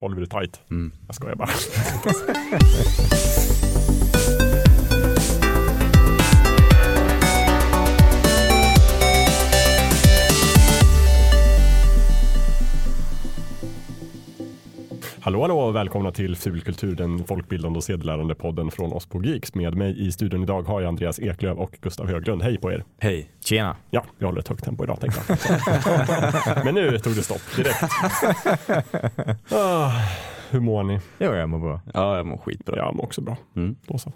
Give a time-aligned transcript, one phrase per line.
[0.00, 0.60] Oliver är tight.
[0.70, 0.92] Mm.
[1.06, 1.48] Jag skojar bara.
[15.30, 19.54] Hallå hallå och välkomna till Fulkultur, den folkbildande och sedelärande podden från oss på Geeks.
[19.54, 22.42] Med mig i studion idag har jag Andreas Eklöf och Gustav Höglund.
[22.42, 22.84] Hej på er!
[22.98, 23.30] Hej.
[23.44, 23.76] Tjena.
[23.90, 26.64] Ja, vi håller ett högt tempo idag tänkte jag.
[26.64, 27.82] Men nu tog det stopp direkt.
[29.52, 29.92] Ah,
[30.50, 31.00] hur mår ni?
[31.18, 31.80] Jo, jag mår bra.
[31.94, 32.76] Ja, jag mår skitbra.
[32.76, 33.36] Jag mår också bra.
[33.56, 33.76] Mm.
[33.86, 34.12] Då så.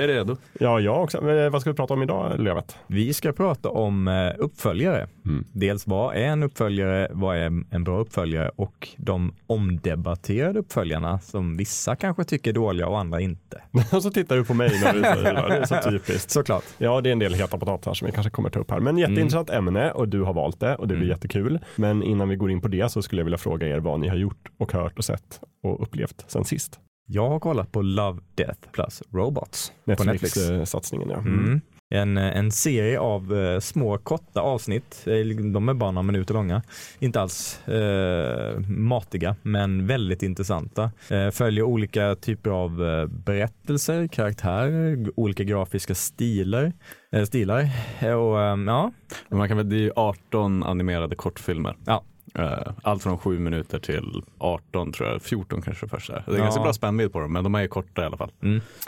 [0.00, 0.36] Jag är redo.
[0.60, 1.20] Ja, jag också.
[1.22, 2.76] Men eh, vad ska vi prata om idag, Lövet?
[2.86, 5.06] Vi ska prata om eh, uppföljare.
[5.26, 5.44] Mm.
[5.52, 11.56] Dels vad är en uppföljare, vad är en bra uppföljare och de omdebatterade uppföljarna som
[11.56, 13.62] vissa kanske tycker är dåliga och andra inte.
[13.92, 15.48] Och så tittar du på mig när du säger det.
[15.48, 16.30] Det är så typiskt.
[16.36, 16.64] Såklart.
[16.78, 18.80] Ja, det är en del heta potatisar som vi kanske kommer ta upp här.
[18.80, 21.08] Men jätteintressant ämne och du har valt det och det blir Mm.
[21.16, 21.58] jättekul.
[21.76, 24.08] Men innan vi går in på det så skulle jag vilja fråga er vad ni
[24.08, 26.80] har gjort och hört och sett och upplevt sen sist.
[27.06, 30.36] Jag har kollat på Love, Death plus Robots på Netflix.
[30.36, 31.18] Netflix-satsningen ja.
[31.18, 31.60] Mm.
[31.90, 36.34] En, eh, en serie av eh, små korta avsnitt, Eh, de är bara några minuter
[36.34, 36.62] långa.
[36.98, 40.90] Inte alls eh, matiga, men väldigt intressanta.
[41.10, 46.72] Eh, följer olika typer av eh, berättelser, karaktärer, olika grafiska stilar.
[47.12, 47.68] Eh, stilar.
[47.98, 48.92] Eh, och, eh, ja,
[49.28, 51.76] Man kan väl, det är ju 18 animerade kortfilmer.
[51.86, 52.04] Ja.
[52.38, 56.22] Eh, Allt från 7 minuter till 18 tror jag, 14 kanske först är.
[56.26, 56.42] Det är Ja.
[56.44, 58.30] ganska bra spännvidd på dem, men de är ju korta i alla fall.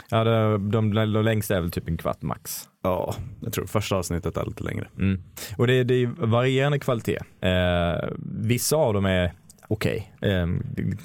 [0.09, 2.69] ja de, de, de längsta är väl typ en kvart max.
[2.83, 4.87] Ja, jag tror första avsnittet är lite längre.
[4.97, 5.21] Mm.
[5.57, 7.17] Och det, det är varierande kvalitet.
[7.41, 8.09] Eh,
[8.41, 9.33] vissa av dem är
[9.71, 10.47] okej, eh,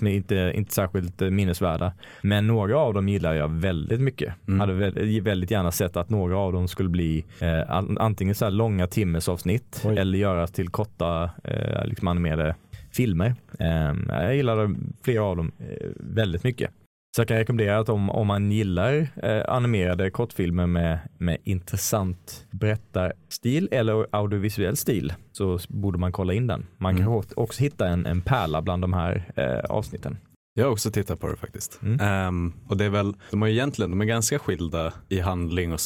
[0.00, 1.92] de är inte, inte särskilt minnesvärda.
[2.22, 4.34] Men några av dem gillar jag väldigt mycket.
[4.48, 4.60] Mm.
[4.60, 8.44] Hade väl, väldigt gärna sett att några av dem skulle bli eh, an- antingen så
[8.44, 9.98] här långa timmesavsnitt Oj.
[9.98, 12.54] eller göras till korta eh, liksom animerade
[12.92, 13.34] filmer.
[13.58, 16.70] Eh, jag gillade flera av dem eh, väldigt mycket.
[17.16, 22.46] Så jag kan rekommendera att om, om man gillar eh, animerade kortfilmer med, med intressant
[22.50, 26.66] berättarstil eller audiovisuell stil så borde man kolla in den.
[26.78, 27.22] Man kan Mm.
[27.36, 30.16] också- hitta en, en pärla bland de här eh, avsnitten.
[30.56, 31.78] Jag har också tittat på det faktiskt.
[31.82, 32.00] Mm.
[32.00, 35.80] Ehm, och det är väl, de är egentligen, de är ganska skilda i handling och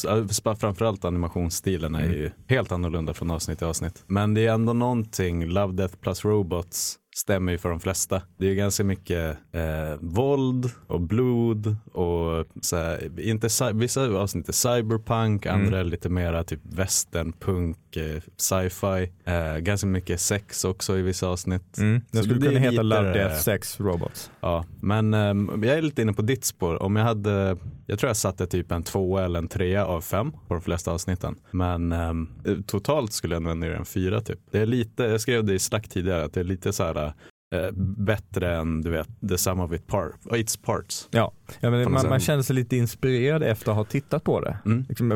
[0.59, 2.11] framförallt animationsstilen är Mm.
[2.15, 4.03] ju helt annorlunda från avsnitt till avsnitt.
[4.07, 8.21] Men det är ändå någonting, Love, Death plus Robots stämmer ju för de flesta.
[8.37, 14.49] Det är ju ganska mycket eh, våld och blod och så här, inte, vissa avsnitt
[14.49, 15.61] är cyberpunk, Mm.
[15.61, 19.11] andra är lite mera typ westernpunk, eh, sci-fi.
[19.25, 21.77] Eh, ganska mycket sex också i vissa avsnitt.
[21.77, 22.01] Mm.
[22.11, 24.31] Den skulle det kunna heta Love, Death, Sex, Robots.
[24.41, 26.83] Ja, men ehm, jag är lite inne på ditt spår.
[26.83, 30.31] Om jag hade, jag tror jag satte typ en tvåa eller en trea av fem
[30.31, 31.35] på de flesta avsnitten.
[31.51, 32.29] Men ehm,
[32.67, 34.39] totalt skulle jag nog göra en fyra typ.
[34.51, 37.08] Det är lite, jag skrev det i Slack tidigare, att det är lite så här
[37.51, 41.07] eh, bättre än du vet, the sum of it par, its parts.
[41.11, 44.57] Ja, ja men man, man känner sig lite inspirerad efter att ha tittat på det.
[44.65, 44.85] Mm.
[44.89, 45.09] Liksom,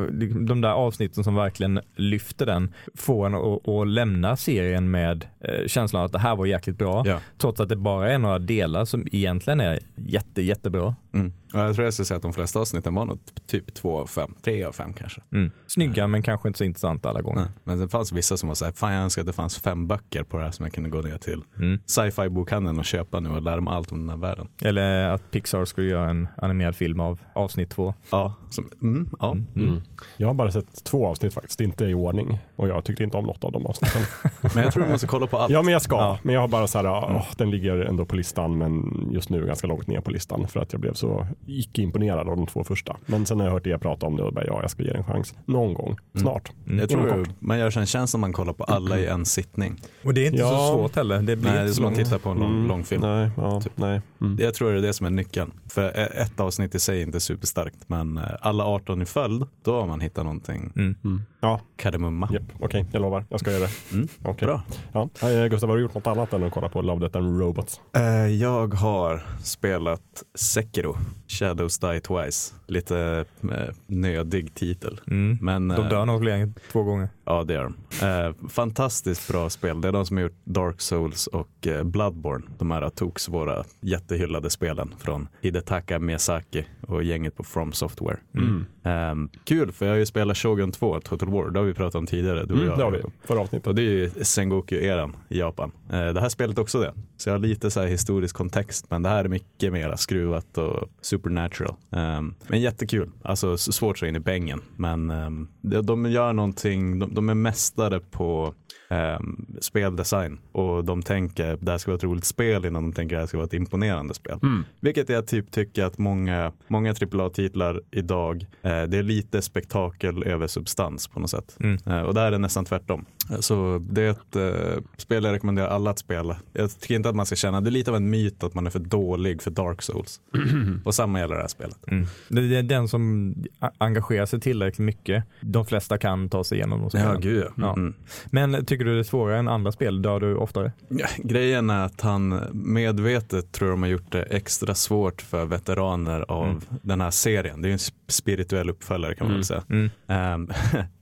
[0.46, 5.68] de där avsnitten som verkligen lyfter den får en att, att lämna serien med eh,
[5.68, 7.04] känslan att det här var jäkligt bra.
[7.06, 7.20] Ja.
[7.38, 10.96] Trots att det bara är några delar som egentligen är jätte, jättebra.
[11.14, 11.34] Mm.
[11.54, 14.36] Jag tror jag skulle säga att de flesta avsnitten var nog typ två av fem,
[14.44, 15.22] tre av fem kanske.
[15.34, 15.52] Mm.
[15.68, 17.42] Snygga men kanske inte så intressanta alla gånger.
[17.42, 17.50] Nej.
[17.64, 19.88] Men det fanns vissa som var så här, fan jag önskar att det fanns fem
[19.88, 21.80] böcker på det här som jag kunde gå ner till Mm.
[21.86, 24.48] sci-fi bokhandeln och köpa nu och lära mig allt om den här världen.
[24.62, 27.94] Eller att Pixar skulle göra en animerad film av avsnitt två.
[28.12, 29.32] Ja, som, mm, ja.
[29.32, 29.48] Mm.
[29.56, 29.82] Mm.
[30.18, 32.40] Jag har bara sett två avsnitt faktiskt, inte i ordning.
[32.56, 34.02] Och jag tyckte inte om något av de avsnitten.
[34.56, 35.52] Men jag tror du måste kolla på allt.
[35.52, 35.96] Ja, men jag ska.
[35.96, 36.20] Ja.
[36.24, 39.46] Men jag har bara så här, åh, den ligger ändå på listan, men just nu
[39.46, 41.03] ganska långt ner på listan för att jag blev så
[41.48, 42.98] icke imponerad av de två första.
[43.06, 44.92] Men sen har jag hört er prata om det och bara, ja, jag ska ge
[44.92, 46.52] det en chans någon gång, snart.
[46.68, 46.80] Mm.
[46.80, 49.82] Jag tror man gör sig en tjänst om man kollar på alla i en sittning.
[50.04, 50.50] Och det är inte Ja.
[50.50, 51.22] så svårt heller.
[51.22, 52.68] Det blir Nej, det är inte så som att titta på en lång, Mm.
[52.68, 53.02] lång film.
[53.02, 53.72] Nej, ja, Typ.
[53.76, 54.02] nej.
[54.22, 54.38] Mm.
[54.42, 55.52] Jag tror det är det som är nyckeln.
[55.70, 55.90] För
[56.22, 60.02] ett avsnitt i sig är inte superstarkt, men alla 18 i följd, då har man
[60.02, 60.96] hittat någonting Mm.
[61.04, 61.22] Mm.
[61.42, 62.30] Ja, kardemumma.
[62.34, 63.26] japp, okej, jag lovar.
[63.30, 63.96] Jag ska göra det.
[63.96, 64.08] Mm.
[64.24, 64.46] Okej.
[64.46, 64.62] Bra.
[64.92, 65.10] Ja.
[65.30, 67.82] Eh, Gustav, har du gjort något annat än att kolla på Love, Death and Robots?
[67.96, 70.02] Eh, Jag har spelat
[70.36, 70.93] Sekiro,
[71.28, 72.54] Shadows Die Twice.
[72.68, 75.00] Lite eh, nödig titel.
[75.08, 75.38] Mm.
[75.42, 77.10] Men, De eh, dör nog fler än två gånger.
[77.26, 77.76] Ja, det är de.
[78.08, 79.82] Eh, fantastiskt bra spel.
[79.82, 82.46] Det är de som har gjort Dark Souls och eh, Bloodborne.
[82.58, 88.18] De här toks våra jättehyllade spelen från Hidetaka Miyazaki och gänget på From Software.
[88.36, 88.66] Mm.
[88.84, 91.50] Eh, kul, för jag har ju spelat Shogun 2, Total War.
[91.50, 92.78] Det har vi pratat om tidigare, du och Mm, jag.
[92.78, 93.68] det har vi, förra avsnittet.
[93.68, 95.72] Och det är ju Sengoku-eran i Japan.
[95.90, 96.94] Eh, det här spelet också det.
[97.18, 100.58] Så jag har lite så här historisk kontext, men det här är mycket mer skruvat
[100.58, 101.76] och supernatural.
[101.90, 103.10] Um, men jättekul.
[103.24, 104.62] Alltså svårt så in i bängen.
[104.76, 108.54] Men um, de, de gör någonting, de, de är mästare på
[108.90, 109.20] eh,
[109.62, 113.22] speldesign och de tänker det här ska vara ett roligt spel innan de tänker det
[113.22, 114.40] här ska vara ett imponerande spel.
[114.44, 114.64] Mm.
[114.80, 120.48] Vilket jag typ tycker att många, många AAA-titlar idag, eh, det är lite spektakel över
[120.48, 121.58] substans på något sätt.
[121.60, 121.78] Mm.
[121.86, 123.06] Eh, och där är det nästan tvärtom.
[123.32, 126.38] Eh, Så det är ett eh, spel jag rekommenderar alla att spela.
[126.54, 128.66] Jag tycker inte att man ska känna, det är lite av en myt att man
[128.66, 130.22] är för dålig för Dark Souls.
[130.86, 131.78] och samma gäller det här spelet.
[131.88, 132.06] Mm.
[132.30, 133.34] Det är den som
[133.78, 135.24] engagerar sig tillräckligt mycket.
[135.42, 137.22] De flesta kan ta sig igenom de spelen.
[137.22, 137.74] gud Ja.
[137.74, 137.94] Mm.
[138.32, 140.02] Men tycker du det är svårare än andra spel?
[140.02, 140.72] Dör du oftare?
[140.90, 146.26] Ja, grejen är att han medvetet tror de har gjort det extra svårt för veteraner
[146.32, 146.62] av Mm.
[146.82, 147.62] den här serien.
[147.62, 149.38] Det är ju en sp- spirituell uppföljare kan man Mm.
[149.40, 149.64] väl säga.
[149.70, 149.90] Mm.
[150.08, 150.48] Ehm,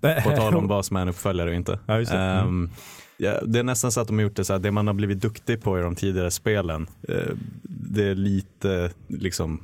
[0.23, 1.79] på tal om vad som är en uppföljare och inte.
[1.85, 2.11] Ja, det.
[2.11, 2.47] Mm.
[2.47, 2.69] Ehm,
[3.17, 4.93] ja, det är nästan så att de har gjort det så här, det man har
[4.93, 9.61] blivit duktig på i de tidigare spelen, eh, det är lite liksom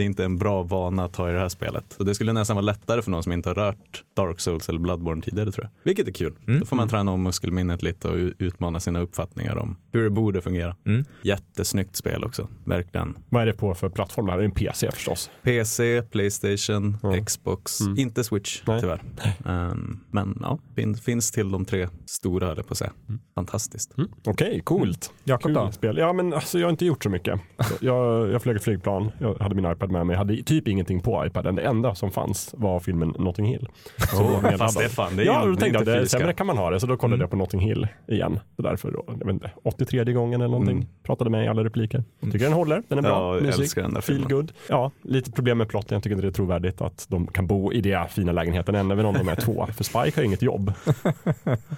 [0.00, 1.84] det är inte en bra vana att ha i det här spelet.
[1.96, 4.78] Så det skulle nästan vara lättare för någon som inte har rört Dark Souls eller
[4.78, 5.70] Bloodborne tidigare tror jag.
[5.84, 6.34] Vilket är kul.
[6.46, 6.60] Mm.
[6.60, 10.40] Då får man träna om muskelminnet lite och utmana sina uppfattningar om hur det borde
[10.40, 10.76] fungera.
[10.86, 11.04] Mm.
[11.22, 13.18] Jättesnyggt spel också, verkligen.
[13.28, 14.26] Vad är det på för plattform?
[14.26, 15.30] Det här är en PC förstås.
[15.42, 17.24] PC, Playstation, Ja.
[17.24, 17.98] Xbox, Mm.
[17.98, 18.80] inte Switch Nej.
[18.80, 19.02] tyvärr.
[19.46, 22.92] Ehm, men ja, fin, finns till de tre stora höll jag på att säga.
[23.34, 23.98] Fantastiskt.
[23.98, 24.10] Mm.
[24.26, 25.12] Okej, coolt.
[25.24, 25.72] Jakob då?
[25.72, 25.96] spel.
[25.98, 27.40] Ja, men alltså, jag har inte gjort så mycket.
[27.80, 31.00] Jag, jag flög ett flygplan, jag hade min iPad med mig, jag hade typ ingenting
[31.00, 31.54] på iPaden.
[31.54, 33.68] Det enda som fanns var filmen Notting Hill.
[34.10, 34.90] Så var fast det är medladdad.
[34.90, 36.18] fan, det är Ja, då tänkte jag det, fysiska.
[36.18, 36.80] sämre kan man ha det.
[36.80, 37.20] Så då kollade Mm.
[37.22, 38.40] jag på Notting Hill igen.
[38.56, 40.76] Så därför då, jag vet inte, 83 gången eller någonting.
[40.76, 40.88] Mm.
[41.02, 42.04] Pratade med i alla repliker.
[42.22, 43.10] Tycker den håller, den är bra.
[43.10, 44.36] Ja, jag Musik, älskar den där feel filmen.
[44.36, 44.52] good.
[44.68, 45.96] Ja, lite problem med plotten.
[45.96, 49.06] Jag tycker inte det är trovärdigt att de kan bo i den fina lägenheten även
[49.06, 49.66] om de är två.
[49.76, 50.72] För Spike har inget jobb.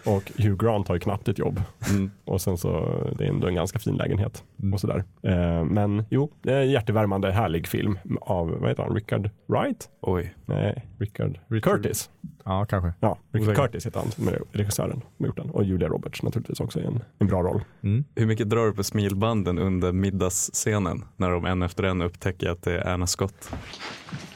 [0.05, 1.61] Och Hugh Grant har ju knappt ett jobb.
[1.91, 2.11] Mm.
[2.25, 2.71] Och sen så,
[3.19, 4.45] det är ändå en ganska fin lägenhet.
[4.73, 5.05] Och sådär.
[5.23, 6.31] Eh, men jo,
[6.67, 9.89] hjärtevärmande, härlig film av, vad heter han, Richard Wright?
[10.01, 10.35] Oj.
[10.47, 12.11] Nej, Richard, Richard- Curtis.
[12.45, 12.93] Ja, kanske.
[13.01, 13.67] Ja, Richard Osäker.
[13.67, 15.51] Curtis heter han som är regissören som gjort den.
[15.51, 17.65] Och Julia Roberts naturligtvis också i en, en bra roll.
[17.83, 18.05] Mm.
[18.15, 22.63] Hur mycket drar du på smilbanden under middagsscenen när de en efter en upptäcker att
[22.63, 23.51] det är Anna Scott?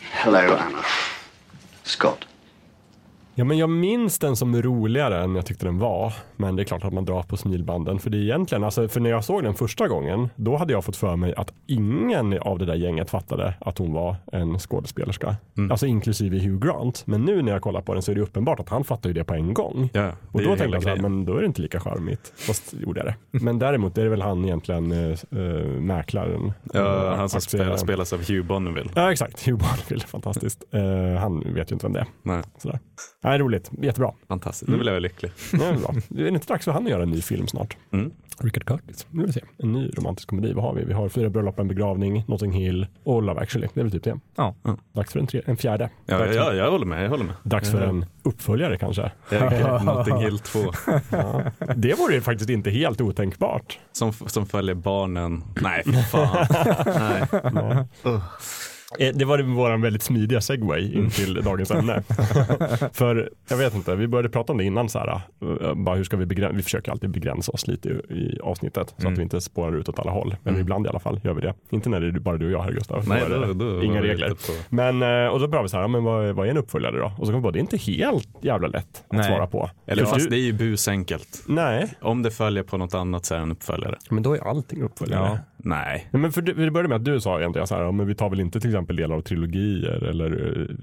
[0.00, 0.79] Hello, Anna.
[1.82, 2.19] Scott.
[3.38, 6.12] Ja, men jag minns den som roligare än jag tyckte den var.
[6.36, 7.98] Men det är klart att man drar på smilbanden.
[7.98, 10.84] För det är egentligen, alltså, för när jag såg den första gången, då hade jag
[10.84, 15.36] fått för mig att ingen av det där gänget fattade att hon var en skådespelerska.
[15.56, 15.70] Mm.
[15.70, 17.02] Alltså inklusive Hugh Grant.
[17.06, 19.14] Men nu när jag kollar på den så är det uppenbart att han fattar ju
[19.14, 19.90] det på en gång.
[19.92, 22.32] Ja, Och då tänkte jag så här, men då är det inte lika charmigt.
[22.36, 23.40] Fast gjorde jag det.
[23.44, 25.18] Men däremot är det väl han egentligen äh,
[25.80, 26.52] mäklaren.
[26.72, 28.90] Ja, äh, han som spelar, spelas av Hugh Bonneville.
[28.94, 30.64] Ja exakt, Hugh Bonneville, fantastiskt.
[30.70, 32.06] Eh, han vet ju inte vem det är.
[32.22, 32.78] Nej, Sådär.
[33.26, 34.12] Nej, roligt, jättebra.
[34.28, 34.69] fantastiskt.
[34.69, 35.32] Nu vill jag vara lycklig.
[35.52, 35.94] Det är bra.
[36.08, 37.76] Det är inte dags för han att göra en ny film snart.
[37.93, 38.11] Mm.
[38.38, 39.06] Richard Curtis.
[39.11, 39.40] Nu vill vi se.
[39.58, 40.52] En ny romantisk komedi.
[40.52, 40.84] Vad har vi?
[40.84, 43.69] Vi har Fyra bröllop, en begravning, Notting Hill och Love actually.
[43.75, 44.19] Det är väl typ det.
[44.37, 44.55] Ja.
[44.93, 45.90] Dags för en, tre, en fjärde.
[46.06, 47.05] Ja, dags, ja, jag håller med.
[47.05, 47.34] Jag håller med.
[47.43, 49.11] dags för en uppföljare kanske.
[49.31, 50.58] Jag, Notting Hill 2.
[51.11, 51.43] Ja.
[51.76, 53.79] Det vore ju faktiskt inte helt otänkbart.
[53.93, 55.44] Som, som följer barnen.
[55.61, 56.46] Nej, fy fan.
[57.52, 57.84] Nej.
[58.05, 58.22] Eh,
[58.98, 62.02] Det var vår väldigt smidiga segway in till dagens ämne.
[62.93, 65.20] För jag vet inte, vi började prata om det innan så här.
[65.62, 66.56] eh, Bara hur ska vi begränsa?
[66.56, 69.12] Vi försöker alltid begränsa oss lite i, i avsnittet så Mm.
[69.12, 70.37] att vi inte spårar ut åt alla håll.
[70.43, 70.60] Men Mm.
[70.60, 71.54] ibland i alla fall gör vi det.
[71.70, 73.08] Inte när det är bara du och jag här Gustav.
[73.08, 74.32] Nej, Då då, då, inga regler.
[74.69, 77.12] Men, eh, och så började vi så här, men vad, vad är en uppföljare då?
[77.19, 79.25] Och så kom vi på, det är inte helt jävla lätt att Nej.
[79.25, 79.70] svara på.
[79.87, 81.43] Eller För fast du- det är ju busenkelt.
[81.46, 83.96] Nej, Om det följer på något annat så är det en uppföljare.
[84.10, 85.26] men då är allting uppföljare.
[85.26, 85.38] Ja.
[85.56, 86.08] Nej.
[86.11, 88.31] Men för det, började med att du sa egentligen så här, ja, men vi tar
[88.31, 90.31] väl inte till exempel delar av trilogier eller,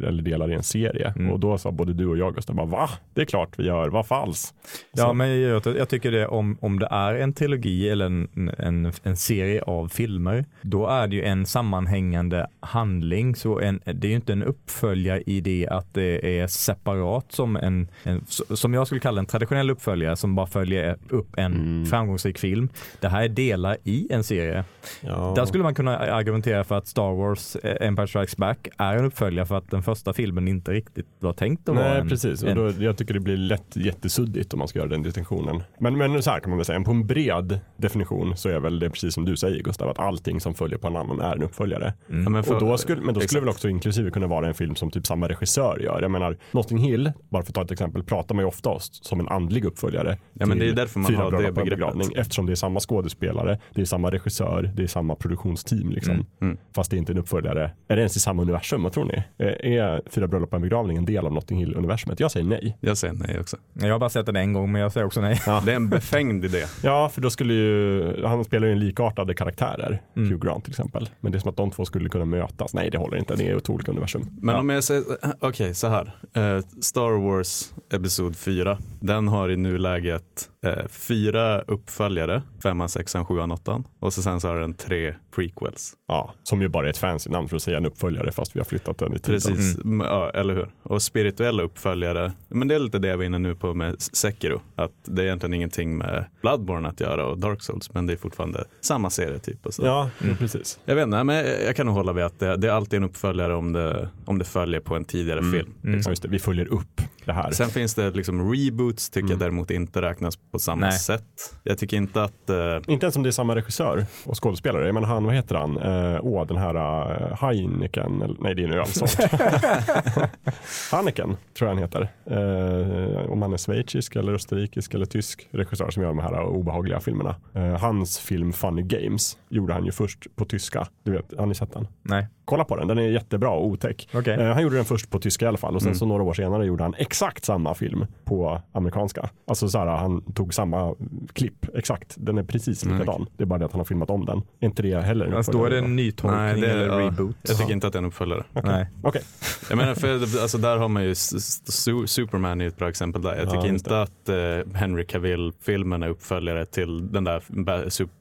[0.07, 1.13] eller delar i en serie.
[1.15, 1.31] Mm.
[1.31, 2.89] Och då sa både du och jag Gustav, bara, va?
[3.13, 4.53] Det är klart vi gör, vad falls?
[4.93, 8.91] Ja, men jag, jag tycker det om, om det är en trilogi eller en, en,
[9.03, 13.35] en serie av filmer, då är det ju en sammanhängande handling.
[13.35, 17.55] Så en, det är ju inte en uppföljare i det att det är separat som
[17.55, 18.25] en, en
[18.55, 21.85] som jag skulle kalla en traditionell uppföljare som bara följer upp en Mm.
[21.85, 22.69] framgångsrik film.
[22.99, 24.62] Det här är delar i en serie.
[25.01, 25.33] Ja.
[25.35, 29.05] Där skulle man kunna argumentera för att Star Wars eh, Empire Strikes Back är en
[29.05, 32.43] uppföljare för att den första filmen inte riktigt var tänkt att vara Nej, en, precis.
[32.43, 35.63] Och då, jag tycker det blir lätt jättesuddigt om man ska göra den distinktionen.
[35.79, 38.79] Men, men så här kan man väl säga, på en bred definition så är väl
[38.79, 41.43] det precis som du säger Gustav, att allting som följer på en annan är en
[41.43, 41.93] uppföljare.
[42.09, 42.23] Mm.
[42.23, 43.41] Ja, men för- och då skulle, men då skulle exakt.
[43.41, 46.01] väl också inklusive kunna vara en film som typ samma regissör gör.
[46.01, 49.19] Jag menar, Notting Hill, bara för att ta ett exempel, pratar man ju ofta som
[49.19, 50.17] en andlig uppföljare.
[50.33, 52.17] Ja, men det är därför man har det begreppet.
[52.17, 55.89] Eftersom det är samma skådespelare, det är samma regissör, det är samma produktionsteam.
[55.89, 56.13] Liksom.
[56.13, 56.57] Mm, mm.
[56.75, 57.71] Fast det är inte en uppföljare.
[57.87, 58.83] Är det ens i samma universum?
[58.83, 59.23] Vad tror ni?
[59.45, 62.19] Eh, Är Fyra bröllop och en begravning en del av Notting Hill-universumet?
[62.19, 62.77] Jag säger nej.
[62.79, 63.57] Jag säger nej också.
[63.73, 65.41] Jag har bara sett den en gång men jag säger också nej.
[65.65, 66.63] Det är en befängd idé.
[66.83, 70.29] Ja, för då skulle ju, han spelar ju en likartade karaktärer, Mm.
[70.29, 71.09] Hugh Grant till exempel.
[71.19, 72.73] Men det är som att de två skulle kunna mötas.
[72.73, 73.35] Nej, det håller inte.
[73.35, 74.25] Det är två olika universum.
[74.41, 74.61] Men ja.
[74.61, 75.03] om jag säger,
[75.39, 76.15] okej så här.
[76.33, 78.77] Eh, Star Wars Episod 4.
[78.99, 83.87] Den har i nuläget eh, fyra uppföljare, femman, sexan, sjuan, åttan.
[83.99, 85.93] Och så sen så har den tre prequels.
[86.07, 88.59] Ja, som ju bara är ett fancy namn för att säga en uppföljare fast vi
[88.59, 89.41] har flyttat den i tiden.
[89.41, 90.07] Precis, mm.
[90.07, 90.69] ja, eller hur?
[90.83, 94.61] Och spirituella uppföljare, men det är lite det jag var inne nu på med Sekiro.
[94.75, 98.17] Att det är egentligen ingenting med Bloodborne att göra och Dark Souls, men det är
[98.17, 99.65] fortfarande samma serie typ.
[99.65, 99.85] Och så.
[99.85, 100.37] Ja, mm.
[100.37, 100.79] precis.
[100.85, 101.35] Jag vet inte, men
[101.65, 104.39] jag kan nog hålla vid att det, det, är alltid en uppföljare om det, om
[104.39, 105.51] det följer på en tidigare mm.
[105.51, 105.73] film.
[105.83, 105.95] Mm.
[105.95, 106.11] Liksom.
[106.11, 107.51] Just det, vi följer upp det här.
[107.51, 110.99] Sen finns det liksom reboots, tycker jag däremot inte räknas på samma Nej.
[110.99, 111.55] sätt.
[111.63, 112.49] Jag tycker inte att...
[112.49, 112.55] Uh...
[112.87, 114.85] Inte ens om det är samma regissör och skådespelare.
[114.85, 115.77] Jag menar han, vad heter han?
[115.77, 118.37] Uh, åh, den här uh, Heineken.
[118.39, 119.09] Nej, det är nu ölsort.
[120.91, 122.09] Heineken tror jag han heter.
[122.31, 126.99] Uh, om han är schweizisk eller österrikisk eller tysk regissör som gör de här obehagliga
[126.99, 127.35] filmerna.
[127.55, 130.87] Uh, hans film Funny Games gjorde han ju först på tyska.
[131.03, 131.87] Du vet, har ni sett den?
[132.01, 132.27] Nej.
[132.45, 134.09] Kolla på den, den är jättebra och otäck.
[134.13, 134.37] Okay.
[134.37, 135.99] Uh, han gjorde den först på tyska i alla fall och sen mm.
[135.99, 139.29] så några år senare gjorde han exakt samma film på amerikanska.
[139.47, 140.95] Alltså så här, han tog samma
[141.33, 142.15] klipp, exakt.
[142.17, 142.97] Den är precis mm.
[142.97, 143.15] likadan.
[143.15, 143.29] Mm.
[143.37, 144.41] Det är bara det att han har filmat om den.
[144.59, 146.87] Är inte det heller en alltså, Då är det en ny tolkning Nej, det, eller
[146.87, 147.35] ja, reboot?
[147.41, 148.43] Jag tycker inte att det är en uppföljare.
[148.53, 148.71] Okay.
[148.71, 148.87] Nej.
[149.03, 149.21] Okay.
[149.69, 153.35] Jag menar, för, alltså, där har man ju Superman är ett bra exempel där.
[153.35, 157.43] Jag tycker ja, inte att uh, Henry Cavill-filmen är uppföljare till den där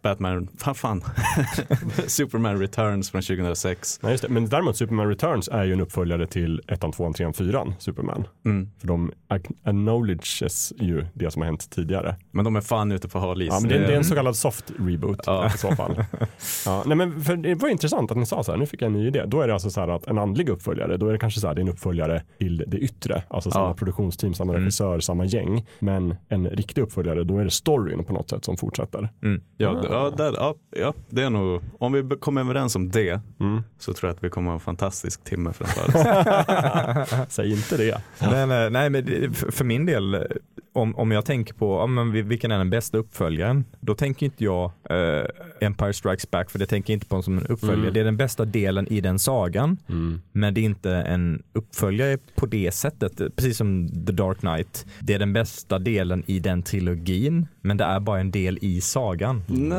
[0.02, 1.04] Batman, fan fan,
[2.06, 4.00] Superman Returns från 2006.
[4.02, 4.28] Nej, just det.
[4.28, 8.26] Men däremot Superman Returns är ju en uppföljare till 1, 2, 3, 4 Superman.
[8.45, 8.71] Mm.
[8.81, 12.16] För de acknowledges ju det som har hänt tidigare.
[12.31, 13.42] Men de är fan ute på hal.
[13.42, 15.47] Ja, men det, det, är en så kallad soft reboot ja.
[15.47, 16.04] i så fall.
[16.66, 18.87] ja, nej, men för det var intressant att ni sa så här, nu fick jag
[18.87, 19.25] en ny idé.
[19.26, 21.47] Då är det alltså så här att en andlig uppföljare, då är det kanske så
[21.47, 23.23] här, det är en uppföljare till det yttre.
[23.28, 23.75] Alltså samma ja.
[23.75, 24.62] produktionsteam, samma mm.
[24.62, 25.66] regissör, samma gäng.
[25.78, 29.09] Men en riktig uppföljare, då är det storyn på något sätt som fortsätter.
[29.23, 29.42] Mm.
[29.57, 33.62] Ja, ja, där, ja, ja, det är nog, om vi kommer överens om det, mm.
[33.78, 37.28] så tror jag att vi kommer ha en fantastisk timme framför oss.
[37.35, 38.00] Säg inte det.
[38.18, 40.26] Nej, nej, nej, men för min del,
[40.72, 44.44] om, om jag tänker på ja, men vilken är den bästa uppföljaren, då tänker inte
[44.44, 45.24] jag eh,
[45.60, 47.80] Empire Strikes Back, för det tänker jag inte på som en uppföljare.
[47.80, 47.94] Mm.
[47.94, 50.20] Det är den bästa delen i den sagan, mm.
[50.32, 53.36] men det är inte en uppföljare på det sättet.
[53.36, 54.86] Precis som The Dark Knight.
[55.00, 58.80] Det är den bästa delen i den trilogin, men det är bara en del i
[58.80, 59.42] sagan.
[59.48, 59.72] Mm.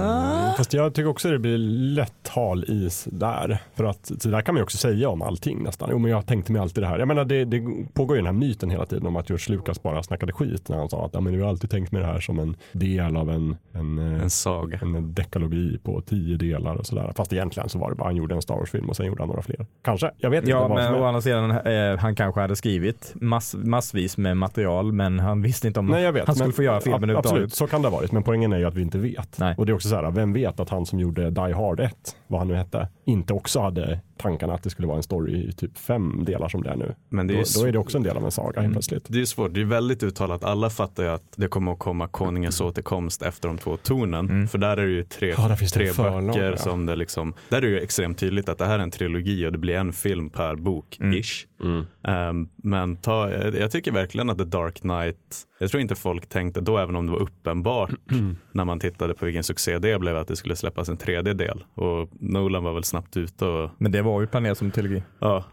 [0.58, 3.58] Fast jag tycker också det blir lätt hal is där.
[3.76, 5.90] För att det där kan man ju också säga om allting nästan.
[5.92, 7.00] Jo, men jag tänkte mig alltid det här.
[7.00, 7.62] Jag menar, det, det
[7.94, 10.83] pågår ju den här myten hela tiden om att George Lucas bara snackade skit när
[10.84, 13.18] han sa att ja, men vi har alltid tänkt mig det här som en del
[13.18, 14.80] av en, en, eh, en saga.
[14.82, 17.14] En dekalogi på tio delar och sådär.
[17.16, 19.28] Fast egentligen så var det bara han gjorde en Star Wars-film och sen gjorde han
[19.28, 19.66] några fler.
[19.82, 20.82] Kanske, jag vet ja, inte.
[20.82, 25.20] Ja, men å andra sidan, eh, han kanske hade skrivit mass, massvis med material, men
[25.20, 27.44] han visste inte om Nej, vet, han skulle få göra filmen överhuvudtaget.
[27.44, 28.12] Absolut, så kan det ha varit.
[28.12, 29.40] Men poängen är ju att vi inte vet.
[29.40, 29.56] Nej.
[29.58, 31.94] Och det är också så här, vem vet att han som gjorde Die Hard 1,
[32.28, 35.52] vad han nu hette, inte också hade tankarna att det skulle vara en story i
[35.52, 36.96] typ fem delar som det är nu.
[37.10, 38.72] Men det är då, då, är det också en del av en saga helt mm.
[38.72, 39.06] plötsligt.
[39.08, 40.44] Det är svårt, det är väldigt uttalat.
[40.44, 44.30] Alla fattar ju att det kommer att komma konungens återkomst efter de två tornen.
[44.30, 44.48] Mm.
[44.48, 46.58] För där är det ju tre, ja, tre böcker ja.
[46.58, 49.48] som det liksom, där är det ju extremt tydligt att det här är en trilogi
[49.48, 51.20] och det blir en film per bok, mm.
[51.20, 51.48] ish.
[51.64, 51.86] Mm.
[52.30, 55.18] Um, men ta, jag tycker verkligen att The Dark Knight,
[55.60, 57.92] jag tror inte folk tänkte då, även om det var uppenbart
[58.52, 61.64] när man tittade på vilken succé det blev, att det skulle släppas en tredje del.
[61.74, 63.46] Och Nolan var väl snabbt ute.
[63.46, 65.04] Och, men det var ju planerat som trilogi.
[65.20, 65.44] Ja,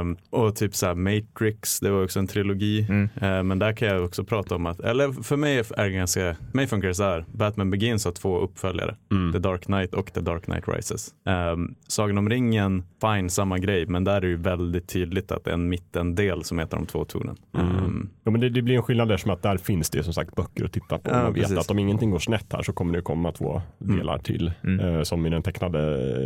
[0.00, 2.86] um, och typ så Matrix, det var också en trilogi.
[2.88, 3.02] Mm.
[3.02, 6.36] Uh, men där kan jag också prata om att, eller för mig är det ganska,
[6.52, 9.32] mig funkar det så här, Batman Begins har två uppföljare, mm.
[9.32, 11.14] The Dark Knight och The Dark Knight Rises.
[11.24, 15.46] Um, Sagan om ringen, fine, samma grej, men där är det ju väldigt tydligt att
[15.50, 17.36] en mittendel som heter de två tornen.
[17.54, 17.66] Mm.
[17.66, 20.12] Um, ja, men det, det, blir en skillnad där som att där finns det som
[20.12, 21.10] sagt böcker att titta på.
[21.10, 21.58] Ja, man vet precis.
[21.58, 23.96] att om ingenting går snett här så kommer det komma två mm.
[23.96, 24.52] delar till.
[24.64, 24.86] Mm.
[24.86, 25.80] Uh, som i den tecknade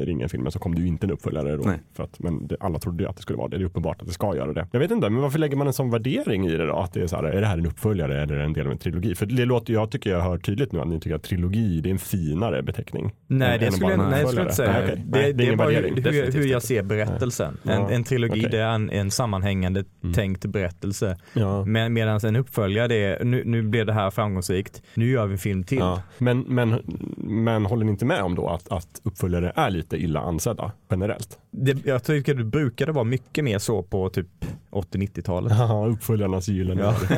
[0.05, 1.73] ringen-filmen så kom det ju inte en uppföljare då.
[1.93, 3.57] För att, men det, alla trodde ju att det skulle vara det.
[3.57, 4.67] Det är uppenbart att det ska göra det.
[4.73, 6.77] Jag vet inte, men varför lägger man en sån värdering i det då?
[6.77, 8.79] Att det är så här, är det här en uppföljare eller en del av en
[8.79, 9.15] trilogi?
[9.15, 11.89] För det låter, jag tycker jag hör tydligt nu att ni tycker att trilogi det
[11.89, 13.13] är en finare beteckning.
[13.27, 14.73] Nej, det skulle, jag, nej, skulle jag inte säga.
[14.73, 14.97] Nej, okay.
[14.97, 17.57] det, nej, det, är bara hur, hur, jag ser berättelsen.
[17.63, 18.51] En, en trilogi okay.
[18.51, 20.15] det är en, en sammanhängande mm.
[20.15, 21.17] tänkt berättelse.
[21.33, 21.65] Ja.
[21.65, 25.33] Men, medan en uppföljare det är, nu, nu blev det här framgångsrikt, nu gör vi
[25.33, 25.79] en film till.
[25.79, 26.03] Ja.
[26.19, 26.83] Men, men,
[27.17, 31.39] men håller ni inte med om då att, att uppföljare är lite illa ansedda generellt?
[31.51, 34.27] Det, jag tycker det brukade vara mycket mer så på typ
[34.71, 35.53] 80-90-talet.
[35.59, 36.97] Ja, uppföljarnas gyllene ja.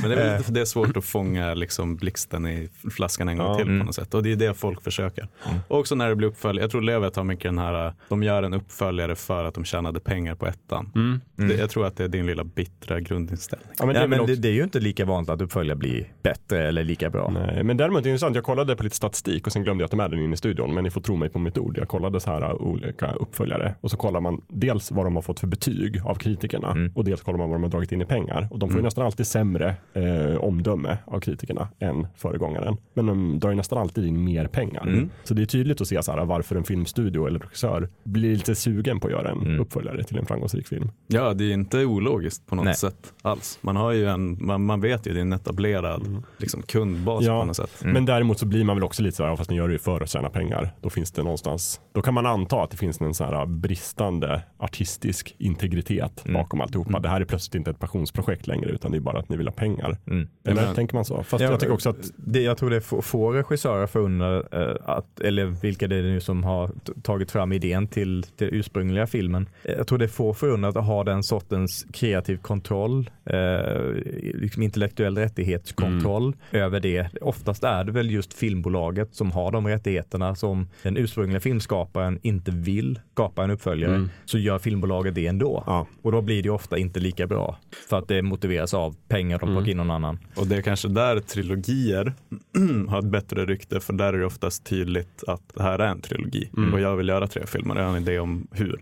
[0.00, 3.46] Men det är, väl, det är svårt att fånga liksom blixten i flaskan en gång
[3.46, 3.80] ja, till mm.
[3.80, 4.14] på något sätt.
[4.14, 5.28] Och det är det folk försöker.
[5.48, 5.60] Mm.
[5.68, 8.42] Och också när det blir uppföljare, jag tror Lövet har mycket den här, de gör
[8.42, 10.92] en uppföljare för att de tjänade pengar på ettan.
[10.94, 11.20] Mm.
[11.38, 11.48] Mm.
[11.48, 13.68] Det, jag tror att det är din lilla bittra grundinställning.
[13.78, 14.34] Ja, men, det, ja, men också...
[14.34, 17.30] det, det, är ju inte lika vanligt att uppföljare blir bättre eller lika bra.
[17.34, 19.90] Nej, men däremot är det intressant, jag kollade på lite statistik och sen glömde jag
[19.90, 20.74] ta med den in i studion.
[20.74, 21.78] Men ni får tro mig på mitt ord.
[21.78, 25.40] Jag kollade så här olika uppföljare och så kollar man dels vad de har fått
[25.40, 26.92] för betyg av kritikerna Mm.
[26.94, 28.48] och dels kollar man vad de har dragit in i pengar.
[28.50, 32.76] Och de får ju nästan alltid sämre eh, omdöme av kritikerna än föregångaren.
[32.94, 34.82] Men de drar ju nästan alltid in mer pengar.
[34.86, 35.10] Mm.
[35.24, 38.54] Så det är tydligt att se så här, varför en filmstudio eller regissör blir lite
[38.54, 39.60] sugen på att göra en Mm.
[39.60, 40.90] uppföljare till en framgångsrik film.
[41.06, 42.74] Ja, det är inte ologiskt på något Nej.
[42.74, 43.58] sätt alls.
[43.60, 47.40] Man har ju en, man, man vet ju, det är en etablerad liksom, kundbas Ja.
[47.40, 47.80] på något sätt.
[47.82, 47.92] Mm.
[47.94, 49.78] Men däremot så blir man väl också lite så här, fast ni gör det ju
[49.78, 50.70] för att tjäna pengar.
[50.80, 54.42] Då finns det någonstans, då kan man anta att det finns en så här bristande
[54.58, 56.42] artistisk integritet Mm.
[56.42, 57.00] bakom alltihopa.
[57.00, 59.46] Det här är plötsligt inte ett passionsprojekt längre utan det är bara att ni vill
[59.46, 59.96] ha pengar.
[60.06, 60.28] Mm.
[60.44, 61.22] Eller men- tänker man så?
[61.22, 64.74] Fast Ja, jag tycker också att Det, jag tror det är få, regissörer förunnat, eh,
[64.84, 66.70] att, eller vilka det är nu som har
[67.02, 69.48] tagit fram idén till den ursprungliga filmen.
[69.62, 73.92] Jag tror det är få förunnat att ha den sortens kreativ kontroll, eh,
[74.34, 77.08] liksom intellektuell rättighetskontroll över det.
[77.20, 82.50] Oftast är det väl just filmbolaget som har de rättigheterna som den ursprungliga filmskaparen inte
[82.50, 83.94] vill skapa en uppföljare.
[83.94, 84.10] Mm.
[84.24, 85.62] Så gör filmbolaget det ändå.
[85.66, 85.86] Ja.
[86.02, 87.58] Och då blir det ofta inte lika bra.
[87.88, 90.18] För att det motiveras av pengar de plockar in någon annan.
[90.36, 92.12] Och det är kanske där trilogier
[92.88, 96.00] har ett bättre rykte för där är det oftast tydligt att det här är en
[96.00, 96.74] trilogi Mm.
[96.74, 98.80] och jag vill göra tre filmer, jag har en idé om hur.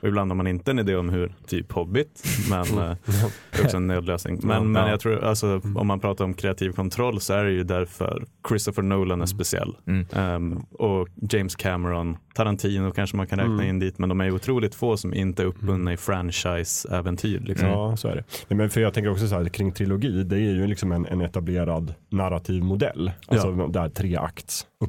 [0.00, 2.96] Och ibland har man inte en idé om hur, typ Hobbit, men eh,
[3.52, 4.38] det är också en nödlösning.
[4.42, 4.62] Men, Ja.
[4.62, 4.90] men Ja.
[4.90, 8.82] jag tror, alltså, om man pratar om kreativ kontroll så är det ju därför Christopher
[8.82, 9.76] Nolan är speciell.
[9.86, 10.06] Mm.
[10.12, 13.68] Ehm, och James Cameron, Tarantino kanske man kan räkna Mm.
[13.68, 17.40] in dit, men de är otroligt få som inte är uppbundna i franchise-äventyr.
[17.40, 17.68] Liksom.
[17.68, 18.24] Ja, så är det.
[18.48, 21.06] Nej, men för jag tänker också så här, kring trilogi, det är ju liksom en,
[21.06, 23.10] en etablerad narrativ modell.
[23.26, 23.88] Alltså där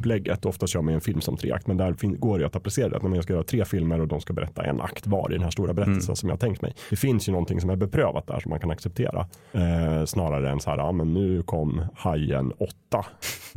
[0.01, 2.97] treaktsupplägget, ofta kör man en film som treakt, men där går det att applicera det.
[2.97, 5.43] Att jag ska göra tre filmer och de ska berätta en akt var i den
[5.43, 6.15] här stora berättelsen Mm.
[6.15, 6.73] som jag har tänkt mig.
[6.89, 9.27] Det finns ju någonting som är beprövat där som man kan acceptera.
[9.51, 13.05] Eh, snarare än så här, ja men nu kom Hajen 8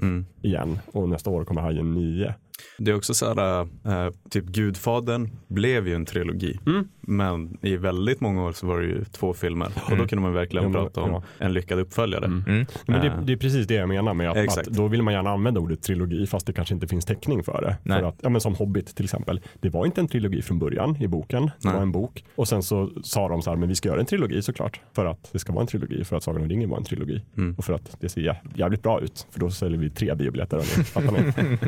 [0.03, 0.27] Mm.
[0.43, 2.35] igen och nästa år kommer Hajen 9.
[2.79, 3.61] Det är också så här,
[4.07, 6.59] äh, typ Gudfadern blev ju en trilogi.
[6.67, 6.89] Mm.
[7.01, 9.69] Men i väldigt många år så var det ju två filmer.
[9.91, 11.23] Och då kunde man verkligen Ja, men- prata om ja.
[11.39, 12.25] en lyckad uppföljare.
[12.25, 12.45] Mm.
[12.47, 12.67] Mm.
[12.87, 13.21] Men det, Eh.
[13.23, 15.83] det är precis det jag menar med att, att då vill man gärna använda ordet
[15.83, 17.77] trilogi fast det kanske inte finns täckning för det.
[17.83, 18.01] Nej.
[18.01, 19.41] För att, ja, men som Hobbit till exempel.
[19.61, 21.45] Det var inte en trilogi från början i boken.
[21.47, 21.75] Det Nej.
[21.75, 22.25] var en bok.
[22.37, 24.81] Och sen så sa de så här, men vi ska göra en trilogi såklart.
[24.93, 26.05] För att det ska vara en trilogi.
[26.05, 27.23] För att Sagan om ringen var en trilogi.
[27.37, 27.55] Mm.
[27.59, 29.27] Och för att det ser jä- jävligt bra ut.
[29.31, 30.63] För då säljer vi tre biobiljetter.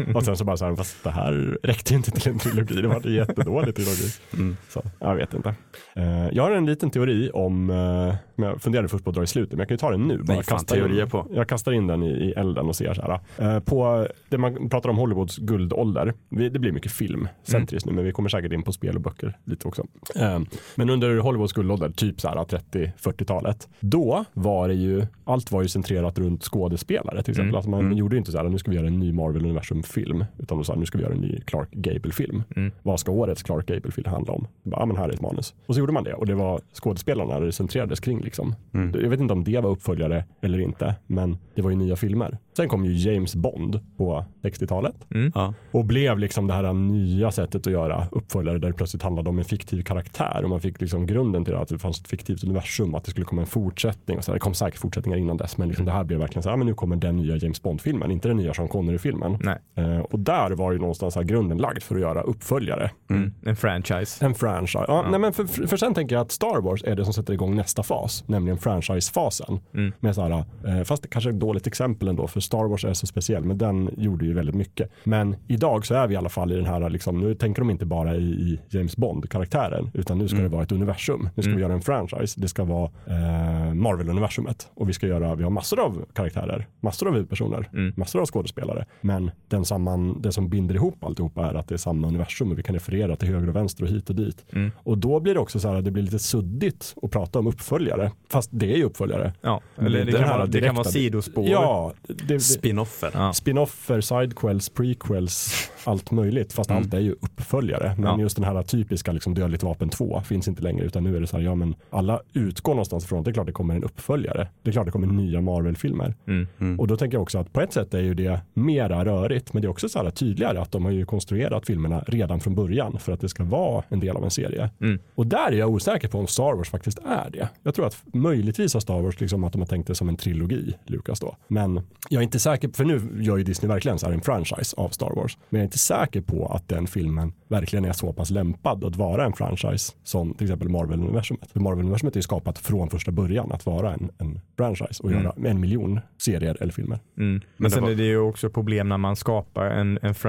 [0.07, 0.13] ni?
[0.15, 2.75] och sen så bara så här, fast det här räckte ju inte till en trilogi.
[2.83, 4.09] Det var en jättedålig trilogi.
[4.35, 4.57] Mm.
[4.69, 5.55] Så, jag vet inte.
[5.95, 9.27] Eh, jag har en liten teori om, uh, jag funderade först på att dra i
[9.27, 10.17] slutet, men jag kan ju ta den nu.
[10.23, 11.27] Bara Nej, fan, kasta in- på.
[11.35, 13.21] Jag kastar in den i, i elden och ser så här.
[13.39, 17.93] Eh, på det man pratar om Hollywoods guldålder, vi, det blir mycket film centriskt nu,
[17.93, 19.83] men vi kommer säkert in på spel och böcker lite också.
[20.17, 20.41] Eh,
[20.75, 25.69] men under Hollywoods guldålder, typ så här 30-40-talet, då var det ju, allt var ju
[25.69, 27.49] centrerat runt skådespelare till exempel.
[27.49, 27.55] Mm.
[27.57, 27.99] Alltså man Mm.
[27.99, 30.99] gjorde inte så här, nu ska vi göra en ny Marvel-universum-film, utan de nu ska
[30.99, 32.43] vi göra en ny Clark Gable-film.
[32.57, 32.73] Mm.
[32.83, 34.47] Vad ska årets Clark Gable-film handla om?
[34.63, 35.55] Bara, Ja, men här är ett manus.
[35.67, 38.21] Och så gjorde man det och det var skådespelarna det centrerades kring.
[38.21, 38.55] Liksom.
[38.75, 39.01] Mm.
[39.03, 42.39] Jag vet inte om det var uppföljare eller inte, men det var ju nya filmer.
[42.57, 45.33] Sen kom ju James Bond på 60-talet Mm.
[45.35, 45.55] Ja.
[45.71, 49.39] och blev liksom det här nya sättet att göra uppföljare där det plötsligt handlade om
[49.39, 52.45] en fiktiv karaktär och man fick liksom grunden till det, att det fanns ett fiktivt
[52.45, 54.19] universum, att det skulle komma en fortsättning.
[54.19, 56.49] Och så det kom säkert fortsättningar innan dess, men liksom det här blev verkligen så
[56.49, 59.39] här, ja, men nu kommer den nya James Bond-filmen, inte den nya Sean Connery-filmen.
[59.43, 59.59] Nej.
[59.75, 62.91] Eh, och där var ju någonstans här grunden lagd för att göra uppföljare.
[63.11, 63.33] Mm.
[63.47, 64.25] En franchise.
[64.27, 64.85] En franchise.
[64.89, 67.13] Ja, Nej, men för, för, för sen tänker jag att Star Wars är det som
[67.15, 69.61] sätter igång nästa fas, nämligen franchise-fasen.
[69.75, 69.93] Mm.
[70.01, 72.93] Med så här, eh, fast det kanske ett dåligt exempel ändå, för Star Wars är
[72.93, 74.91] så speciell, men den gjorde ju väldigt mycket.
[75.05, 77.71] Men idag så är vi i alla fall i den här, liksom, nu tänker de
[77.71, 80.51] inte bara i, i James Bond-karaktären, utan nu ska Mm.
[80.51, 81.29] det vara ett universum.
[81.35, 81.57] Nu ska Mm.
[81.57, 82.41] vi göra en franchise.
[82.41, 84.69] Det ska vara eh, Marvel-universumet.
[84.75, 87.93] Och vi ska göra, vi har massor av karaktärer, massor av huvudpersoner, Mm.
[87.97, 88.85] massor av skådespelare.
[89.01, 92.59] Men den samman, det som binder ihop alltihopa är att det är samma universum och
[92.59, 94.45] vi kan referera till höger och vänster och hit och dit.
[94.53, 94.71] Mm.
[94.77, 97.47] Och då blir det också så här att det blir lite suddigt att prata om
[97.47, 98.13] uppföljare.
[98.31, 99.33] Fast det är ju uppföljare.
[99.41, 101.49] Ja, eller det, kan här vara, det kan vara sidospår.
[101.49, 103.11] Ja, det, det, Spinoffer.
[103.15, 103.33] Ja.
[103.33, 106.53] spinoffer, sidequels, prequels, allt möjligt.
[106.53, 106.83] Fast Mm.
[106.83, 107.95] allt är ju uppföljare.
[107.99, 108.21] Men Ja.
[108.21, 110.85] just den här typiska liksom, Dödligt vapen 2 finns inte längre.
[110.85, 113.33] Utan nu är det så här, ja men alla utgår någonstans ifrån att det är
[113.33, 114.49] klart det kommer en uppföljare.
[114.63, 116.15] Det är klart det kommer nya Marvel-filmer.
[116.27, 116.47] Mm.
[116.61, 116.81] Mm.
[116.81, 119.63] Och då tänker jag också att på ett sätt är ju det mera rörigt, men
[119.63, 122.99] det är också så här tydligare att de har ju konstruerat filmerna redan från början
[122.99, 124.71] för att det ska vara en del av en serie.
[124.81, 124.99] Mm.
[125.15, 127.49] Och där är jag osäker på om Star Wars faktiskt är det.
[127.63, 130.17] Jag tror att möjligtvis har Star Wars liksom att de har tänkt det som en
[130.17, 131.37] trilogi, Lucas då.
[131.49, 134.77] Men jag är inte säker, för nu gör ju Disney verkligen så här en franchise
[134.77, 135.39] av Star Wars.
[135.49, 138.97] Men jag är inte säker på att den filmen verkligen är så pass lämpad att
[138.97, 141.51] vara en franchise som till exempel Marvel-universumet.
[141.53, 145.23] För Marvel-universumet är ju skapat från första början att vara en, en franchise och Mm.
[145.25, 146.99] göra en miljon serier eller filmer.
[147.19, 147.33] Mm.
[147.33, 150.26] Men Men sen var- är det ju också problem när man skapar en, en franchise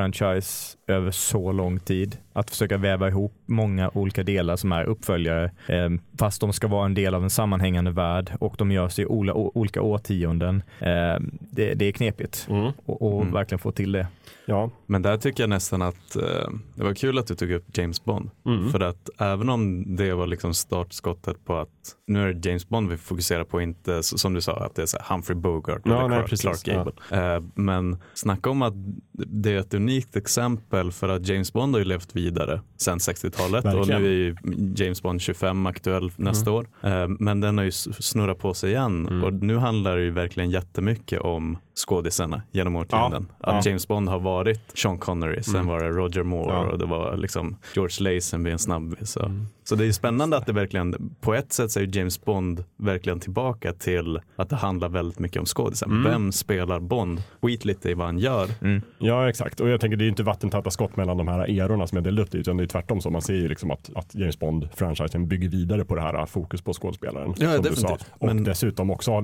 [0.88, 2.18] över så lång tid.
[2.34, 6.86] Att försöka väva ihop många olika delar som är uppföljare eh, fast de ska vara
[6.86, 10.64] en del av en sammanhängande värld och de görs i olika årtionden.
[10.80, 12.72] Eh, det, det, är knepigt Mm.
[12.86, 13.34] och, och Mm.
[13.34, 14.08] verkligen få till det.
[14.50, 14.72] Ja.
[14.86, 18.04] Men där tycker jag nästan att eh, det var kul att du tog upp James
[18.04, 18.30] Bond.
[18.46, 18.70] Mm.
[18.70, 21.70] För att även om det var liksom startskottet på att
[22.08, 24.86] nu är det James Bond vi fokuserar på, inte som du sa att det är
[24.86, 26.92] så Humphrey Bogart Ja, eller nej, Clark, precis, Gable.
[27.12, 28.74] Eh, men snacka om att
[29.28, 33.66] det är ett unikt exempel för att James Bond har ju levt vidare sedan 60-talet
[33.66, 34.36] och nu är ju
[34.76, 36.68] James Bond 25 aktuell nästa år.
[36.84, 39.24] Eh, men den har ju snurrat på sig igen Mm.
[39.24, 43.28] och nu handlar det ju verkligen jättemycket om skådisarna genom årtionden.
[43.40, 43.70] Ja, Att ja.
[43.70, 45.68] James Bond har varit Sean Connery, sen Mm.
[45.68, 46.66] var det Roger Moore Ja.
[46.72, 49.18] och det var liksom George Lazenby en snabbis.
[49.18, 49.48] Mm.
[49.70, 53.20] Så det är spännande att det verkligen, på ett sätt så är James Bond verkligen
[53.20, 55.92] tillbaka till att det handlar väldigt mycket om skådisen.
[55.92, 56.04] Mm.
[56.04, 57.24] Vem spelar Bond?
[57.42, 58.50] Skit lite i vad han gör.
[58.62, 58.82] Mm.
[59.00, 61.88] Ja exakt och jag tänker det är ju inte vattentäta skott mellan de här erorna
[61.88, 63.90] som jag delade upp det utan det är tvärtom så man ser ju liksom att,
[63.96, 67.28] att James Bond-franchisen bygger vidare på det här fokus på skådespelaren.
[67.30, 68.02] Ja, som du definitivt.
[68.02, 68.06] sa.
[68.12, 69.22] Och Men- dessutom också har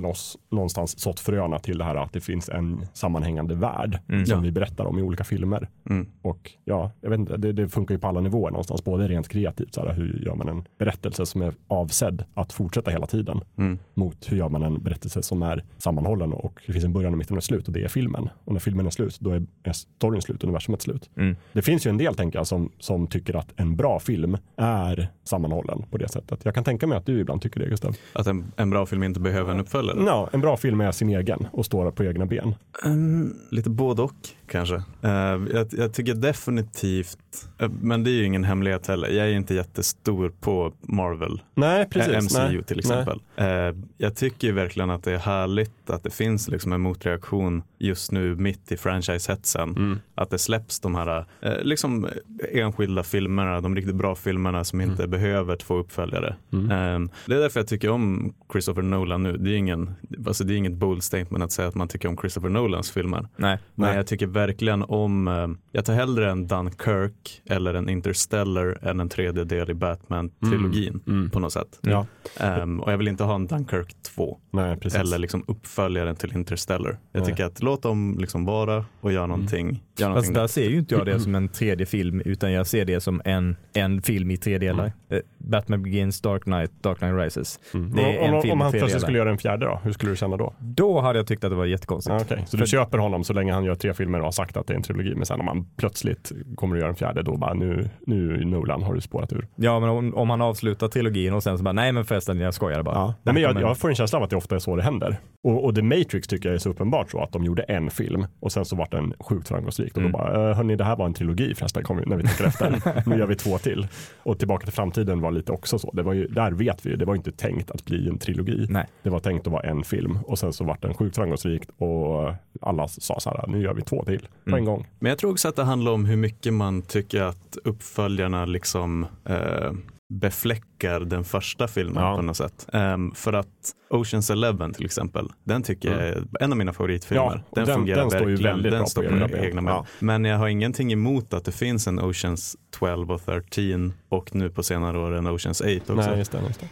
[0.56, 4.26] någonstans sått fröna till det här att det finns en sammanhängande värld Mm.
[4.26, 4.42] som Ja.
[4.44, 5.70] vi berättar om i olika filmer.
[5.90, 6.08] Mm.
[6.22, 9.30] Och ja, jag vet inte, det, det funkar ju på alla nivåer någonstans, både rent
[9.30, 13.42] kreativt, så här, hur gör man en berättelse som är avsedd att fortsätta hela tiden
[13.58, 13.80] Mm.
[13.94, 17.18] mot hur gör man en berättelse som är sammanhållen och det finns en början, en
[17.18, 18.30] mitt och ett slut och det är filmen.
[18.46, 21.10] Och när filmen är slut, då är är storyn slut, universumet slut.
[21.18, 21.36] Mm.
[21.54, 25.08] Det finns ju en del, tänker jag, som, som tycker att en bra film är
[25.24, 26.40] sammanhållen på det sättet.
[26.46, 27.96] Jag kan tänka mig att du ibland tycker det, Gustav.
[28.14, 30.04] Att en, en bra film inte behöver en uppföljare.
[30.06, 32.56] Ja, en bra film är sin egen och står på egna ben.
[32.86, 34.14] Mm, lite både och
[34.48, 34.76] kanske.
[35.02, 35.12] Eh,
[35.54, 39.08] jag, jag tycker definitivt, eh, men det är ju ingen hemlighet heller.
[39.10, 42.14] Jag är inte jättestor på Marvel Nej, precis.
[42.14, 42.80] Eh, MCU nej, till nej.
[42.80, 43.20] exempel.
[43.36, 48.12] Eh, jag tycker verkligen att det är härligt att det finns liksom en motreaktion just
[48.12, 49.70] nu mitt i franchise-hetsen.
[49.70, 50.00] Mm.
[50.16, 52.08] Att det släpps de här eh, liksom
[52.52, 56.36] enskilda filmerna, de riktigt bra filmerna som inte behöver två uppföljare.
[56.54, 56.72] Mm.
[56.72, 59.38] Eh, det är därför jag tycker om Christopher Nolan nu.
[59.38, 59.96] Det är, ingen,
[60.28, 63.28] alltså det är inget bold statement att säga att man tycker om Christopher Nolans filmer.
[63.36, 63.58] Nej.
[63.76, 63.98] Men Nej.
[63.98, 69.44] jag tycker verkligen om, jag tar hellre en Dunkirk eller en Interstellar än en tredje
[69.44, 69.74] del i
[70.14, 71.30] Batman-trilogin Mm.
[71.30, 71.80] på något sätt.
[71.82, 72.06] Ja,
[72.40, 77.00] Ehm, och jag vill inte ha en Dunkirk 2 nej, eller liksom uppföljaren till Interstellar.
[77.12, 77.30] Jag Nej.
[77.32, 79.84] tycker att låt dem liksom vara och göra någonting.
[80.00, 83.00] Fast där ser ju inte jag det som en tredje film utan jag ser det
[83.00, 84.92] som en, en film i tre delar.
[85.10, 87.60] Eh, Batman Begins, Dark Knight, Dark Knight Rises.
[87.74, 87.96] Mm.
[87.96, 89.92] Det är om, en om, film om han plötsligt skulle göra en fjärde då, hur
[89.92, 90.54] skulle du känna då?
[90.60, 92.14] Då hade jag tyckt att det var jättekonstigt.
[92.14, 92.44] Ah, okej.
[92.46, 94.68] Så För- du köper honom så länge han gör tre filmer och har sagt att
[94.68, 97.38] det är en trilogi, men sen om han plötsligt kommer att göra en fjärde, då
[97.38, 99.48] bara nu, nu Nolan har du spårat ur.
[99.56, 102.54] Ja men om, om han avslutar trilogin och sen så bara nej men förresten jag
[102.54, 102.96] skojade bara.
[102.96, 103.14] Ja.
[103.24, 105.18] Nej, men jag, jag får en känsla av att det ofta är så det händer.
[105.44, 108.26] Och, och The Matrix tycker jag är så uppenbart så att de gjorde en film
[108.40, 109.83] och sen så vart den sjukt framgångsrik.
[109.92, 110.12] Och Mm.
[110.12, 112.82] då bara, "Eh, hörni det här var en trilogi förresten, kom, när vi tänker efter.
[113.10, 113.88] nu gör vi två till.
[114.24, 115.92] Och Tillbaka till framtiden var lite också så.
[115.92, 118.66] Det var ju, där vet vi ju, det var inte tänkt att bli en trilogi.
[118.70, 118.86] Nej.
[119.04, 122.34] Det var tänkt att vara en film och sen så vart den sjukt framgångsrik och
[122.62, 124.58] alla sa så här, nu gör vi två till på Mm.
[124.58, 124.88] en gång.
[125.00, 129.06] Men jag tror också att det handlar om hur mycket man tycker att uppföljarna liksom
[129.26, 129.72] eh,
[130.10, 132.16] befläckar den första filmen Ja.
[132.16, 132.68] på något sätt.
[132.74, 133.48] Ehm, för att
[133.90, 137.24] Oceans Eleven till exempel, den tycker jag är en av mina favoritfilmer.
[137.24, 139.34] Ja, den, den- fungerar den står ju verkligen, väldigt den bra på står egna på
[139.34, 139.44] ben.
[139.44, 139.74] egna ben.
[139.74, 139.86] Ja.
[140.00, 144.50] Men jag har ingenting emot att det finns en Oceans 12 och 13 och nu
[144.50, 145.94] på senare år en Oceans 8 också.
[145.94, 146.68] Nej, just det, just det.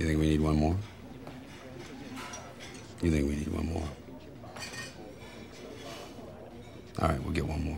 [0.00, 0.76] You think we need one more?
[3.02, 3.84] You think we need one more?
[7.00, 7.76] All right, we'll get one more.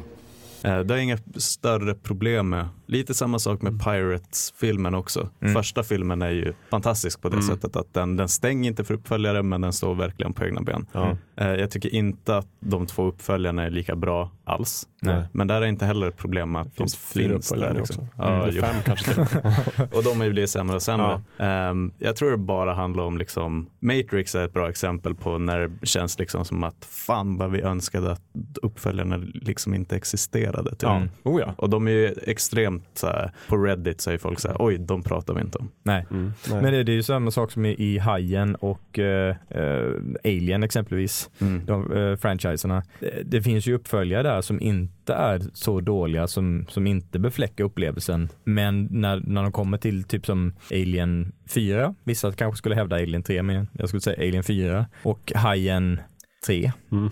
[0.79, 2.69] Eh, Det har jag inga större problem med.
[2.91, 3.75] Lite samma sak Mm.
[3.75, 5.29] med Pirates-filmen också.
[5.41, 5.55] Mm.
[5.55, 7.47] Första filmen är ju fantastisk på det Mm.
[7.47, 10.87] sättet att den, den stänger inte för uppföljare men den står verkligen på egna ben.
[10.93, 11.17] Ja.
[11.37, 14.89] Eh, Jag tycker inte att de två uppföljarna är lika bra alls.
[15.03, 15.23] Nej.
[15.33, 17.75] Men där är inte heller ett problem att Det finns de finns där.
[17.75, 18.07] Liksom.
[18.19, 19.21] Ja, fem kanske
[19.93, 21.23] och de har ju blivit sämre och sämre.
[21.39, 25.59] Ehm, jag tror det bara handlar om liksom, Matrix är ett bra exempel på när
[25.81, 28.23] det känns liksom som att fan vad vi önskade att
[28.63, 30.71] uppföljarna liksom inte existerade.
[30.71, 30.83] Typ.
[30.89, 31.09] Mm.
[31.23, 31.55] Oh ja.
[31.57, 35.35] Och de är ju extremt här, på Reddit säger folk så här, oj de pratar
[35.35, 35.71] vi inte om.
[35.83, 36.07] Nej.
[36.11, 36.33] Mm.
[36.51, 36.63] Nej.
[36.63, 39.93] Men det, det är ju samma sak som i, i Hajen och eh, eh,
[40.25, 41.31] Alien exempelvis.
[41.67, 42.83] de eh, franchiserna.
[43.01, 47.65] Det, det finns ju uppföljare där som inte är så dåliga, som, som inte befläckar
[47.65, 48.29] upplevelsen.
[48.45, 53.23] Men när, när de kommer till typ som Alien 4, vissa kanske skulle hävda Alien
[53.23, 56.01] 3, men jag skulle säga Alien 4 och Hajen
[56.47, 56.73] 3.
[56.93, 57.11] Mm.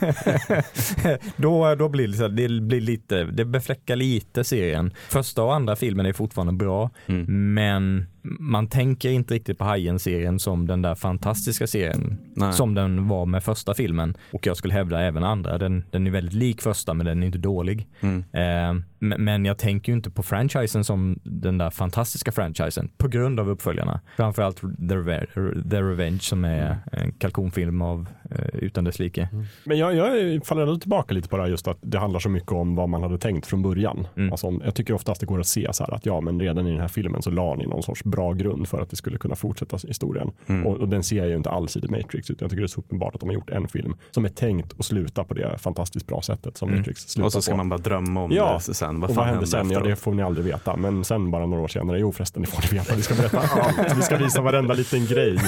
[1.36, 4.90] då, då blir det, så här, det blir lite, det befläckar lite serien.
[5.08, 7.54] Första och andra filmen är fortfarande bra, Mm.
[7.54, 12.52] men man tänker inte riktigt på Hajen-serien som den där fantastiska serien Nej.
[12.52, 15.58] som den var med första filmen och jag skulle hävda även andra.
[15.58, 17.88] Den, den är väldigt lik första men den är inte dålig.
[18.00, 18.24] Mm.
[18.32, 23.40] Eh, men- jag tänker ju inte på franchisen som den där fantastiska franchisen på grund
[23.40, 24.00] av uppföljarna.
[24.16, 29.28] Framförallt The, Reve- The Revenge som är en kalkonfilm av eh, utan dess like.
[29.64, 32.28] Men jag, jag faller ändå tillbaka lite på det här just att det handlar så
[32.28, 34.06] mycket om vad man hade tänkt från början.
[34.16, 34.32] Mm.
[34.32, 36.70] Alltså, jag tycker oftast det går att se så här att ja, men redan i
[36.70, 39.34] den här filmen så la ni någon sorts bra grund för att det skulle kunna
[39.36, 40.30] fortsätta historien.
[40.46, 40.66] Mm.
[40.66, 42.66] Och, och den ser jag ju inte alls i The Matrix, utan jag tycker det
[42.66, 45.34] är så uppenbart att de har gjort en film som är tänkt att sluta på
[45.34, 46.80] det fantastiskt bra sättet som Mm.
[46.80, 47.56] Matrix slutar Och så ska på.
[47.56, 48.60] man bara drömma om Ja.
[48.66, 49.00] det sen.
[49.00, 49.70] Vad och vad hände sen?
[49.70, 50.76] Ja, det får ni aldrig veta.
[50.76, 52.94] Men sen bara några år senare, jo förresten, det får ni veta.
[52.96, 53.96] Vi ska berätta allt.
[53.96, 55.38] Vi ska visa varenda liten grej.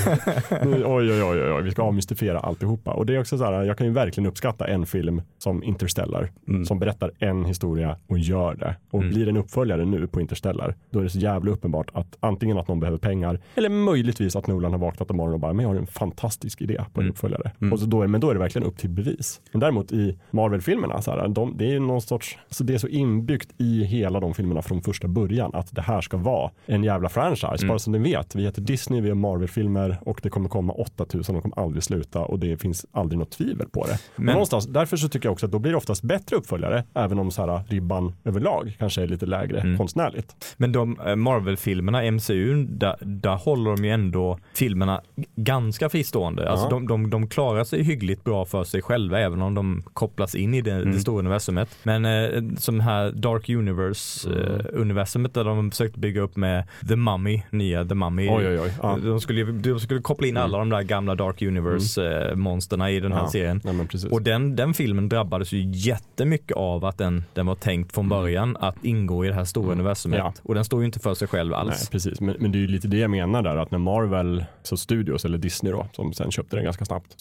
[0.64, 2.90] Nu, oj, oj, oj, oj, vi ska avmystifiera alltihopa.
[2.92, 6.30] Och det är också så här, jag kan ju verkligen uppskatta en film som Interstellar,
[6.48, 6.64] Mm.
[6.64, 8.76] som berättar en historia och gör det.
[8.90, 9.14] Och Mm.
[9.14, 12.68] blir en uppföljare nu på Interstellar, då är det så jävla uppenbart att antingen att
[12.68, 15.76] någon behöver pengar, eller möjligtvis att Nolan har vaknat imorgon och bara, men jag har
[15.76, 17.10] en fantastisk idé på en Mm.
[17.12, 17.50] uppföljare.
[17.60, 17.72] Mm.
[17.72, 19.40] Och så då är, men då är det verkligen upp till bevis.
[19.52, 22.88] Men däremot i Marvel-filmerna, så här, de, det är någon sorts, så det är så
[22.88, 27.08] inbyggt i hela de filmerna från första början att det här ska vara en jävla
[27.08, 27.56] franchise.
[27.58, 27.68] Mm.
[27.68, 31.34] Bara så ni vet, vi heter Disney, vi har Marvel-filmer och det kommer komma 8000,
[31.34, 33.98] de kommer aldrig sluta och det finns aldrig något tvivel på det.
[34.16, 36.84] Men, Men- någonstans, därför så tycker jag också att då blir det oftast bättre uppföljare,
[36.94, 39.78] även om så här, ribban överlag kanske är lite lägre Mm.
[39.78, 40.54] konstnärligt.
[40.56, 42.41] Men de eh, Marvel-filmerna, MCU,
[42.78, 45.00] där, där håller de ju ändå filmerna
[45.36, 46.50] ganska fristående.
[46.50, 46.70] Alltså Ja.
[46.70, 50.54] de, de, de klarar sig hyggligt bra för sig själva även om de kopplas in
[50.54, 50.92] i det, Mm.
[50.92, 51.68] det stora universumet.
[51.82, 54.42] Men eh, som här Dark Universe Mm.
[54.60, 58.28] eh, universumet där de försökte bygga upp med The Mummy, nya The Mummy.
[58.30, 58.72] Oj, oj, oj.
[58.82, 58.98] Ja.
[59.04, 60.42] De, skulle, de skulle koppla in Mm.
[60.44, 63.28] alla de där gamla Dark Universe eh, monsterna i den här Ja.
[63.30, 63.60] serien.
[63.88, 64.10] Precis.
[64.10, 68.56] Och den, den filmen drabbades ju jättemycket av att den, den var tänkt från början
[68.60, 69.78] att ingå i det här stora Mm.
[69.78, 70.18] universumet.
[70.18, 70.32] Ja.
[70.42, 71.68] Och den står ju inte för sig själv alls.
[71.70, 72.20] Nej, precis.
[72.20, 75.24] Men, men det är ju lite det jag menar där, att när Marvel, så Studios
[75.24, 77.14] eller Disney då, som sen köpte den ganska snabbt,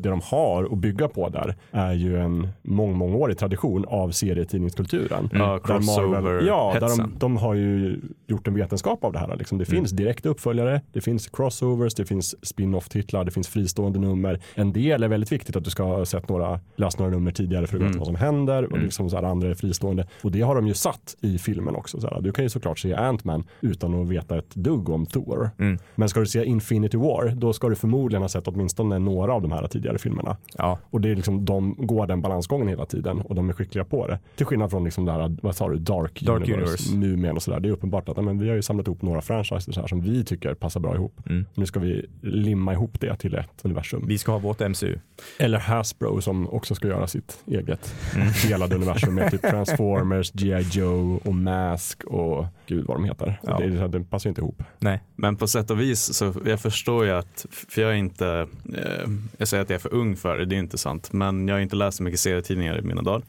[0.00, 4.10] det de har att bygga på där är ju en mång, mångårig tradition av
[4.56, 5.28] serietidningskulturen.
[5.32, 9.36] Ja, Där Marvel, ja, där de, de har ju gjort en vetenskap av det här.
[9.36, 9.58] Liksom.
[9.58, 14.40] Det finns direkta uppföljare, det finns crossovers, det finns spin-off-titlar, det finns fristående nummer.
[14.54, 17.66] En del är väldigt viktigt att du ska ha sett några, läst några nummer tidigare
[17.66, 17.98] för att veta Mm.
[17.98, 18.84] vad som händer och Mm.
[18.84, 20.06] liksom så här, andra är fristående.
[20.22, 22.00] Och det har de ju satt i filmen också.
[22.00, 22.20] Så här.
[22.20, 25.50] Du kan ju såklart se Ant-Man utan att veta ett dugg om Thor.
[25.58, 25.78] Mm.
[25.94, 29.42] Men ska du se Infinity War, då ska du förmodligen ha sett åtminstone några av
[29.42, 30.36] de här tidigare filmerna.
[30.58, 30.78] Ja.
[30.90, 34.06] Och det är liksom, de går den balansgången hela tiden och de är skickliga på
[34.06, 34.18] det.
[34.36, 37.32] Till skillnad från liksom det här, vad sa du, Dark, Dark Universe, Universe.
[37.32, 37.60] Och sådär.
[37.60, 40.24] Det är uppenbart att men vi har ju samlat ihop några franchises här som vi
[40.24, 41.20] tycker passar bra ihop.
[41.26, 41.46] Mm.
[41.54, 44.04] Nu ska vi limma ihop det till ett universum.
[44.06, 44.98] Vi ska ha vårt MCU.
[45.38, 48.28] Eller Hasbro som också ska göra sitt eget Mm.
[48.48, 50.66] delade universum med typ Transformers, G.I.
[50.72, 53.40] Joe och Mask och gud vad de heter.
[53.42, 53.58] Ja.
[53.58, 54.45] Det, det passar inte ihop.
[54.78, 55.02] Nej.
[55.16, 59.10] Men på sätt och vis så jag förstår ju att, för jag är inte, eh,
[59.36, 61.54] jag säger att jag är för ung för det, det är inte sant, men jag
[61.54, 63.22] har inte läst så mycket serietidningar i mina dagar.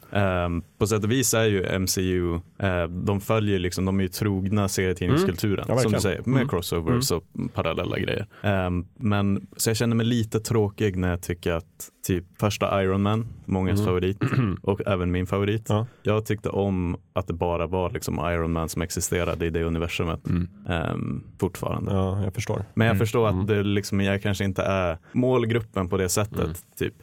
[0.44, 4.08] Eh, på sätt och vis är ju MCU, eh, de följer liksom, de är ju
[4.08, 5.76] trogna serietidningskulturen, Mm.
[5.76, 6.48] Ja, som du säger, med Mm.
[6.48, 8.26] crossovers och parallella grejer.
[8.42, 11.64] Eh, men så jag känner mig lite tråkig när jag tycker att
[12.06, 13.86] typ första Iron Man, mångas Mm.
[13.86, 14.18] favorit
[14.62, 15.66] och även min favorit.
[15.68, 15.86] Ja.
[16.02, 20.20] Jag tyckte om att det bara var liksom Iron Man som existerade i det universumet
[20.68, 21.92] ehm, fortfarande.
[21.92, 22.62] Ja, jag förstår.
[22.74, 22.98] Men jag Mm.
[23.06, 23.40] förstår Mm.
[23.40, 26.38] att det liksom, jag kanske inte är målgruppen på det sättet.
[26.40, 26.52] Mm.
[26.78, 26.94] Typ.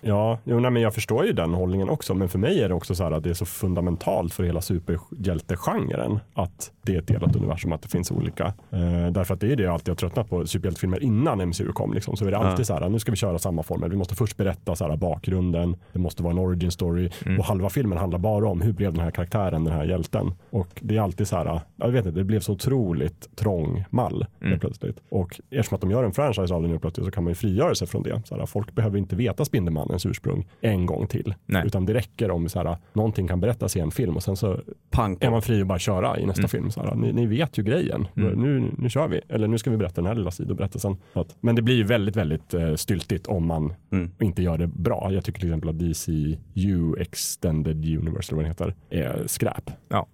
[0.00, 2.14] Ja, jo, nej, men jag förstår ju den hållningen också.
[2.14, 4.60] Men för mig är det också så här att det är så fundamentalt för hela
[4.60, 8.46] superhjältegenren att det är ett delat universum, att det finns olika.
[8.70, 11.92] Eh, därför att det är det jag alltid har tröttnat på superhjältefilmer innan MCU kom.
[11.92, 12.16] Liksom.
[12.16, 12.64] Så är det alltid Ja.
[12.64, 13.90] så här, nu ska vi köra samma formel.
[13.90, 17.38] Vi måste först berätta så här, bakgrunden, det måste vara en origin story Mm.
[17.38, 20.32] och halva filmen handlar bara om hur blev den här karaktären, den här hjälten.
[20.50, 24.26] Och det är alltid så här, jag vet inte, det blev så otroligt trång mall
[24.42, 24.58] Mm.
[24.58, 24.96] plötsligt.
[25.08, 27.34] Och eftersom att de gör en franchise av det nu plötsligt så kan man ju
[27.34, 28.22] frigöra sig från det.
[28.24, 31.34] Så här, folk behöver inte veta Spindelmannens ursprung en gång till.
[31.46, 31.62] Nej.
[31.66, 34.60] Utan det räcker om så här, någonting kan berättas i en film och sen så
[34.90, 36.48] Pang är man fri att bara köra i nästa Mm.
[36.48, 36.70] film.
[36.70, 38.08] Så här, ni, ni vet ju grejen.
[38.16, 38.40] Mm.
[38.42, 39.20] Nu, nu kör vi.
[39.28, 40.96] Eller nu ska vi berätta den här lilla sidoberättelsen.
[41.40, 44.10] Men det blir ju väldigt, väldigt eh, styltigt om man Mm.
[44.20, 45.08] inte gör det bra.
[45.12, 49.70] Jag tycker till exempel att DCU Extended Universe, eller vad det heter, är skräp.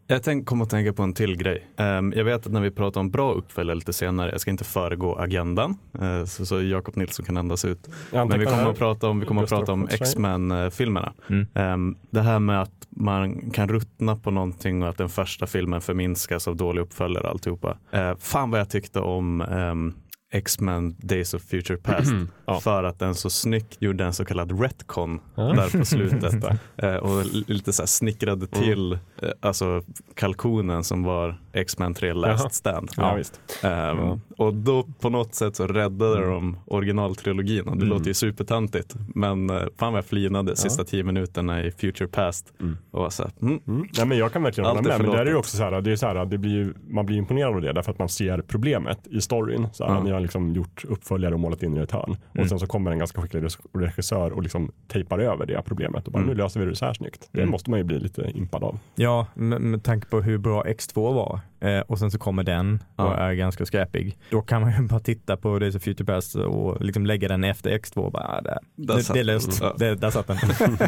[0.07, 1.67] Jag tänk, kom att tänka på en till grej.
[1.77, 4.65] Ehm, jag vet att när vi pratar om bra uppföljare lite senare, jag ska inte
[4.65, 7.89] föregå agendan, eh, så, så Jakob Nilsson kan andas ut.
[8.13, 9.89] Men vi kommer att prata om, vi kommer att Röstar prata om.
[9.91, 11.13] X-Men-filmerna.
[11.31, 11.47] Mm.
[11.55, 15.81] Ehm, det här med att man kan ruttna på någonting och att den första filmen
[15.81, 17.77] förminskas av dåliga uppföljare och alltihopa.
[17.95, 19.95] Uh, fan vad jag tyckte om ehm,
[20.31, 22.13] X-Men Days of Future Past
[22.47, 22.61] Ja.
[22.61, 25.43] för att den så snyggt gjorde en så kallad retcon Ja.
[25.43, 26.35] där på slutet
[26.77, 28.65] Eh, och li- lite så här snickrade Mm.
[28.65, 28.99] till eh,
[29.41, 29.83] alltså
[30.15, 32.51] kalkonen som var X-Men 3 Last Jaha.
[32.51, 32.91] Stand.
[32.97, 33.41] Ja, visst.
[33.63, 34.19] Ja.
[34.37, 37.89] Och då på något sätt så räddade de originaltrilogin och det Mm.
[37.89, 38.95] låter ju supertantigt.
[39.15, 42.53] Men eh, fan vad jag flinade sista tio minuterna i Future Past.
[42.61, 42.77] Mm.
[42.91, 43.89] Och var så här, mm, Mm.
[43.97, 44.99] Nej, men jag kan verkligen hålla med.
[45.01, 45.39] Men där är det förlåtet.
[45.39, 47.73] också så här, det är så här, det blir ju, man blir imponerad av det
[47.73, 49.69] därför att man ser problemet i storyn.
[49.73, 52.17] Så här, har liksom gjort uppföljare och målat in det i ett hörn.
[52.35, 52.43] Mm.
[52.43, 56.13] Och sen så kommer en ganska skicklig regissör och liksom tejpar över det problemet och
[56.13, 56.29] bara Mm.
[56.37, 57.29] nu löser vi det så här snyggt.
[57.33, 57.51] Det Mm.
[57.51, 58.79] måste man ju bli lite impad av.
[58.95, 62.75] Ja, med, med tanke på hur bra X2 var eh, och sen så kommer den
[62.97, 63.15] och Ja.
[63.17, 64.19] är ganska skräpig.
[64.31, 67.45] Då kan man ju bara titta på Days of Future Past och liksom lägga den
[67.45, 68.59] efter X2 och bara, ah, där.
[68.77, 69.59] Där Det, det är löst.
[69.63, 69.75] Ja.
[69.79, 70.37] Det, där satt den.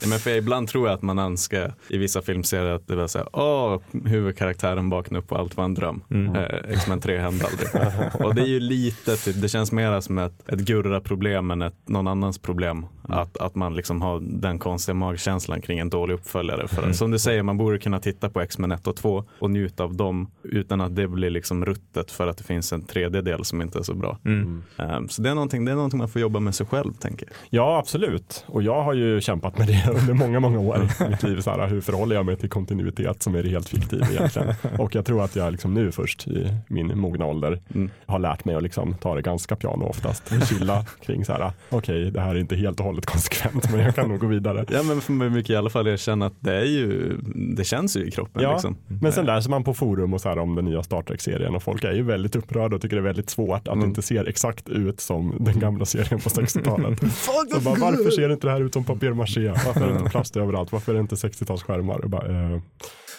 [0.00, 3.06] Ja, men för ibland tror jag att man önskar i vissa filmserier att det var
[3.06, 6.02] så här, åh, huvudkaraktären vaknar upp och allt var en dröm.
[6.10, 6.36] Mm.
[6.36, 8.24] Eh, X-Men 3 hände aldrig.
[8.26, 11.88] och det är ju lite, typ, det känns mer som ett, ett Gurra-problem än ett
[11.88, 12.86] någon annans problem.
[13.14, 16.68] Att, att man liksom har den konstiga magkänslan kring en dålig uppföljare.
[16.68, 19.50] För att, som du säger, man borde kunna titta på X-Men 1 och 2 och
[19.50, 23.20] njuta av dem utan att det blir liksom ruttet för att det finns en tredje
[23.22, 24.18] del som inte är så bra.
[24.24, 24.62] Mm.
[24.76, 27.26] Um, så det är, någonting, det är någonting man får jobba med sig själv, tänker
[27.26, 27.34] jag.
[27.50, 28.44] Ja, absolut.
[28.48, 31.40] Och jag har ju kämpat med det under många, många år i mitt liv.
[31.40, 34.54] Så här, hur förhåller jag mig till kontinuitet som är helt fiktiv egentligen?
[34.78, 37.90] Och jag tror att jag liksom nu först i min mogna ålder Mm.
[38.06, 40.32] har lärt mig att liksom ta det ganska piano oftast.
[40.48, 43.94] Chilla kring så här, okej, det här är inte helt och hållet konsekvent, men jag
[43.94, 44.64] kan nog gå vidare.
[44.70, 47.16] Ja men för mig mycket i alla fall erkänna att det är ju,
[47.56, 48.76] det känns ju i kroppen Ja, liksom.
[49.00, 51.62] men sen läser man på forum och så här om den nya Star Trek-serien och
[51.62, 53.88] folk är ju väldigt upprörda och tycker det är väldigt svårt att det Mm.
[53.88, 57.00] inte ser exakt ut som den gamla serien på 60-talet.
[57.14, 59.48] Så bara, varför ser inte det här ut som papier-maché?
[59.66, 60.72] Varför är det inte plast överallt?
[60.72, 62.60] Varför är det inte 60-talsskärmar?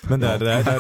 [0.10, 0.80] Men där, där, där,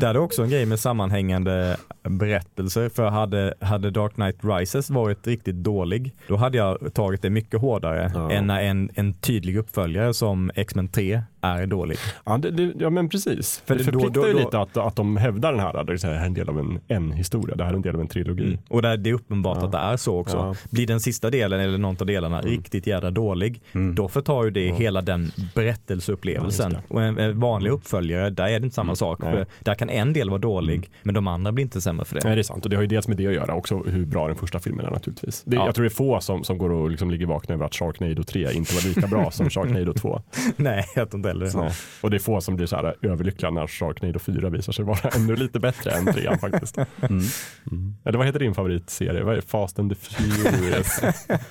[0.00, 2.88] där är det också en grej med sammanhängande berättelser.
[2.88, 7.60] För hade, hade Dark Knight Rises varit riktigt dålig, då hade jag tagit det mycket
[7.60, 8.30] hårdare Ja.
[8.30, 11.98] än en, en tydlig uppföljare som X-Men 3 är dålig.
[12.24, 13.62] Ja, det, det, ja men precis.
[13.66, 15.76] För det det- då- förpliktar då- ju då- lite att, att de hävdar den här,
[15.76, 17.94] att det här är en del av en, en historia, det här är en del
[17.94, 18.58] av en trilogi.
[18.68, 19.64] Och där det är uppenbart Ja.
[19.66, 20.36] att det är så också.
[20.36, 20.54] Ja.
[20.70, 23.94] Blir den sista delen eller någon av delarna riktigt jävla dålig, Mm.
[23.94, 26.76] då förtar ju det hela den berättelseupplevelsen.
[26.88, 29.22] Och en, en vanlig uppföljare, där är det inte samma sak.
[29.22, 29.32] Nej.
[29.32, 32.20] För där kan en del vara dålig, men de andra blir inte sämre för det.
[32.24, 34.06] Nej, det är sant och det har ju dels med det att göra också hur
[34.06, 35.42] bra den första filmen är naturligtvis.
[35.46, 35.66] Det, Ja.
[35.66, 38.22] Jag tror det är få som, som går och liksom ligger vakna över att Sharknado
[38.22, 40.22] 3 inte var lika bra som Sharknado 2.
[40.56, 41.54] Nej, jag tror inte det.
[41.54, 41.72] Nej.
[42.00, 44.98] Och det är få som blir så här överlyckliga när Sharknado 4 visar sig vara
[45.16, 46.78] ännu lite bättre än 3 faktiskt.
[46.78, 47.24] Mm.
[48.04, 49.22] Eller vad heter din favoritserie?
[49.22, 49.40] Vad är?
[49.40, 51.00] Fast and the Furious?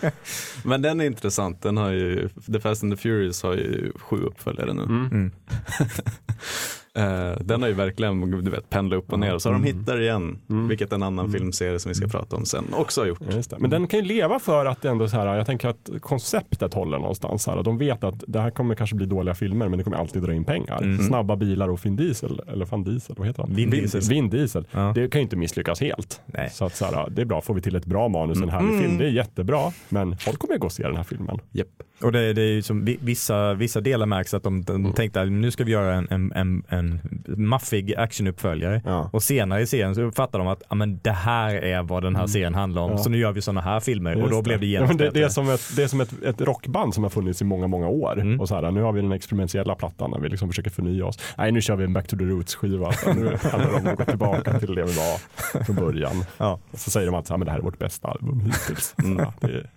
[0.64, 4.18] Men den är intressant, den har ju, The Fast and the Furious har ju sju
[4.18, 4.84] uppföljare nu.
[4.84, 5.32] Mm.
[7.00, 7.32] Mm.
[7.32, 9.64] Eh, den har ju verkligen du vet, pendlat upp och ner och så har de
[9.64, 10.68] hittat det igen, Mm.
[10.68, 13.20] vilket en annan filmserie som vi ska prata om sen också har gjort.
[13.58, 16.74] Men den kan ju leva för att det ändå så här, jag tänker att konceptet
[16.74, 17.48] håller någonstans.
[17.48, 20.22] Här, de vet att det här kommer kanske bli dåliga filmer men det kommer alltid
[20.24, 20.82] dra in pengar.
[20.84, 20.98] Mm.
[21.08, 23.56] Snabba bilar och Vin Diesel, eller Van Diesel, vad heter han?
[23.56, 24.02] Vin Diesel.
[24.10, 24.68] Vin Diesel.
[24.72, 24.92] Ja.
[24.96, 26.22] Det kan ju inte misslyckas helt.
[26.26, 26.50] Nej.
[26.54, 28.70] Så att så här, det är bra, får vi till ett bra manus, en härlig
[28.70, 28.82] Mm.
[28.82, 29.72] film, det är jättebra.
[29.90, 31.38] Men folk kommer ju gå och se den här filmen.
[31.52, 31.68] Japp.
[32.02, 35.22] Och det, det är ju som vi- vissa, vissa delar märks att de, de tänkte
[35.22, 38.82] att nu ska vi göra en, en, en, en maffig actionuppföljare.
[38.86, 39.10] Ja.
[39.14, 42.28] Och senare i serien så uppfattar de att men det här är vad den här
[42.28, 42.90] serien handlar om.
[42.90, 42.98] Mm.
[42.98, 43.04] Ja.
[43.04, 45.24] Så nu gör vi sådana här filmer och Just då blev det genast det, det
[45.24, 47.88] är som, ett, det är som ett, ett rockband som har funnits i många, många
[47.88, 48.20] år.
[48.20, 48.40] Mm.
[48.40, 51.20] Och så här, nu har vi den experimentella plattan när vi liksom försöker förnya oss.
[51.38, 52.92] Nej, nu kör vi en Back to the Roots skiva.
[52.92, 55.20] Så nu handlar det om att gå tillbaka till det vi var
[55.64, 56.26] från början.
[56.38, 56.60] Ja.
[56.72, 58.96] Och så säger de att men det här är vårt bästa album hittills.
[59.10, 59.26] Mm.
[59.40, 59.70] Det är,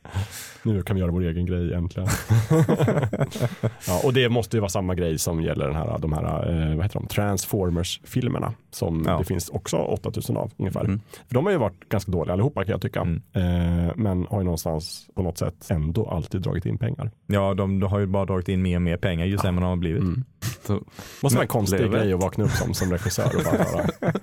[0.62, 2.08] nu kan vi göra vår egen grej äntligen.
[3.86, 6.76] ja, och det måste ju vara samma grej som gäller den här, de här eh,
[6.76, 7.01] vad heter de?
[7.06, 8.52] Transformers-filmerna.
[8.70, 9.18] Som Ja.
[9.18, 10.84] det finns också 8000 av ungefär.
[10.84, 11.00] Mm.
[11.28, 13.00] För de har ju varit ganska dåliga allihopa kan jag tycka.
[13.00, 13.22] Mm.
[13.32, 17.10] Eh, men har ju någonstans på något sätt ändå alltid dragit in pengar.
[17.26, 19.68] Ja, de, de har ju bara dragit in mer och mer pengar ju sämre de
[19.68, 20.02] har blivit.
[20.02, 20.24] Mm.
[20.66, 20.80] Så,
[21.22, 21.98] Måste vara en konstig lever.
[21.98, 24.12] grej att vakna upp som, som regissör och bara höra.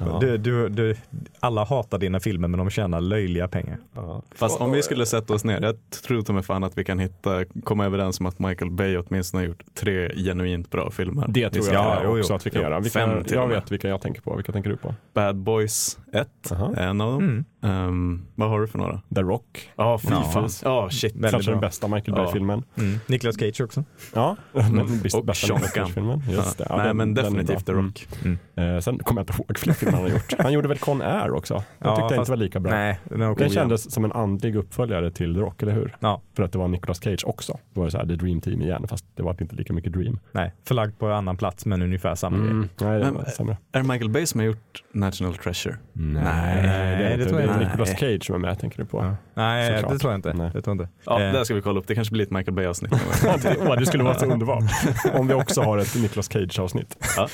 [0.00, 0.18] Ja.
[0.20, 0.96] Du, du, du,
[1.40, 3.78] alla hatar dina filmer men de tjänar löjliga pengar.
[3.94, 4.22] Ja.
[4.34, 6.98] Fast om vi skulle sätta oss ner, jag tror ta mig fan att vi kan
[6.98, 11.26] hitta, komma överens om att Michael Bay åtminstone har gjort tre genuint bra filmer.
[11.28, 12.20] Det tror jag Ja, jo, jo.
[12.20, 12.80] också att vi kan Jo, göra.
[12.80, 14.36] Vilka, fem jag vet vilka jag tänker på.
[14.36, 14.94] Vilka tänker du på?
[15.14, 16.74] Bad Boys 1, Aha.
[16.76, 17.22] en av dem.
[17.22, 17.44] Mm.
[17.62, 19.00] Ehm, vad har du för några?
[19.14, 19.70] The Rock.
[19.76, 20.22] Ja, fy Ja.
[20.22, 20.48] fan.
[20.64, 21.14] Ja, shit.
[21.30, 22.24] Kanske den bästa Michael Ja.
[22.24, 22.62] Bay-filmen.
[22.78, 22.98] Mm.
[23.06, 23.84] Nicolas Cage också.
[24.14, 25.84] Ja, den bästa Och bästa Sean Nicolas Gunn.
[25.86, 26.22] Cage-filmen.
[26.30, 26.66] Just det.
[26.68, 27.72] Ja, Nej, den- men definitivt The.
[27.72, 28.08] Rock.
[28.24, 28.38] Mm.
[28.74, 30.34] Eh, sen kommer jag inte ihåg fler filmer han har gjort.
[30.38, 31.54] Han gjorde väl Con Air också.
[31.54, 32.72] Den Ja, tyckte jag inte var lika bra.
[32.72, 35.96] Nej, den Den kändes som en andlig uppföljare till The Rock, eller hur?
[36.00, 37.52] Ja, För att det var Nicolas Cage också.
[37.74, 39.92] Då var det så här, The Dream Team igen, fast det var inte lika mycket
[39.92, 40.18] Dream.
[40.32, 42.50] nej, förlagd på annan plats men ungefär samma grej.
[42.50, 42.68] Mm.
[42.80, 43.56] Nej, det Men- var sämre.
[43.72, 45.76] Är det Michael Bay som har gjort National Treasure?
[45.92, 47.24] Nej, Nej, det är det inte.
[47.28, 47.68] tror Det jag är inte.
[47.70, 48.00] Nicolas.
[48.00, 48.98] Cage som är med, tänker du på.
[48.98, 49.16] Ja.
[49.34, 49.92] Nej, Såklart.
[49.92, 50.32] det tror jag inte.
[50.32, 50.50] Nej.
[50.54, 50.92] Det tror jag inte.
[51.04, 51.86] Ja, Eh, där ska vi kolla upp.
[51.86, 52.92] Det kanske blir ett Michael Bay-avsnitt.
[53.60, 54.62] Åh, det skulle vara så underbart.
[55.14, 56.96] Om vi också har ett Nicolas Cage-avsnitt.
[57.16, 57.28] ja.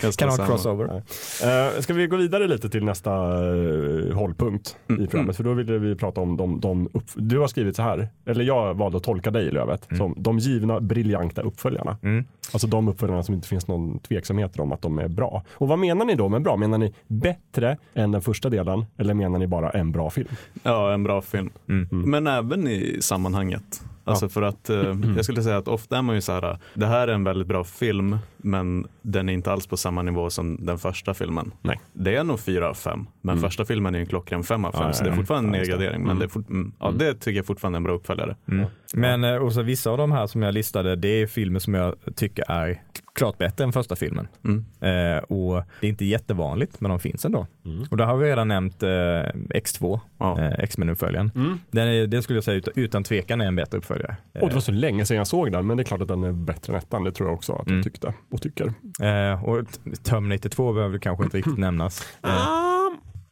[0.00, 0.84] Jag kan ha ett crossover.
[0.94, 5.14] Uh, ska vi gå vidare lite till nästa eh, hållpunkt Mm, i programmet?
[5.14, 5.34] mm.
[5.34, 8.44] För då ville vi prata om de, de upp, Du har skrivit så här, eller
[8.44, 9.98] jag valde att tolka dig Lövet, Mm.
[9.98, 11.96] som de givna briljanta uppföljarna.
[12.02, 12.24] Mm.
[12.52, 15.42] Alltså de uppföljarna som inte finns någon tveksamhet om att de är bra.
[15.50, 16.56] Och vad menar ni då med bra?
[16.56, 20.28] Menar ni bättre än den första delen eller menar ni bara en bra film?
[20.62, 21.50] Ja, en bra film.
[21.68, 22.10] Mm.
[22.10, 23.82] Men även i sammanhanget.
[24.04, 24.76] Alltså för att eh,
[25.16, 27.48] jag skulle säga att ofta är man ju så här, det här är en väldigt
[27.48, 31.52] bra film, men den är inte alls på samma nivå som den första filmen.
[31.62, 31.80] Nej.
[31.92, 33.42] Det är nog fyra av fem, men Mm.
[33.42, 35.16] första filmen är ju en klockren fem av fem, Ja, så ja, det är ja.
[35.16, 35.68] fortfarande en Ja, det.
[35.70, 36.00] nedgradering.
[36.02, 36.18] Men Mm.
[36.18, 38.36] det, är fort, mm, ja, det tycker jag fortfarande är en bra uppföljare.
[38.48, 38.66] Mm.
[38.94, 41.74] Men eh, och så vissa av de här som jag listade, det är filmer som
[41.74, 42.82] jag tycker är
[43.14, 44.28] klart bättre än första filmen.
[44.44, 44.64] Mm.
[44.80, 47.46] Eh, och det är inte jättevanligt, men de finns ändå.
[47.64, 47.84] Mm.
[47.90, 50.40] Och där har vi redan nämnt eh, X2, Ja.
[50.40, 51.30] eh, X-Men-uppföljaren.
[51.34, 51.58] Mm.
[51.70, 53.93] Den är, det skulle jag säga utan, utan tvekan är en bättre uppföljare.
[54.42, 56.24] Och det var så länge sedan jag såg den, men det är klart att den
[56.24, 57.04] är bättre än ettan.
[57.04, 57.76] Det tror jag också att Mm.
[57.78, 58.72] jag tyckte och tycker.
[59.02, 59.66] Eh, och
[60.02, 62.00] Terminator 2 behöver kanske inte riktigt nämnas.
[62.22, 62.73] Eh, Ah,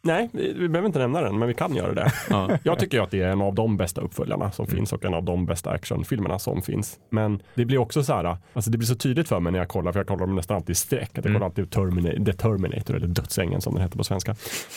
[0.03, 2.13] nej, vi, behöver inte nämna den, men vi kan göra det.
[2.31, 2.51] Ja.
[2.63, 5.23] Jag tycker att det är en av de bästa uppföljarna som finns och en av
[5.25, 6.99] de bästa actionfilmerna som finns.
[7.11, 9.69] Men det blir också så här, alltså det blir så tydligt för mig när jag
[9.69, 11.11] kollar, för jag kollar dem nästan alltid i sträck.
[11.13, 11.35] Jag Mm.
[11.35, 14.35] kollar alltid Terminator, The Terminator, eller Dödsängen som den heter på svenska.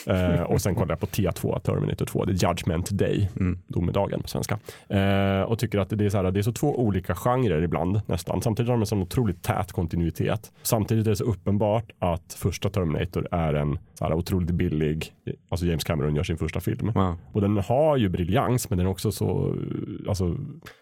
[0.08, 3.60] Eh, och sen kollar jag på T2, Terminator 2, The Judgment Day, Mm.
[3.68, 4.60] domedagen på svenska.
[4.90, 8.02] Eh, och tycker att det är, så här, det är så två olika genrer ibland
[8.06, 8.42] nästan.
[8.42, 10.52] Samtidigt har de en sån otroligt tät kontinuitet.
[10.64, 15.12] Samtidigt är det så uppenbart att första Terminator är en så här, otroligt billig,
[15.50, 16.92] alltså James Cameron gör sin första film.
[16.96, 17.18] Ja.
[17.32, 19.56] Och den har ju briljans men den är också så
[20.08, 20.36] alltså,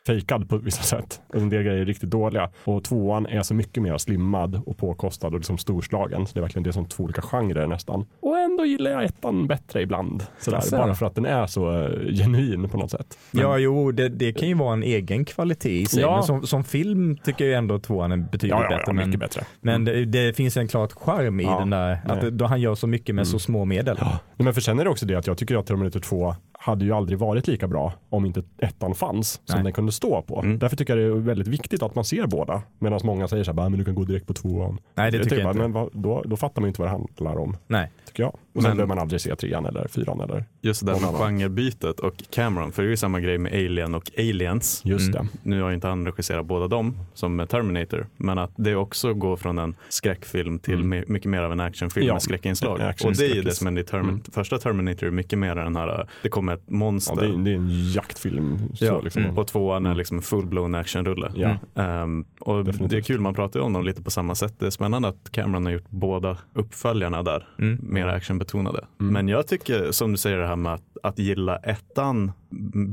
[0.07, 1.21] fejkad på vissa sätt.
[1.34, 2.49] En del grejer är riktigt dåliga.
[2.63, 6.27] Och tvåan är så mycket mer slimmad och påkostad och liksom storslagen.
[6.27, 8.05] Så det är verkligen det som två olika genrer nästan.
[8.19, 10.23] Och ändå gillar jag ettan bättre ibland.
[10.39, 13.17] Sådär, bara för att den är så eh, genuin på något sätt.
[13.31, 16.01] Ja, jo, det, det kan ju vara en egen kvalitet i sig.
[16.01, 16.15] Ja.
[16.15, 18.93] Men som, som film tycker jag ändå tvåan är betydligt Ja, ja, bättre.
[18.93, 19.41] men mycket bättre.
[19.61, 22.88] men det, det finns en klart charm i den där, att då han gör så
[22.88, 23.97] mycket med så små medel.
[23.99, 24.19] Ja.
[24.38, 26.36] Men för sen är det också det att jag tycker att Terminator 2
[26.66, 29.64] hade ju aldrig varit lika bra om inte ettan fanns som Nej.
[29.64, 30.39] den kunde stå på.
[30.41, 30.59] Mm.
[30.59, 32.61] Därför tycker jag det är väldigt viktigt att man ser båda.
[32.80, 34.80] Medan många säger så här, "Bara, men du kan gå direkt på tvåan.
[34.95, 35.61] Nej, det tycker jag bara, inte.
[35.61, 37.91] Men vad, då, då fattar man inte vad det handlar om, Nej.
[38.07, 38.30] tycker jag.
[38.30, 41.09] Och sen Men- behöver man aldrig se trean eller fyran eller Just det där med
[41.20, 44.82] genrebytet och Cameron, för det är ju samma grej med Alien och Aliens.
[44.86, 45.28] just Mm.
[45.43, 45.49] det.
[45.49, 49.14] Nu har ju inte han regisserat båda dem som med Terminator, men att det också
[49.14, 51.03] går från en skräckfilm till Mm.
[51.07, 52.82] mycket mer av en actionfilm Ja, med skräckinslag.
[52.82, 54.22] action- och det är ju det som är i Termin- Mm.
[54.32, 57.15] första Terminator, är mycket mer den här, det kommer ett Ja, monster.
[57.15, 58.57] det, är, det är en jaktfilm.
[58.73, 59.23] Så, Ja, liksom.
[59.23, 59.37] mm.
[59.37, 61.31] Och tvåan är liksom en full-blown actionrulle.
[61.35, 61.57] Ja.
[61.83, 62.89] Ehm, och Definitivt.
[62.89, 64.53] det är kul, man pratar om dem lite på samma sätt.
[64.59, 67.79] Det är spännande att Cameron har gjort båda uppföljarna där, Mm.
[67.83, 68.85] mer actionbetonade.
[68.99, 69.13] Mm.
[69.13, 72.31] Men jag tycker, som du säger det här med att, att gilla ettan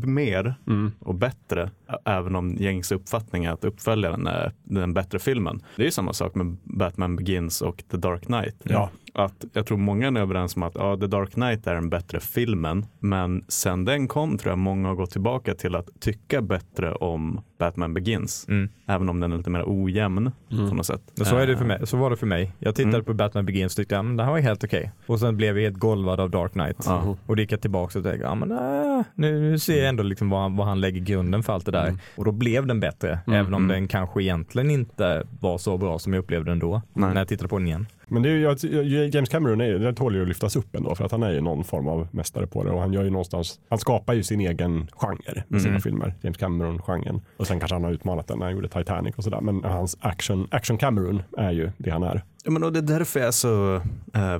[0.07, 0.93] mer Mm.
[0.99, 1.71] och bättre,
[2.05, 5.63] även om gängse uppfattning är att uppföljaren är den bättre filmen.
[5.77, 8.57] Det är ju samma sak med Batman Begins och The Dark Knight.
[8.63, 8.91] Ja.
[9.15, 12.21] Att jag tror många är överens om att ja, The Dark Knight är den bättre
[12.21, 16.95] filmen, men sen den kom tror jag många har gått tillbaka till att tycka bättre
[16.95, 18.69] om Batman Begins, Mm.
[18.87, 21.03] även om den är lite mer ojämn på något sätt.
[21.15, 22.53] Så, är det för Eh, mig, så var det för mig.
[22.59, 23.05] Jag tittade Mm.
[23.05, 24.93] på Batman Begins och tyckte att det här var helt okej.
[25.07, 26.87] Och sen blev jag helt golvad av Dark Knight.
[27.27, 30.03] Och då gick jag tillbaka och tänkte, ja men äh, nu, nu ser jag ändå
[30.03, 31.87] liksom vad, han, vad han lägger grunden för allt det där.
[31.87, 31.99] Mm.
[32.17, 33.75] Och då blev den bättre, Mm, även om mm.
[33.75, 36.83] den kanske egentligen inte var så bra som jag upplevde den då.
[36.93, 37.09] Nej.
[37.15, 37.87] När jag tittade på den igen.
[38.13, 41.05] Men det är ju, James Cameron är, det tål ju att lyftas upp ändå för
[41.05, 43.61] att han är ju någon form av mästare på det och han gör ju någonstans,
[43.69, 45.81] han skapar ju sin egen genre med sina Mm.
[45.83, 47.21] filmer, James Cameron-genren.
[47.37, 49.41] Och sen kanske han har utmanat den när han gjorde Titanic och sådär.
[49.41, 52.23] Men hans action, action Cameron är ju det han är.
[52.45, 53.75] Ja, men och det är därför jag är så,
[54.15, 54.39] eh,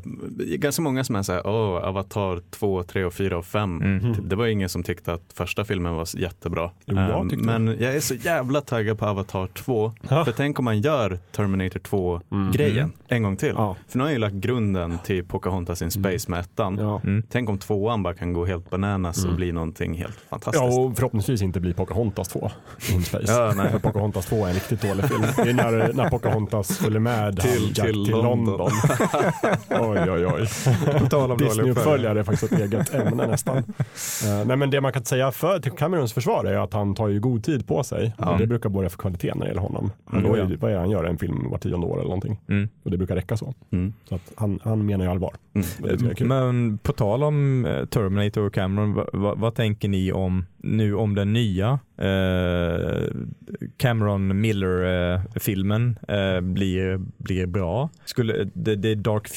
[0.57, 3.77] ganska många som är så här, åh, Avatar 2, 3 och 4 och 5.
[3.77, 4.17] Mhm.
[4.29, 6.71] Det var ingen som tyckte att första filmen var jättebra.
[6.87, 9.93] Jo, jag tyckte men jag är så jävla taggad på Avatar 2.
[10.09, 10.25] Ja.
[10.25, 13.53] För tänk om man gör Terminator 2-grejen en gång till.
[13.57, 13.77] Ja.
[13.89, 16.79] För nu har jag ju lagt grunden till Pocahontas in Space med ettan.
[16.81, 17.01] Ja.
[17.05, 17.23] Mm.
[17.31, 20.65] Tänk om tvåan bara kan gå helt bananas och bli någonting helt fantastiskt.
[20.65, 22.51] Ja, och förhoppningsvis inte bli Pocahontas 2
[22.93, 23.33] in space.
[23.33, 23.71] Ja, nej.
[23.71, 25.23] För Pocahontas 2 är en riktigt dålig film.
[25.37, 28.45] Det är när, när Pocahontas följer med Till- till, till London.
[28.45, 28.71] London.
[29.69, 30.47] oj, oj, oj.
[31.39, 33.65] Disney-uppföljare är faktiskt ett eget ämne nästan.
[34.25, 37.09] Eh, nej, men det man kan säga för till Camerons försvar är att han tar
[37.09, 38.15] ju god tid på sig.
[38.19, 39.91] Och det brukar borga för kvalitet när det gäller honom.
[40.13, 40.49] Mm, gör ja.
[40.49, 42.41] ju, vad är han gör, en film var tionde år eller någonting.
[42.49, 42.69] Mm.
[42.83, 43.55] Och det brukar räcka så.
[43.73, 43.93] Mm.
[44.09, 45.35] Så att han, han menar ju allvar.
[45.55, 45.67] Mm.
[45.85, 46.25] Är.
[46.25, 51.15] Men på tal om eh, Terminator och Cameron, vad, vad tänker ni om nu om
[51.15, 53.09] den nya eh,
[53.77, 57.91] Cameron Miller-filmen eh, eh, blir, blir bra?
[58.05, 59.29] Skulle, det, det är Dark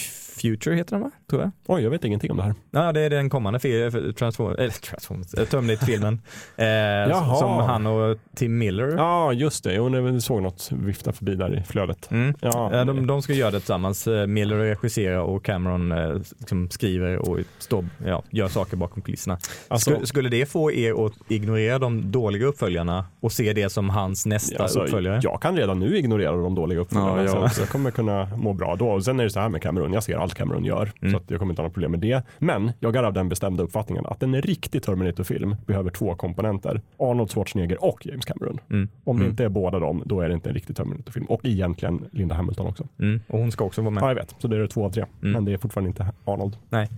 [0.41, 1.11] Future heter den va?
[1.29, 1.51] Tror jag.
[1.67, 2.53] Oj, jag vet ingenting om det här.
[2.71, 6.21] Ja, det är den kommande fi- för Transform, eller Transformers, eh, Terminator-filmen.
[6.57, 7.36] Eh, Jaha.
[7.36, 8.93] som han och Tim Miller.
[8.97, 9.73] Ja, just det.
[9.73, 12.11] Jo, jag såg något vifta förbi där i flödet.
[12.11, 12.34] Mm.
[12.41, 14.07] Ja, Eh, De, de ska göra det tillsammans.
[14.07, 19.38] Eh, Miller regisserar och Cameron eh, liksom skriver och står, ja, gör saker bakom kulisserna.
[19.67, 23.89] Alltså- Skulle, skulle det få er att ignorera de dåliga uppföljarna och se det som
[23.89, 25.19] hans nästa Alltså, uppföljare?
[25.23, 27.23] jag kan redan nu ignorera de dåliga uppföljarna.
[27.23, 28.89] Ja, jag jag kommer kunna må bra då.
[28.89, 30.91] Och sen är det så här med Cameron, jag ser allt Cameron gör.
[31.01, 31.11] Mm.
[31.11, 32.24] Så att jag kommer inte ha något problem med det.
[32.39, 36.82] Men jag är av den bestämda uppfattningen att en riktig Terminator-film behöver två komponenter.
[36.97, 38.59] Arnold Schwarzenegger och James Cameron.
[38.69, 38.89] Mm.
[39.03, 39.32] Om det Mm.
[39.32, 41.26] inte är båda dem, då är det inte en riktig Terminator-film.
[41.26, 42.88] Och egentligen Linda Hamilton också.
[42.99, 43.21] Mm.
[43.28, 44.03] Och hon ska också vara med.
[44.03, 44.36] Ja, jag vet.
[44.39, 45.05] Så det är det två av tre.
[45.21, 45.32] Mm.
[45.34, 46.57] Men det är fortfarande inte Arnold.
[46.69, 46.89] Nej.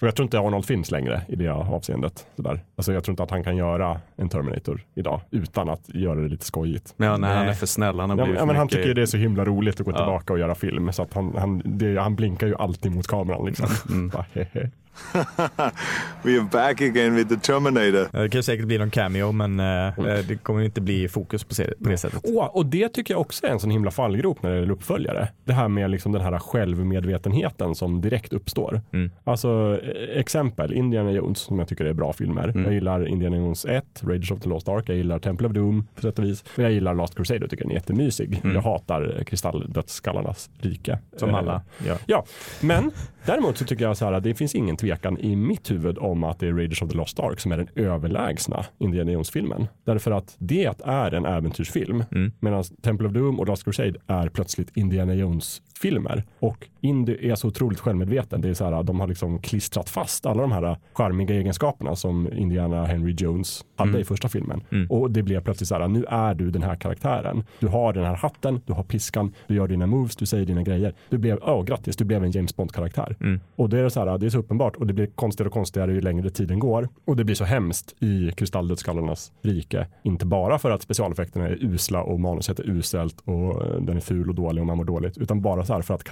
[0.00, 2.26] Och jag tror inte Arnold finns längre i det avseendet.
[2.36, 2.60] Sådär.
[2.76, 6.28] Alltså jag tror inte att han kan göra en Terminator idag utan att göra det
[6.28, 6.94] lite skojigt.
[6.96, 7.50] Men ja, nej, han Nej.
[7.50, 8.00] är för snäll.
[8.00, 9.96] Han har Ja, men, för han tycker det är så himla roligt att gå Ja.
[9.96, 10.92] tillbaka och göra film.
[10.92, 13.46] Så att han, han, det, han blinkar ju alltid mot kameran.
[13.46, 13.68] Liksom.
[13.90, 14.08] Mm.
[14.14, 14.70] Bara, hehe.
[16.22, 18.22] We are back again with the Terminator.
[18.22, 19.94] Det kan säkert bli någon cameo men eh, eh,
[20.28, 22.20] det kommer inte bli fokus på, se- på det sättet.
[22.24, 25.28] Åh, och det tycker jag också är en sån himla fallgrop när det gäller uppföljare.
[25.44, 28.80] Det här med liksom den här självmedvetenheten som direkt uppstår.
[28.92, 29.10] Mm.
[29.24, 32.48] Alltså eh, exempel, Indiana Jones som jag tycker är bra filmer.
[32.48, 32.64] Mm.
[32.64, 35.86] Jag gillar Indiana Jones 1, Raiders of the Lost Ark, jag gillar Temple of Doom
[35.94, 36.44] på sätt och vis.
[36.56, 38.40] Och jag gillar Last Crusade och tycker den är jättemysig.
[38.44, 38.54] Mm.
[38.56, 40.98] Jag hatar kristalldödsskallarnas rike.
[41.16, 41.96] Som alla gör.
[42.06, 42.24] Ja,
[42.60, 42.90] men
[43.26, 44.87] däremot så tycker jag så här att det finns ingen tvekan
[45.20, 47.68] i mitt huvud om att det är Raiders of the Lost Ark som är den
[47.74, 49.66] överlägsna Indiana Jones-filmen.
[49.84, 52.32] Därför att det är en äventyrsfilm Mm.
[52.40, 56.24] medan Temple of Doom och Last Crusade är plötsligt Indiana Jones-filmer.
[56.38, 58.40] Och Indy är så otroligt självmedveten.
[58.40, 62.32] Det är så här, de har liksom klistrat fast alla de här charmiga egenskaperna som
[62.32, 64.00] Indiana Henry Jones hade Mm.
[64.00, 64.60] i första filmen.
[64.72, 64.86] Mm.
[64.90, 67.44] Och det blev plötsligt så här, nu är du den här karaktären.
[67.60, 70.62] Du har den här hatten, du har piskan, du gör dina moves, du säger dina
[70.62, 70.94] grejer.
[71.08, 73.16] Du blev, åh grattis, du blev en James Bond-karaktär.
[73.20, 73.40] Mm.
[73.56, 75.92] Och det är så här, det är så uppenbart och det blir konstigare och konstigare
[75.92, 76.88] ju längre tiden går.
[77.04, 79.86] Och det blir så hemskt i kristalldödsskallarnas rike.
[80.02, 84.28] Inte bara för att specialeffekterna är usla och manuset är uselt och den är ful
[84.28, 85.18] och dålig och man mår dåligt.
[85.18, 86.04] Utan bara så här för att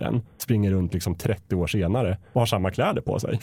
[0.00, 3.40] karaktären springer runt liksom 30 år senare och har samma kläder på sig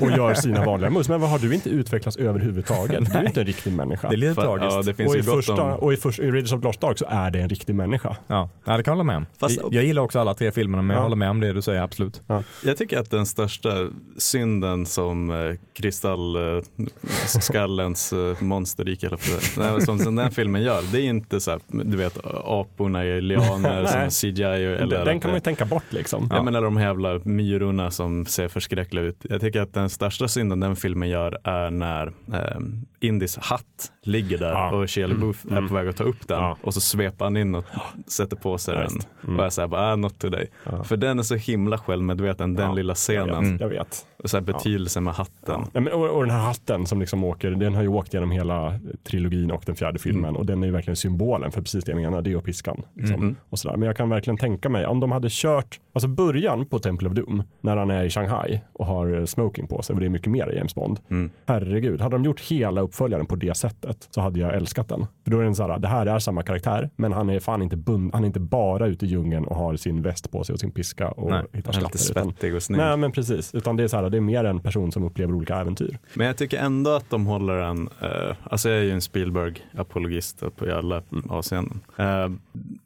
[0.00, 1.08] och gör sina vanliga moves.
[1.08, 3.12] Men vad har du inte utvecklats överhuvudtaget?
[3.12, 4.08] Du är inte en riktig människa.
[4.08, 4.72] Det är lite tragiskt.
[4.72, 5.70] Ja, det finns och, i första, om...
[5.72, 8.16] och i, första, i Raiders of the Lost Ark så är det en riktig människa.
[8.26, 9.26] Ja, ja, det kan jag hålla med om.
[9.40, 11.04] Fast- jag, jag gillar också alla tre filmerna men jag Ja.
[11.04, 12.22] håller med om det du säger, absolut.
[12.64, 15.36] Jag tycker att den största synden som eh,
[15.74, 19.18] kristallskallens eh, monsterrike, eller
[19.56, 22.18] vad det är, som, som den filmen gör, det är inte så här, du vet,
[22.44, 24.10] aporna är lianer som Nej.
[24.32, 26.28] CGI eller den kan man ju tänka bort liksom.
[26.30, 26.42] Ja.
[26.42, 29.16] men eller de jävla myrorna som ser förskräckliga ut.
[29.22, 32.60] Jag tycker att den största synden den filmen gör är när eh,
[33.00, 34.70] Indis hatt ligger där Ja.
[34.76, 36.56] och Shia LaBeouf är på väg att ta upp den Ja.
[36.62, 37.64] och så sveper han in och
[38.06, 38.90] sätter på sig Ja, den.
[39.24, 39.38] Mm.
[39.38, 40.46] Och jag säger bara, ah, not today.
[40.84, 43.52] För den är så himla självmedveten, den lilla Jag scenen.
[43.52, 43.60] vet.
[43.60, 44.06] Jag vet.
[44.22, 45.60] Och så här betydelsen med hatten.
[45.72, 48.78] Men, och, och den här hatten som liksom åker, den har ju åkt genom hela
[49.04, 52.00] trilogin och den fjärde filmen och den är ju verkligen symbolen för precis det jag
[52.00, 52.82] menar, det och piskan.
[52.94, 53.36] Liksom, Mm.
[53.48, 53.76] och sådär.
[53.76, 57.14] Men jag kan verkligen tänka mig, om de hade kört, alltså början på Temple of
[57.14, 60.10] Doom, när han är i Shanghai och har eh, smoking på sig, och det är
[60.10, 61.00] mycket mer i James Bond.
[61.10, 61.30] Mm.
[61.46, 65.06] Herregud, hade de gjort hela uppföljaren på det sättet så hade jag älskat den.
[65.24, 67.62] För då är den så här, det här är samma karaktär, men han är fan
[67.62, 70.52] inte bund, han är inte bara ute i djungeln och har sin väst på sig
[70.52, 72.22] och sin piska och Nej, hittar Han är lite skatter.
[72.22, 72.78] svettig och snygg.
[72.78, 75.34] Nej men precis, utan det är så här, det är mer en person som upplever
[75.34, 75.98] olika äventyr.
[76.14, 80.50] Men jag tycker ändå att de håller en, eh, alltså jag är ju en Spielberg-apologist
[80.56, 81.80] på alla avseenden.
[81.96, 82.28] Eh,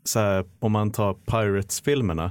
[0.07, 2.31] så här, om man tar Pirates-filmerna,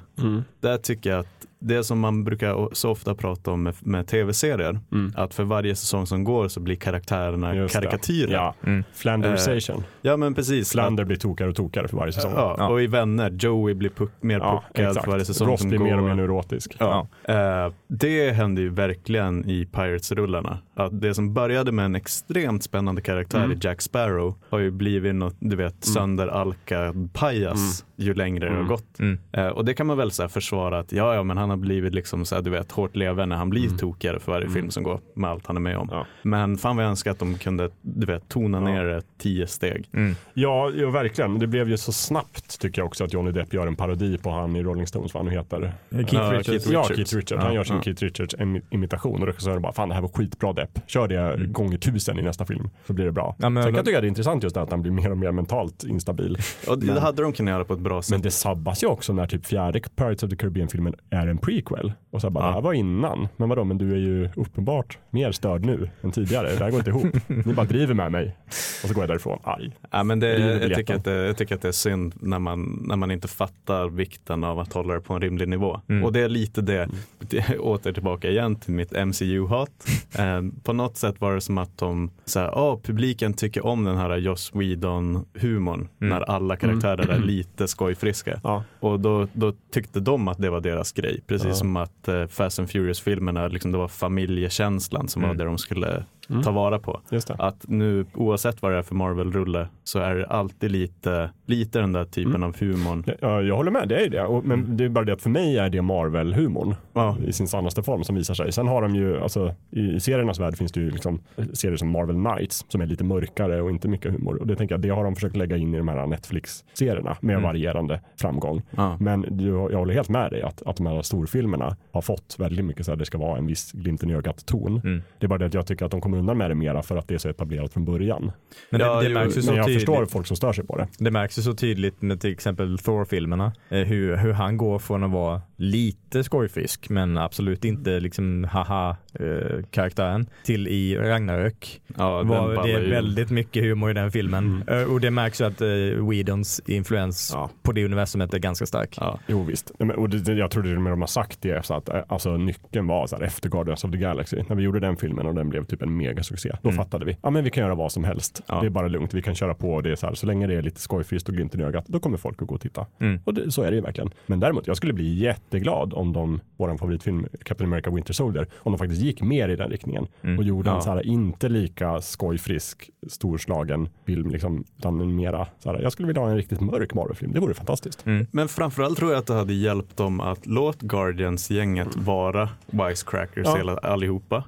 [0.61, 1.27] där tycker jag att
[1.59, 4.79] det som man brukar så ofta prata om med, med tv-serier,
[5.15, 8.33] att för varje säsong som går så blir karaktärerna Just karikatyrer.
[8.33, 8.83] Ja, Mm.
[8.93, 9.83] Flandersation.
[10.01, 10.71] Ja, men precis.
[10.71, 12.31] Flander blir tokare och tokare för varje säsong.
[12.35, 12.67] Ja, Ja.
[12.69, 15.03] och i Vänner, Joey blir puck, mer Ja, puckad exakt.
[15.05, 15.85] för varje säsong Ross som blir går.
[15.85, 16.75] mer och mer neurotisk.
[16.79, 17.07] Ja.
[17.23, 20.57] Eh, det hände ju verkligen i Pirates-rullarna.
[20.75, 23.51] Att det som började med en extremt spännande karaktär Mm.
[23.51, 27.64] i Jack Sparrow har ju blivit något, du vet, sönderalka pajas
[27.97, 28.67] ju längre det har Mm.
[28.67, 28.99] gått.
[28.99, 29.19] Mm.
[29.31, 31.57] Eh, och det kan man väl så här försvara att ja, ja, men han har
[31.57, 34.71] blivit liksom så här, du vet, hårt lever när han blir tokigare för varje film
[34.71, 35.87] som går med allt han är med om.
[35.91, 36.05] Ja.
[36.23, 39.89] Men fan vad jag önskar att de kunde, du vet, tona ner det tio steg.
[40.33, 41.39] Ja, ja, verkligen.
[41.39, 44.29] Det blev ju så snabbt tycker jag också att Johnny Depp gör en parodi på
[44.31, 45.73] han i Rolling Stones, vad han nu heter.
[45.91, 46.45] Keith Ja, Richards.
[46.47, 46.95] Keith Ja, Richards.
[46.97, 47.31] Keith Richards.
[47.31, 47.81] Ja, Han gör sin ja.
[47.81, 50.79] Keith Richards imi- imitation och regissören bara, fan det här var skitbra Depp.
[50.87, 51.53] Kör det Mm.
[51.53, 53.35] gånger tusen i nästa film så blir det bra.
[53.39, 55.11] Ja, men- Sen kan jag tycka det är intressant just det att han blir mer
[55.11, 56.37] och mer mentalt instabil.
[56.67, 58.11] Och det hade de kunnat göra på ett bra sätt.
[58.11, 61.93] Men det sabbas ju också när typ fjärde Pirates of the Caribbean-filmen är en prequel.
[62.11, 62.47] Och så bara, Ja.
[62.47, 63.27] det här var innan.
[63.37, 66.49] Men vadå, men du är ju uppenbart mer störd nu än tidigare.
[66.49, 67.15] Det här går inte ihop.
[67.45, 68.37] Ni bara driver med mig.
[68.83, 69.71] Och så går jag därifrån, arg.
[69.91, 72.83] Ja, men det, jag, tycker att det, jag tycker att det är synd när man,
[72.87, 75.81] när man inte fattar vikten av att hålla det på en rimlig nivå.
[76.03, 76.89] Och det är lite det,
[77.19, 79.87] det åter tillbaka igen till mitt MCU-hat.
[80.17, 83.83] eh, på något sätt var det som att de, så här, oh, publiken tycker om
[83.83, 88.39] den här Joss Whedon-humorn när alla karaktärer är lite skojfriska.
[88.43, 88.63] Ja.
[88.79, 91.21] Och då, då tyckte de att det var deras grej.
[91.27, 91.53] Precis Ja.
[91.53, 96.05] som att eh, Fast and Furious-filmerna, liksom, det var familjekänslan som var det de skulle
[96.43, 97.01] ta vara på.
[97.39, 101.93] Att nu oavsett vad det är för Marvel-rulle så är det alltid lite, lite den
[101.93, 103.03] där typen av humorn.
[103.21, 104.41] Ja, jag håller med, det är ju det.
[104.43, 107.17] Men det är bara det att för mig är det Marvel-humorn Ja.
[107.27, 108.51] i sin sannaste form som visar sig.
[108.51, 111.19] Sen har de ju, alltså i seriernas värld finns det ju liksom
[111.53, 114.35] serier som Marvel Knights som är lite mörkare och inte mycket humor.
[114.41, 117.41] Och det tänker jag, det har de försökt lägga in i de här Netflix-serierna med
[117.41, 118.61] varierande framgång.
[118.75, 118.97] Ja.
[118.99, 122.65] Men du, jag håller helt med dig att, att de här storfilmerna har fått väldigt
[122.65, 124.81] mycket så här, det ska vara en viss glimten i ögat ton.
[125.19, 126.97] Det är bara det att jag tycker att de kommer undan med det mera för
[126.97, 128.31] att det är så etablerat från början.
[128.69, 129.81] Men Ja, det, det jo, märks ju så Men jag tydligt.
[129.81, 130.87] förstår folk som stör sig på det.
[130.99, 133.53] Det märks ju så tydligt med till exempel Thor-filmerna.
[133.69, 138.95] Eh, hur, hur han går från att vara lite skojfrisk men absolut inte liksom haha
[139.19, 141.81] eh, karaktären till i Ragnarök.
[141.97, 142.89] Ja, Var, det är ju.
[142.89, 144.63] väldigt mycket humor i den filmen.
[144.67, 147.49] Eh, och det märks ju att eh, Whedons influens Ja.
[147.63, 148.97] på det universumet är ganska stark.
[149.01, 149.19] Ja.
[149.27, 152.11] Jo visst, och det, det- jag tror det med de har sagt det så att
[152.11, 154.37] alltså, nyckeln var så här, efter Guardians of the Galaxy.
[154.49, 156.51] När vi gjorde den filmen och den blev typ en megasuccé.
[156.61, 158.41] Då fattade vi, ja men vi kan göra vad som helst.
[158.47, 158.59] Ja.
[158.61, 159.81] Det är bara lugnt, vi kan köra på.
[159.81, 161.99] Det är så, här, så länge det är lite skojfriskt och glimten i ögat, då
[161.99, 162.85] kommer folk att gå och titta.
[162.99, 163.19] Mm.
[163.25, 164.09] Och det, så är det ju verkligen.
[164.25, 168.71] Men däremot, jag skulle bli jätteglad om de, vår favoritfilm Captain America Winter Soldier, om
[168.71, 170.81] de faktiskt gick mer i den riktningen och gjorde en Ja.
[170.81, 176.07] så här, inte lika skojfrisk, storslagen film, liksom, utan en mera, så här, jag skulle
[176.07, 177.31] vilja ha en riktigt mörk Marvel-film.
[177.33, 178.05] Det vore fantastiskt.
[178.31, 183.55] Men framförallt tror jag att det hade hjälpt dem att låt Guardians-gänget vara wisecrackers Ja.
[183.57, 184.43] hela, allihopa.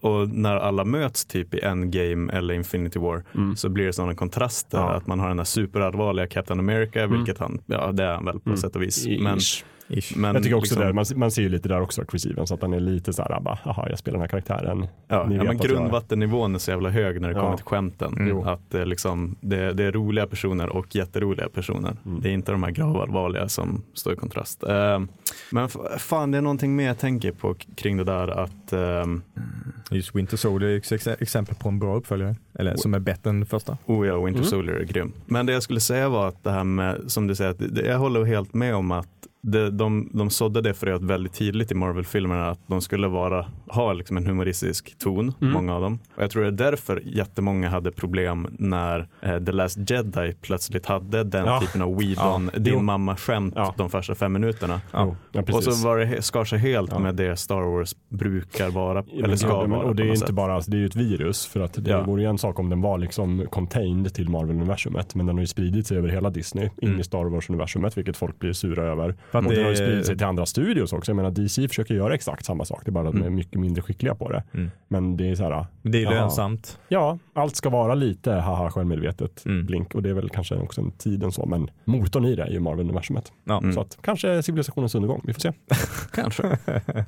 [0.00, 3.24] Och när alla möts typ i Endgame eller Infinity War
[3.56, 4.78] så blir det sådana kontraster.
[4.78, 4.90] Ja.
[4.90, 8.40] Att man har den här superallvarliga Captain America, vilket han, ja det är han väl
[8.40, 9.06] på sätt och vis.
[9.20, 9.64] Men, Ish.
[9.92, 10.16] Ish.
[10.16, 12.52] men Jag tycker också liksom- det, man, man ser ju lite där också Chris Evans,
[12.52, 14.86] att han är lite så här, bara, jaha jag spelar den här karaktären.
[15.08, 17.40] Ja, ja men grundvattennivån är så jävla hög när det Ja.
[17.40, 18.26] kommer till skämten.
[18.28, 18.44] Jo.
[18.44, 21.96] Att det, är liksom, det, det är roliga personer och jätteroliga personer.
[22.06, 22.20] Mm.
[22.20, 24.62] Det är inte de här gravallvarliga som står i kontrast.
[24.62, 25.00] Eh,
[25.50, 25.68] men
[25.98, 29.22] fan, det är någonting mer jag tänker på kring det där att ehm,
[29.90, 32.36] Just Winter Soldier är ett ex- exempel på en bra uppföljare.
[32.58, 33.78] Eller som är bättre än första.
[33.86, 34.50] Oh ja, Winter Mm.
[34.50, 35.12] Soldier är grym.
[35.26, 37.82] Men det jag skulle säga var att det här med, som du säger, att det,
[37.86, 39.08] jag håller helt med om att
[39.44, 43.92] det, de, de sådde det fröet väldigt tidigt i Marvel-filmerna att de skulle vara, ha
[43.92, 45.52] liksom en humoristisk ton, Mm.
[45.54, 45.98] många av dem.
[46.16, 50.86] Och jag tror det är därför jättemånga hade problem när eh, The Last Jedi plötsligt
[50.86, 51.60] hade den Ja.
[51.60, 52.58] typen av Whedon, Ja.
[52.58, 53.74] din mamma-skämt Ja.
[53.76, 54.80] de första fem minuterna.
[54.92, 59.48] Och så var det, skar sig helt med det Star Wars brukar vara, eller ska
[59.54, 60.30] vara men, och det är inte sätt.
[60.30, 62.02] bara, alltså, det är ju ett virus för att det Ja.
[62.02, 65.46] vore ju en sak om den var liksom contained till Marvel-universumet men den har ju
[65.46, 67.00] spridit sig över hela Disney in Mm.
[67.00, 69.14] i Star Wars-universumet vilket folk blir sura över.
[69.32, 71.10] För att det- har ju spridit sig till andra studios också.
[71.10, 73.60] Jag menar DC försöker göra exakt samma sak, det är bara att de är mycket
[73.60, 74.42] mindre skickliga på det.
[74.54, 74.70] Mm.
[74.88, 76.12] Men det är så här, Det är Jaha.
[76.14, 76.78] lönsamt.
[76.88, 79.66] ja, allt ska vara lite haha självmedvetet Mm.
[79.66, 82.50] blink och det är väl kanske också en tiden så men motorn i det är
[82.50, 83.32] ju Marvel-universumet.
[83.44, 83.58] Ja.
[83.58, 83.72] Mm.
[83.72, 85.52] Så att kanske civilisationens undergång, vi får se.
[86.14, 86.58] Kanske.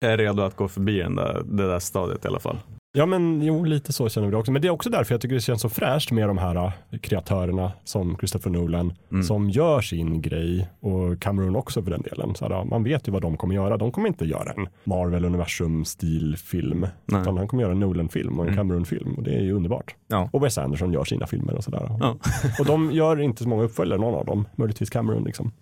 [0.00, 2.58] jag är redo att gå förbi den där, det där stadiet i alla fall.
[2.98, 4.52] Ja men jo, lite så känner vi det också.
[4.52, 6.98] Men det är också därför jag tycker det känns så fräscht med de här äh,
[7.00, 9.22] kreatörerna som Christopher Nolan Mm.
[9.22, 12.34] som gör sin grej och Cameron också för den delen.
[12.34, 13.76] Så här, man vet ju vad de kommer göra.
[13.76, 17.20] De kommer inte göra en Marvel universum stilfilm Nej.
[17.20, 18.56] utan han kommer göra en Nolan-film och en Mm.
[18.56, 19.94] Cameron-film och det är ju underbart.
[20.08, 20.28] Ja.
[20.32, 21.96] Och Wes Anderson gör sina filmer och sådär.
[22.00, 22.16] Ja.
[22.58, 25.52] och de gör inte så många uppföljare någon av dem, möjligtvis Cameron liksom.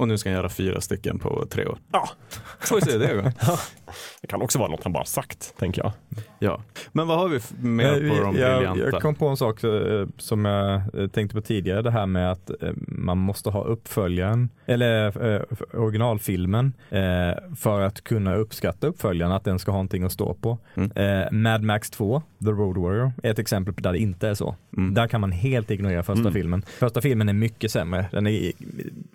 [0.00, 1.78] Och nu ska jag göra fyra stycken på tre år.
[1.92, 2.08] Ja,
[2.60, 3.22] Får vi se det då.
[4.20, 5.92] det kan också vara något han bara sagt, tänker jag.
[6.38, 6.62] Ja.
[6.92, 8.78] Men vad har vi mer Eh, på de briljanta?
[8.92, 12.32] jag kom på en sak eh, som jag eh, tänkte på tidigare, det här med
[12.32, 12.50] att
[12.88, 15.12] man måste ha uppföljaren, eller
[15.76, 16.72] originalfilmen,
[17.56, 20.58] för att kunna uppskatta uppföljaren, att den ska ha någonting att stå på.
[20.74, 21.42] Mm.
[21.42, 24.56] Mad Max 2, The Road Warrior, är ett exempel på där det inte är så.
[24.76, 24.94] Mm.
[24.94, 26.32] Där kan man helt ignorera första Mm.
[26.32, 26.62] filmen.
[26.78, 28.06] Första filmen är mycket sämre.
[28.12, 28.52] Den är,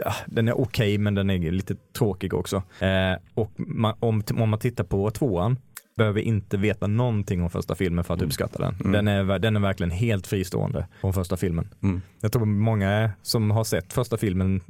[0.05, 2.63] ah, den är okej okej men den är lite tråkig också.
[2.79, 5.57] Eh, och man, om, om man tittar på tvåan
[5.95, 8.91] behöver inte veta någonting om första filmen för att uppskatta den.
[8.91, 11.69] Den, är, den är verkligen helt fristående från första filmen.
[11.83, 12.01] Mm.
[12.21, 14.61] Jag tror många som har sett första filmen,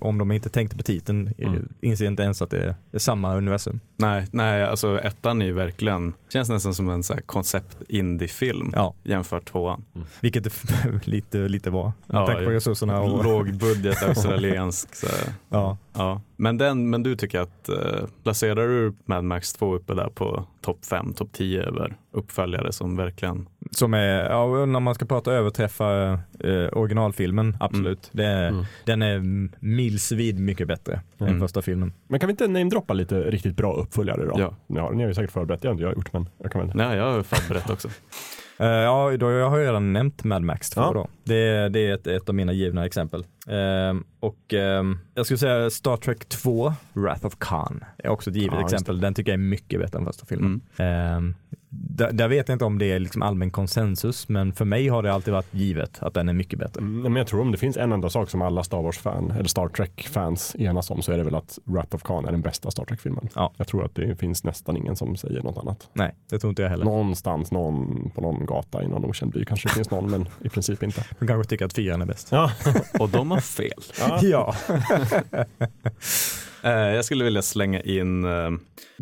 [0.00, 1.68] om de inte tänkte på titeln, Mm.
[1.80, 3.80] inser inte ens att det är, samma universum.
[3.96, 9.44] Nej, nej, alltså ettan är ju verkligen, känns nästan som en koncept indie-film Ja, jämfört
[9.44, 9.84] tvåan.
[10.20, 10.52] vilket det
[11.04, 11.84] lite, lite var.
[12.06, 13.00] Ja, Ja, Tack på resurserna.
[13.00, 14.94] Och, Lågbudget australiensk.
[14.94, 15.34] Så, här.
[15.48, 15.78] ja.
[15.92, 16.20] Ja.
[16.36, 20.44] men, den, men du tycker att, eh, placerar du Mad Max 2 uppe där på
[20.60, 25.32] topp 5, topp 10 över uppföljare som verkligen, Som är, ja, när man ska prata
[25.32, 28.08] överträffa eh, originalfilmen, absolut.
[28.12, 28.64] Det är, Mm.
[28.84, 29.22] Den är
[29.64, 31.32] milsvid mycket bättre Mm.
[31.34, 31.92] än första filmen.
[32.08, 34.34] Men kan vi inte namedroppa lite riktigt bra uppföljare då?
[34.38, 34.54] Ja.
[34.66, 36.66] Ni har, ni har ju säkert förberett, det har inte jag gjort men jag kan
[36.66, 36.76] väl.
[36.76, 37.88] nej jag har förberett också.
[38.60, 40.92] Eh, ja, då, jag har ju redan nämnt Mad Max 2 Ja.
[40.92, 41.08] då.
[41.24, 43.24] Det, det är ett, ett av mina givna exempel.
[43.48, 48.36] Ehm, och ehm, jag skulle säga Star Trek 2, Wrath of Khan, är också ett
[48.36, 49.00] givet Ja, exempel.
[49.00, 50.60] Den tycker jag är mycket bättre än första filmen.
[50.76, 51.34] Mm.
[51.72, 55.02] Där, där vet jag inte om det är liksom allmän konsensus, men för mig har
[55.02, 56.80] det alltid varit givet att den är mycket bättre.
[56.80, 59.48] Mm, men jag tror om det finns en enda sak som alla Star Wars-fan eller
[59.48, 62.70] Star Trek-fans enas om så är det väl att Wrath of Khan är den bästa
[62.70, 63.28] Star Trek-filmen.
[63.34, 63.52] Ja.
[63.56, 65.88] Jag tror att det finns nästan ingen som säger något annat.
[65.92, 66.84] Nej, det tror inte jag heller.
[66.84, 70.48] Någonstans någon, på någon gata i någon okänd by kanske det finns någon men i
[70.48, 71.04] princip inte.
[71.18, 72.28] De kanske tycker att fyran är bäst.
[72.30, 72.52] Ja.
[72.98, 73.82] Och de har fel.
[74.22, 74.54] Ja.
[75.32, 75.44] Eh,
[76.62, 78.50] Eh, jag skulle vilja slänga in eh,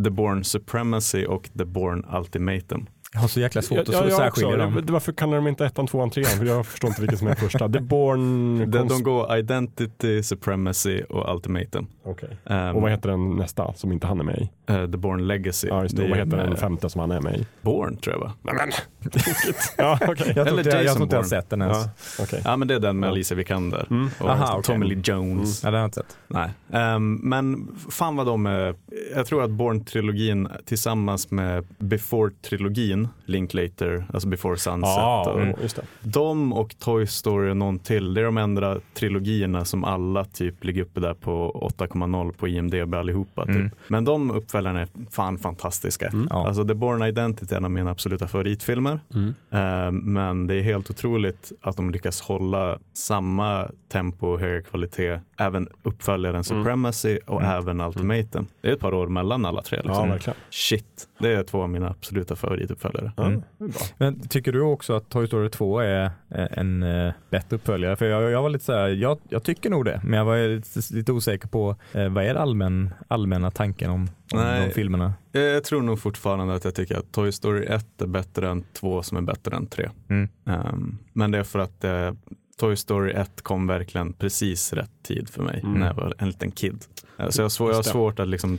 [0.05, 2.87] The Born Supremacy och The Born Ultimatum.
[3.13, 4.83] Jag har så jäkla svårt att Ja, jag särskilja dem.
[4.87, 6.27] Det- Varför kallar de inte ettan, tvåan, trean?
[6.39, 7.69] För jag förstår inte vilken som är första.
[7.69, 8.59] The Born...
[8.71, 11.87] De, Cons- de går Identity, Supremacy och Ultimatum.
[12.05, 12.29] Okej.
[12.45, 14.51] Um, Och vad heter den nästa som inte han är med i?
[14.73, 15.69] eh, The Born Legacy.
[15.69, 16.03] Ja, just det.
[16.03, 17.47] är Och vad heter den femte som han är med i?
[17.63, 18.33] Born tror jag va?
[18.43, 18.71] Nej men,
[19.11, 19.75] tokigt.
[19.79, 20.15] Ja, okej.
[20.27, 21.25] Jag tror Eller inte jag, jag, jag har Bourne.
[21.25, 21.79] sett den ens.
[22.19, 22.43] Ja, okej.
[22.45, 24.11] Ja men det är den med Alicia Vikander Mm.
[24.21, 24.63] och Aha.
[24.63, 25.63] Tommy Lee Jones.
[25.65, 26.17] Ja, den har jag inte sett.
[26.29, 26.51] Nej.
[26.73, 28.75] Ehm, men fan vad de är,
[29.15, 35.55] jag tror att Bourne-trilogin tillsammans med Before-trilogin, Linklater, alltså Before Sunset, Ja, och, mm,
[36.03, 40.65] de och Toy Story och någon till, det är de enda trilogierna som alla typ
[40.65, 43.47] ligger uppe där på 8,0 på IMDB allihopa.
[43.47, 43.57] Typ.
[43.57, 43.71] Mm.
[43.89, 46.13] Men de uppföljarna är fan fantastiska.
[46.31, 46.47] Ja.
[46.47, 49.01] Alltså The Bourne Identity är en av mina absoluta favoritfilmer.
[49.15, 49.35] Mm.
[49.51, 55.21] Eh, Men det är helt otroligt att de lyckas hålla samma tempo och hög kvalitet,
[55.39, 58.47] även uppföljaren Supremacy och även Ultimatum.
[58.61, 59.81] Det är ett par år mellan alla tre.
[59.85, 60.09] Ja, Liksom.
[60.11, 60.37] verkligen.
[60.51, 63.13] Shit, det är två av mina absoluta favorituppföljare.
[63.17, 63.43] Ja, Mm.
[63.99, 67.97] Men tycker du också att Toy Story 2 är eh, en eh, bättre uppföljare?
[67.97, 70.49] För jag, jag var lite så här, jag, jag tycker nog det, men jag var
[70.49, 74.01] lite, lite osäker på eh, vad är allmän, allmänna tanken om,
[74.33, 74.67] om Nej.
[74.69, 75.13] de filmerna?
[75.33, 78.63] Eh, Jag tror nog fortfarande att jag tycker att Toy Story 1 är bättre än
[78.73, 79.91] 2 som är bättre än 3.
[80.09, 80.29] Mm.
[80.45, 82.11] Um, men det är för att eh,
[82.59, 85.81] Toy Story 1 kom verkligen precis rätt tid för mig Mm.
[85.81, 86.85] när jag var en liten kid.
[87.19, 88.59] Eh, så jag har, svår, jag har svårt att liksom,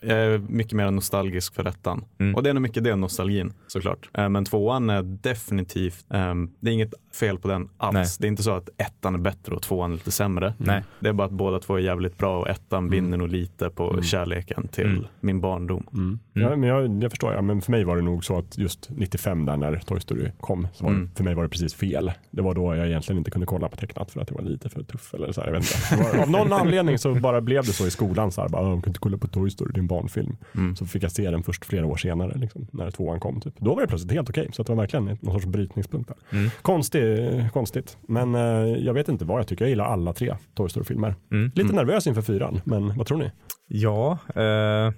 [0.00, 2.04] jag är mycket mer nostalgisk för ettan.
[2.18, 2.34] Mm.
[2.34, 4.10] Och det är nog mycket det, nostalgin såklart.
[4.14, 7.94] Eh, men tvåan är definitivt, ehm, det är inget fel på den alls.
[7.94, 8.06] Nej.
[8.18, 10.54] Det är inte så att ettan är bättre och tvåan är lite sämre.
[10.58, 10.82] Nej.
[11.00, 13.90] Det är bara att båda två är jävligt bra och ettan vinner nog lite på
[13.90, 14.02] Mm.
[14.02, 15.04] kärleken till Mm.
[15.20, 15.86] min barndom.
[15.92, 16.18] Mm.
[16.34, 16.50] Mm.
[16.50, 18.88] Ja, men jag, jag förstår, ja, men för mig var det nog så att just
[18.90, 21.10] 95 där när Toy Story kom, så var Mm.
[21.14, 22.12] för mig var det precis fel.
[22.30, 24.68] Det var då jag egentligen inte kunde kolla på tecknat för att det var lite
[24.68, 26.04] för tuff eller så här, jag vet inte.
[26.04, 28.62] Det var, av någon anledning så bara blev det så i skolan så här, bara,
[28.62, 30.36] "Ah, du kan inte kolla på Toy Story, det är en barnfilm.
[30.54, 30.76] Mm.
[30.76, 33.40] Så fick jag se den först flera år senare, liksom, när tvåan kom.
[33.40, 33.54] Typ.
[33.58, 36.38] Då var det plötsligt helt okej, så att det var verkligen någon sorts brytningspunkt där.
[36.38, 36.50] Mm.
[36.62, 38.40] Konstig, konstigt, men eh,
[38.84, 39.64] jag vet inte vad jag tycker.
[39.64, 41.14] Jag gillar alla tre Toy Story-filmer.
[41.32, 41.50] Mm.
[41.54, 43.30] Lite nervös inför fyran, men vad tror ni?
[43.68, 44.92] Ja, eh,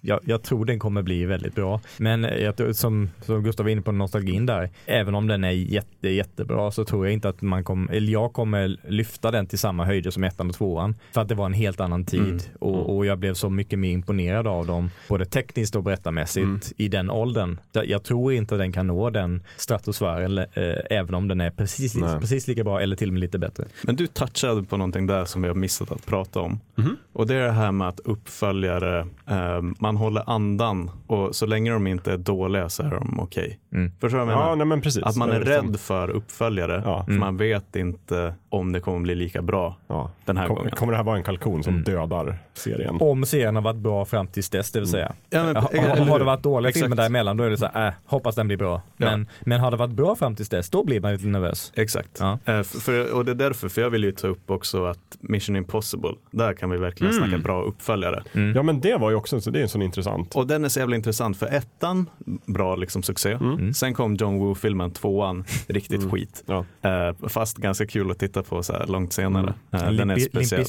[0.00, 1.80] jag, jag tror den kommer bli väldigt bra.
[1.98, 6.08] Men jag, som, som Gustav var inne på nostalgin där, även om den är jätte,
[6.08, 9.84] jättebra så tror jag inte att man kommer, eller jag kommer lyfta den till samma
[9.84, 10.94] höjder som ettan och tvåan.
[11.12, 12.40] För att det var en helt annan tid Mm.
[12.58, 16.60] och, och jag blev så mycket mer imponerad av dem, både tekniskt och berättarmässigt Mm.
[16.76, 17.60] i den åldern.
[17.72, 20.46] Jag- tror inte att den kan nå den stratosfären, eh,
[20.90, 22.20] även om den är precis, Nej.
[22.20, 23.64] precis lika bra eller till och med lite bättre.
[23.82, 26.60] Men du touchade på någonting där som vi har missat att prata om.
[26.74, 26.96] Mhm.
[27.12, 31.70] Och det är det här med att uppföljare, eh, man håller andan och så länge
[31.72, 33.58] de inte är dåliga så är de okej.
[33.72, 33.90] Mm.
[34.00, 34.50] Förstår du vad jag menar?
[34.50, 35.02] Ja, nej, men precis.
[35.02, 37.04] Att man är rädd för uppföljare, Ja.
[37.04, 40.10] för man vet inte om det kommer bli lika bra Ja.
[40.24, 40.70] den här Kom, gången.
[40.76, 41.84] kommer det här vara en kalkon som Mm.
[41.90, 42.96] Dödar serien.
[43.00, 45.12] Om serien har varit bra fram tills dess, det vill säga.
[45.30, 46.82] Ja, men- har, har det varit dåliga Exakt.
[46.84, 48.82] filmer däremellan, då är det så här, äh, hoppas den blir bra.
[48.96, 51.72] Men, men har det varit bra fram tills dess, då blir man lite nervös.
[51.76, 52.16] Exakt.
[52.20, 52.38] Ja.
[52.44, 55.56] Eh, för- och det är därför, för jag vill ju ta upp också att Mission
[55.56, 57.28] Impossible, där kan vi verkligen Mm.
[57.28, 58.22] snacka bra uppföljare.
[58.54, 60.34] Ja men det var ju också, så det är en sån intressant.
[60.36, 62.06] Och den är så jävla intressant för ettan,
[62.46, 63.32] bra liksom succé.
[63.32, 63.74] Mm.
[63.74, 66.44] Sen kom John Woo-filmen, tvåan, riktigt skit.
[66.46, 66.64] Ja.
[66.82, 69.54] Eh, fast ganska kul att titta på så här långt senare.
[69.72, 69.84] Mm.
[69.84, 70.60] Eh, En den är Limp speciell.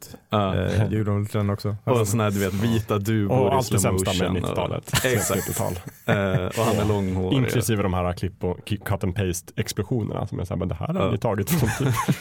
[0.00, 0.54] Bizkit-låt Ja.
[0.56, 1.76] eh, den också.
[1.84, 4.50] Och sådana här du vet vita duvor Och i allt det sämsta med motion och-
[4.50, 4.92] 90-talet.
[5.04, 5.48] Exakt.
[5.48, 5.72] 90-tal.
[6.06, 7.36] Eh, och han är långhårig.
[7.38, 10.86] Inklusive de här klipp och cut and paste explosionerna som så här, men det här
[10.86, 11.10] har Ja.
[11.10, 11.68] vi tagit från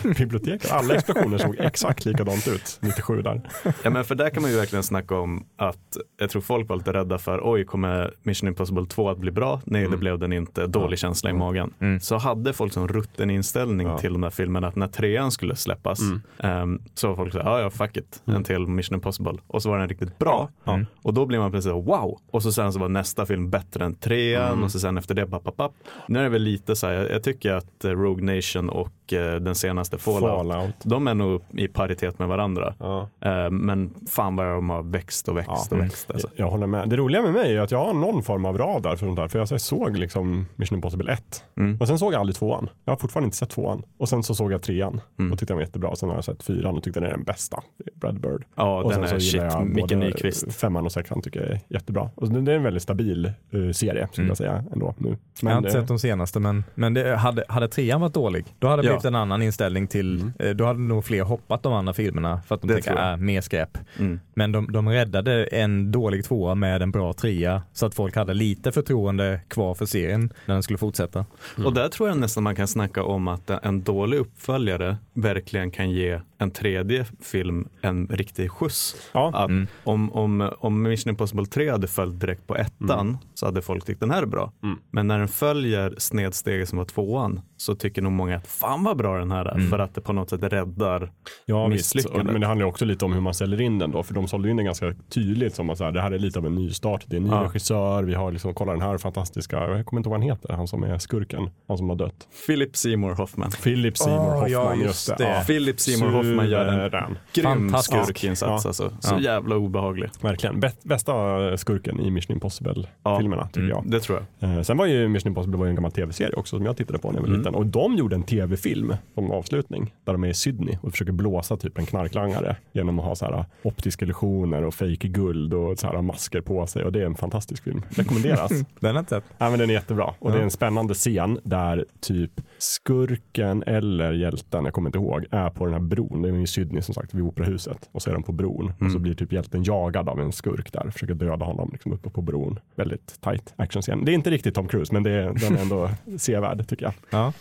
[0.03, 0.71] typ biblioteket.
[0.71, 3.41] Alla explosioner såg exakt likadant ut 97 där.
[3.83, 6.75] Ja men för där kan man ju verkligen snacka om att jag tror folk var
[6.75, 9.61] lite rädda för oj kommer Mission Impossible 2 att bli bra?
[9.65, 9.91] Nej Mm.
[9.91, 11.73] det blev den inte, dålig känsla i magen.
[12.01, 13.97] Så hade folk som rutten inställning Ja.
[13.97, 16.21] till de där filmerna att när trean skulle släppas Mm.
[16.39, 19.33] ehm, så var folk så här, ja fuck it, en till Mission Impossible.
[19.47, 20.49] Och så var den riktigt bra.
[20.63, 20.79] Ja.
[21.01, 22.19] Och då blir man plötsligt så, wow!
[22.31, 24.63] Och så sen så var nästa film bättre än trean Mm.
[24.63, 25.73] och så sen efter det, papp, papp, papp.
[26.07, 28.89] Nu är det väl lite så här, jag, jag tycker att eh, Rogue Nation och
[29.13, 30.75] eh, den senaste Fallout, Fallout.
[30.83, 32.73] de är nog i paritet med varandra.
[32.79, 33.09] Ja.
[33.21, 35.77] Eh, men fan vad de har växt och växt Ja.
[35.77, 36.11] och växt.
[36.11, 36.27] Alltså.
[36.35, 36.89] Jag håller med.
[36.89, 39.27] Det roliga med mig är att jag har någon form av radar för sånt där.
[39.27, 41.43] För jag såg liksom Mission Impossible 1.
[41.57, 41.77] Mm.
[41.79, 42.69] Och sen såg jag aldrig tvåan.
[42.85, 43.83] Jag har fortfarande inte sett tvåan.
[43.97, 45.31] Och sen så såg jag trean Mm.
[45.31, 45.95] och tyckte den var jättebra.
[45.95, 47.59] Sen har jag sett fyran och tyckte den är den bästa.
[47.95, 48.43] Brad Bird.
[48.55, 49.35] Ja, och den sen är shit.
[49.41, 50.53] jag Micke Nyqvist.
[50.55, 52.09] femman och sexan tycker jag är jättebra.
[52.15, 53.31] Och det är en väldigt stabil eh,
[53.71, 54.27] serie skulle Mm.
[54.27, 55.17] jag säga ändå nu.
[55.41, 58.45] jag har inte det- sett de senaste, men, men det, hade, hade trean varit dålig,
[58.59, 58.96] då hade Ja.
[58.97, 62.55] Blivit en annan inställning till, eh, då hade nog fler hoppat de andra filmerna för
[62.55, 63.11] att de Det tänker, tror jag.
[63.13, 63.77] äh, mer skräp.
[63.99, 64.19] Mm.
[64.33, 68.33] Men de, de räddade en dålig tvåa med en bra trea så att folk hade
[68.33, 71.25] lite förtroende kvar för serien när den skulle fortsätta.
[71.65, 75.91] Och där tror jag nästan man kan snacka om att en dålig uppföljare verkligen kan
[75.91, 78.95] ge en tredje film en riktig skjuts.
[79.11, 79.45] Ja.
[79.45, 79.67] Mm.
[79.83, 83.99] om, om, om Mission Impossible 3 hade följt direkt på ettan så hade folk tyckt
[83.99, 84.51] den här är bra.
[84.63, 84.77] Mm.
[84.91, 88.97] Men när den följer snedsteget som var tvåan så tycker nog många att fan vad
[88.97, 89.69] bra den här är Mm.
[89.69, 91.11] för att det på något sätt räddar
[91.45, 91.95] Ja, visst.
[91.95, 92.31] misslyckandet.
[92.31, 94.03] Men det handlar ju också lite om hur man säljer in den då.
[94.03, 96.39] För de sålde in den ganska tydligt som att så här, det här är lite
[96.39, 97.03] av en nystart.
[97.07, 97.43] Det är en ny Ja.
[97.43, 98.03] regissör.
[98.03, 100.67] Vi har liksom, kolla den här fantastiska, jag kommer inte ihåg vad han heter, han
[100.67, 101.49] som är skurken.
[101.67, 102.27] Han som har dött.
[102.47, 103.51] Philip Seymour Hoffman.
[103.63, 105.23] Philip Seymour Åh, Hoffman, ja, just just det.
[105.29, 105.43] Ja.
[105.47, 107.17] Philip Seymour Hoffman gör en Suverän.
[107.33, 108.69] grym skurkinsats Ja.
[108.69, 108.91] alltså.
[108.99, 109.19] Så Ja.
[109.21, 110.09] jävla obehaglig.
[110.21, 110.61] Verkligen.
[110.61, 111.13] Bä- bästa
[111.57, 113.69] skurken i Mission Impossible-filmerna tycker Mm.
[113.69, 113.83] jag.
[113.91, 114.57] Det tror jag.
[114.57, 116.99] Eh, sen var ju Mission Impossible var ju en gammal tv-serie också som jag tittade
[116.99, 117.39] på när jag var Mm.
[117.39, 117.55] liten.
[117.55, 118.76] Och de gjorde en tv-film
[119.13, 123.05] som avslutning där de är i Sydney och försöker blåsa typ en knarklangare genom att
[123.05, 126.83] ha så här optiska illusioner och fake guld och så här masker på sig.
[126.83, 127.81] Och det är en fantastisk film.
[127.89, 128.51] Rekommenderas.
[128.79, 129.23] Den har inte sett.
[129.37, 134.13] Ja, men den är jättebra och det är en spännande scen där typ skurken eller
[134.13, 136.21] hjälten, jag kommer inte ihåg, är på den här bron.
[136.21, 138.91] Det är i Sydney som sagt vid operahuset och så är de på bron och
[138.91, 142.21] så blir typ hjälten jagad av en skurk där, försöker döda honom liksom uppe på
[142.21, 142.59] bron.
[142.75, 144.05] Väldigt tight actionscen.
[144.05, 146.93] Det är inte riktigt Tom Cruise men det är, den är ändå sevärd tycker jag.
[147.09, 147.33] Ja.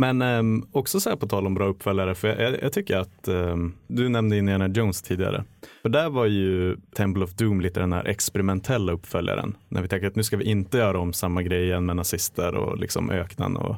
[0.00, 3.28] Men ehm, också så här på tal om bra uppföljare, för jag, jag tycker att
[3.28, 5.44] ehm, du nämnde Indiana Jones tidigare.
[5.82, 9.56] För där var ju Temple of Doom lite den här experimentella uppföljaren.
[9.68, 12.54] När vi tänker att nu ska vi inte göra om samma grej igen med nazister
[12.54, 13.56] och liksom öknen.
[13.56, 13.76] Och,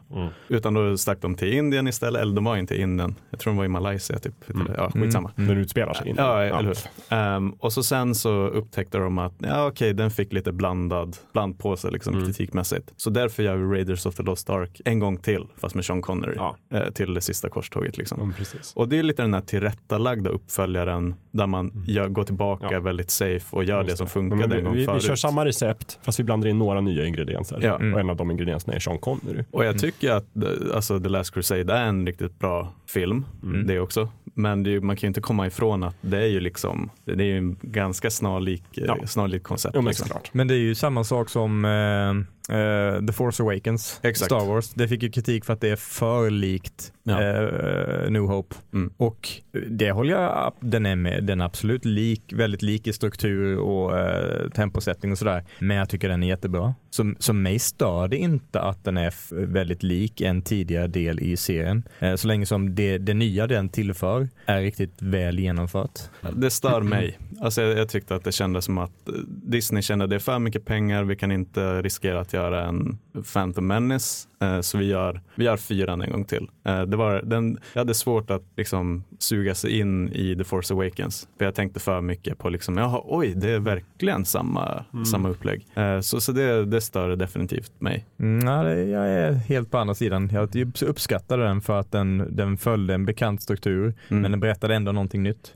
[0.48, 3.14] Utan då stack de till Indien istället, eller de var inte i Indien.
[3.30, 4.34] Jag tror de var i Malaysia typ.
[4.76, 5.30] Ja, skitsamma.
[5.36, 6.22] Den utspelar sig inte.
[6.22, 6.78] Ja, eller hur.
[7.08, 11.58] Ehm, och så sen så upptäckte de att ja, okej, den fick lite blandad, bland
[11.58, 12.92] på sig liksom, kritikmässigt.
[12.96, 16.02] Så därför gör vi Raiders of the Lost Ark en gång till, fast med Sean
[16.02, 16.56] Connery, Ja.
[16.72, 17.98] eh, till det sista korståget.
[17.98, 18.34] Liksom.
[18.38, 18.44] Ja.
[18.74, 22.80] Och det är lite den här tillrättalagda uppföljaren där man gör, går tillbaka Ja.
[22.80, 25.02] väldigt safe och gör det som funkade en gång vi, vi, vi förut.
[25.02, 27.58] kör samma recept fast vi blandar in några nya ingredienser.
[27.62, 27.74] Ja.
[27.74, 29.44] Och en av de ingredienserna är Sean Connery.
[29.50, 33.24] Och jag tycker att eh, alltså, The Last Crusade är en riktigt bra film,
[33.66, 34.08] det också.
[34.34, 37.12] Men det är, man kan ju inte komma ifrån att det är ju liksom, det
[37.12, 38.96] är ju en ganska snarlik, eh, Ja.
[39.06, 39.74] snarlikt koncept.
[39.74, 40.06] Jo men liksom.
[40.32, 44.32] Men det är ju samma sak som eh, eh, The Force Awakens, Exakt.
[44.32, 44.70] Star Wars.
[44.70, 47.22] Det fick ju kritik för att det är för likt Ja.
[47.22, 48.56] eh, New Hope.
[48.72, 48.92] Mm.
[48.96, 49.28] Och
[49.70, 53.98] det håller jag, den är med, den är absolut lik, väldigt lik i struktur och
[53.98, 55.44] eh, temposättning och sådär.
[55.58, 56.74] Men jag tycker den är jättebra.
[56.90, 59.14] Så, så mig stör det inte att den är
[59.46, 61.82] väldigt lik en tidigare del i serien.
[61.98, 66.00] Eh, så länge som det, det nya den tillför är riktigt väl genomfört.
[66.32, 67.18] Det stör mig.
[67.40, 70.38] Alltså jag, jag tyckte att det kändes som att eh, Disney kände det är för
[70.38, 72.98] mycket pengar, vi kan inte riskera att göra en
[73.32, 74.28] Phantom Menace.
[74.42, 76.48] Eh, så vi gör, vi gör fyran en gång till.
[76.64, 80.74] Eh, det var, den, jag hade svårt att liksom suga sig in i The Force
[80.74, 81.28] Awakens.
[81.38, 85.66] För jag tänkte för mycket på liksom, jaha, oj, det är verkligen samma, samma upplägg.
[85.74, 88.06] Eh, så så det, det stör definitivt mig.
[88.18, 90.30] Mm, ja, det- jag är helt på andra sidan.
[90.32, 94.22] Jag uppskattade den för att den, den följde en bekant struktur Mm.
[94.22, 95.52] men den berättade ändå någonting nytt.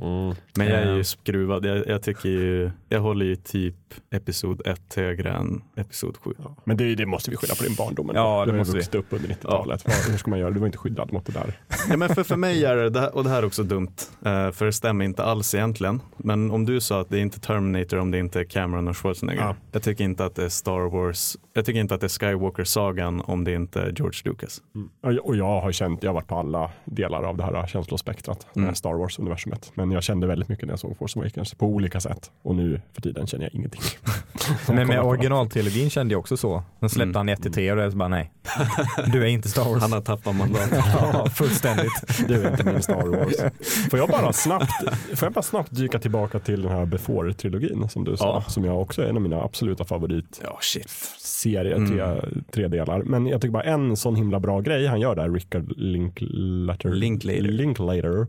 [0.56, 1.66] Men jag är ju skruvad.
[1.66, 3.74] Jag, jag tycker ju, jag håller ju typ
[4.10, 6.30] episod 1 högre än episod 7.
[6.64, 8.10] Men det, det måste vi skylla på din barndom.
[8.14, 9.84] Ja, det du har ju vuxit upp under 90-talet.
[9.86, 10.50] Vad- Hur ska man göra?
[10.50, 11.60] Du var inte skyddad mot det där.
[11.88, 13.90] Ja, men för, för mig är det, och det här är också dumt,
[14.24, 16.02] eh, för det stämmer inte alls egentligen.
[16.16, 18.96] Men om du sa att det är inte Terminator om det inte är Cameron och
[18.96, 19.42] Schwarzenegger.
[19.42, 19.56] Ja.
[19.72, 23.20] Jag tycker inte att det är Star Wars, jag tycker inte att det är Skywalker-sagan
[23.20, 24.62] om det inte är George Lucas.
[25.02, 27.66] Och jag- Och jag har känt, jag har varit på alla delar av det här
[27.66, 28.64] känslospektrat, Mm.
[28.64, 28.74] mm.
[28.74, 29.72] Star Wars-universumet.
[29.74, 32.30] Men jag kände väldigt mycket när jag såg Force Awakens på olika sätt.
[32.42, 33.75] Och nu för tiden känner jag ingenting.
[34.68, 36.62] Men med originaltrilogin kände jag också så.
[36.80, 37.14] Sen släppte Mm.
[37.16, 38.32] han 1 till 3 och det så bara nej.
[39.12, 39.82] Du är inte Star Wars.
[39.82, 40.68] Han har tappat mandat.
[40.72, 41.92] ja, fullständigt.
[42.28, 43.52] Du är inte min Star Wars.
[43.90, 44.70] Får jag bara snabbt,
[45.14, 48.24] får jag bara snabbt dyka tillbaka till den här Before-trilogin som du sa.
[48.46, 48.50] Ja.
[48.50, 50.90] Som jag också är en av mina absoluta favorit Ja, shit.
[51.18, 51.90] serie, Mm.
[51.90, 52.20] tre,
[52.52, 53.02] tre delar.
[53.02, 56.88] Men jag tycker bara en sån himla bra grej han gör där, Rickard Linklater.
[56.90, 57.40] Linklater.
[57.42, 58.26] Linklater.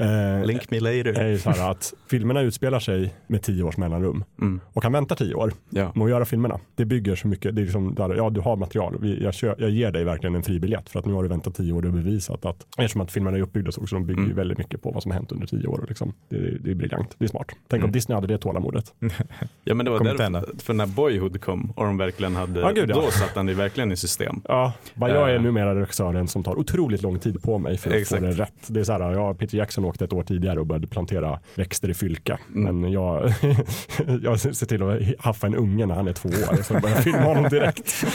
[0.00, 1.20] Eh, Link me later.
[1.20, 4.24] är så här att filmerna utspelar sig med tio års mellanrum.
[4.40, 4.60] Mm.
[4.72, 5.92] Och han väntar tio år Ja.
[5.94, 6.60] med att göra filmerna.
[6.74, 9.70] Det bygger så mycket, det är liksom, där, ja du har material, jag, kö, jag
[9.70, 11.92] ger dig verkligen en fri biljett för att nu har du väntat tio år och
[11.92, 14.36] bevisat att, eftersom att filmerna är uppbyggda så, så de bygger Mm.
[14.36, 15.78] väldigt mycket på vad som har hänt under tio år.
[15.80, 17.46] Och liksom, det, det är briljant, det är smart.
[17.68, 17.84] Tänk Mm.
[17.88, 18.94] om Disney hade det tålamodet.
[19.64, 22.70] Ja men det var Kommer därför, för när Boyhood kom och de verkligen hade, Ja,
[22.70, 22.94] gud, ja.
[22.94, 24.40] då satte det verkligen i system.
[24.48, 25.42] Ja, bara jag är Eh.
[25.42, 28.20] numera regissören som tar otroligt lång tid på mig för att Exakt.
[28.22, 28.52] få det rätt.
[28.66, 31.88] Det är så här, ja, Peter Jackson åkte ett år tidigare och började plantera växter
[31.90, 32.38] i fylka.
[32.54, 32.80] Mm.
[32.80, 33.32] Men jag,
[34.22, 36.96] jag ser till att haffa en unge när han är två år så jag börjar
[36.96, 38.04] filma honom direkt.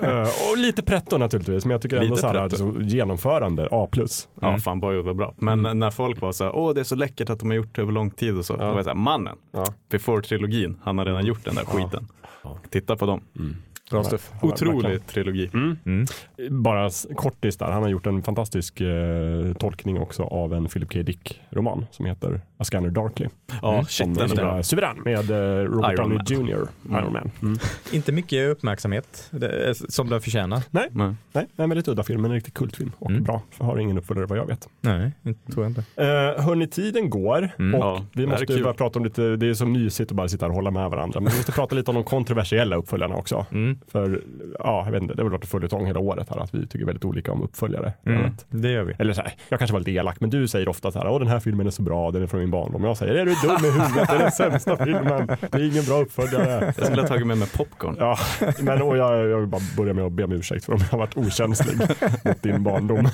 [0.00, 3.88] Eh, och lite pretto naturligtvis, men jag tycker ändå Lite så här, så genomförande, A+.
[4.40, 5.34] Ja, fan Boyhood var bra.
[5.36, 7.74] Men när folk var så här, åh det är så läckert att de har gjort
[7.74, 8.56] det över lång tid och så.
[8.56, 9.64] Då var jag så här, mannen, Ja.
[9.90, 12.08] Before-trilogin, han har redan gjort den där skiten.
[12.70, 13.20] Titta på dem.
[13.92, 14.32] Bra stuff.
[14.42, 15.00] Otrolig verkligen.
[15.00, 15.50] trilogi.
[15.54, 16.06] Mm.
[16.50, 20.92] Bara s- kortis där, han har gjort en fantastisk eh, tolkning också av en Philip
[20.92, 21.02] K.
[21.02, 23.26] Dick-roman som heter A Scanner Darkly.
[23.62, 26.18] Ja, shit som den är suverän med eh, Robert Downey.
[26.28, 26.68] Jr.
[26.90, 27.30] Iron Man.
[27.42, 27.58] Mm.
[27.92, 30.62] Inte mycket uppmärksamhet det är, som den förtjänar.
[30.70, 33.22] Nej, Men, nej, en väldigt udda film, men en riktig kultfilm och Mm.
[33.22, 33.42] bra.
[33.58, 34.68] Har ingen uppföljare vad jag vet.
[34.80, 35.80] Nej, inte, tror jag inte.
[36.02, 37.74] Uh, hörni, tiden går Mm.
[37.74, 40.44] och Ja, vi måste börja prata om lite, det är så mysigt att bara sitta
[40.44, 43.46] här och hålla med varandra, men vi måste prata lite om de kontroversiella uppföljarna också.
[43.94, 44.10] Mm.
[44.12, 44.22] För,
[44.58, 46.66] ja, jag vet inte, det har väl varit en följetong hela året här att vi
[46.66, 47.92] tycker väldigt olika om uppföljare.
[48.06, 48.30] Mm.
[48.50, 48.94] Det gör vi.
[48.98, 51.18] Eller så här, jag kanske var lite elak, men du säger ofta så här, åh
[51.18, 52.84] den här filmen är så bra, den är från min barndom.
[52.84, 55.84] Jag säger, är du dum i huvudet, det är den sämsta filmen, det är ingen
[55.84, 56.74] bra uppföljare.
[56.76, 57.96] jag skulle ha tagit med mig popcorn.
[57.98, 58.18] Ja,
[58.62, 60.88] men och jag, jag vill bara börja med att be om ursäkt för om jag
[60.88, 61.76] har varit okänslig
[62.24, 63.08] mot din barndom.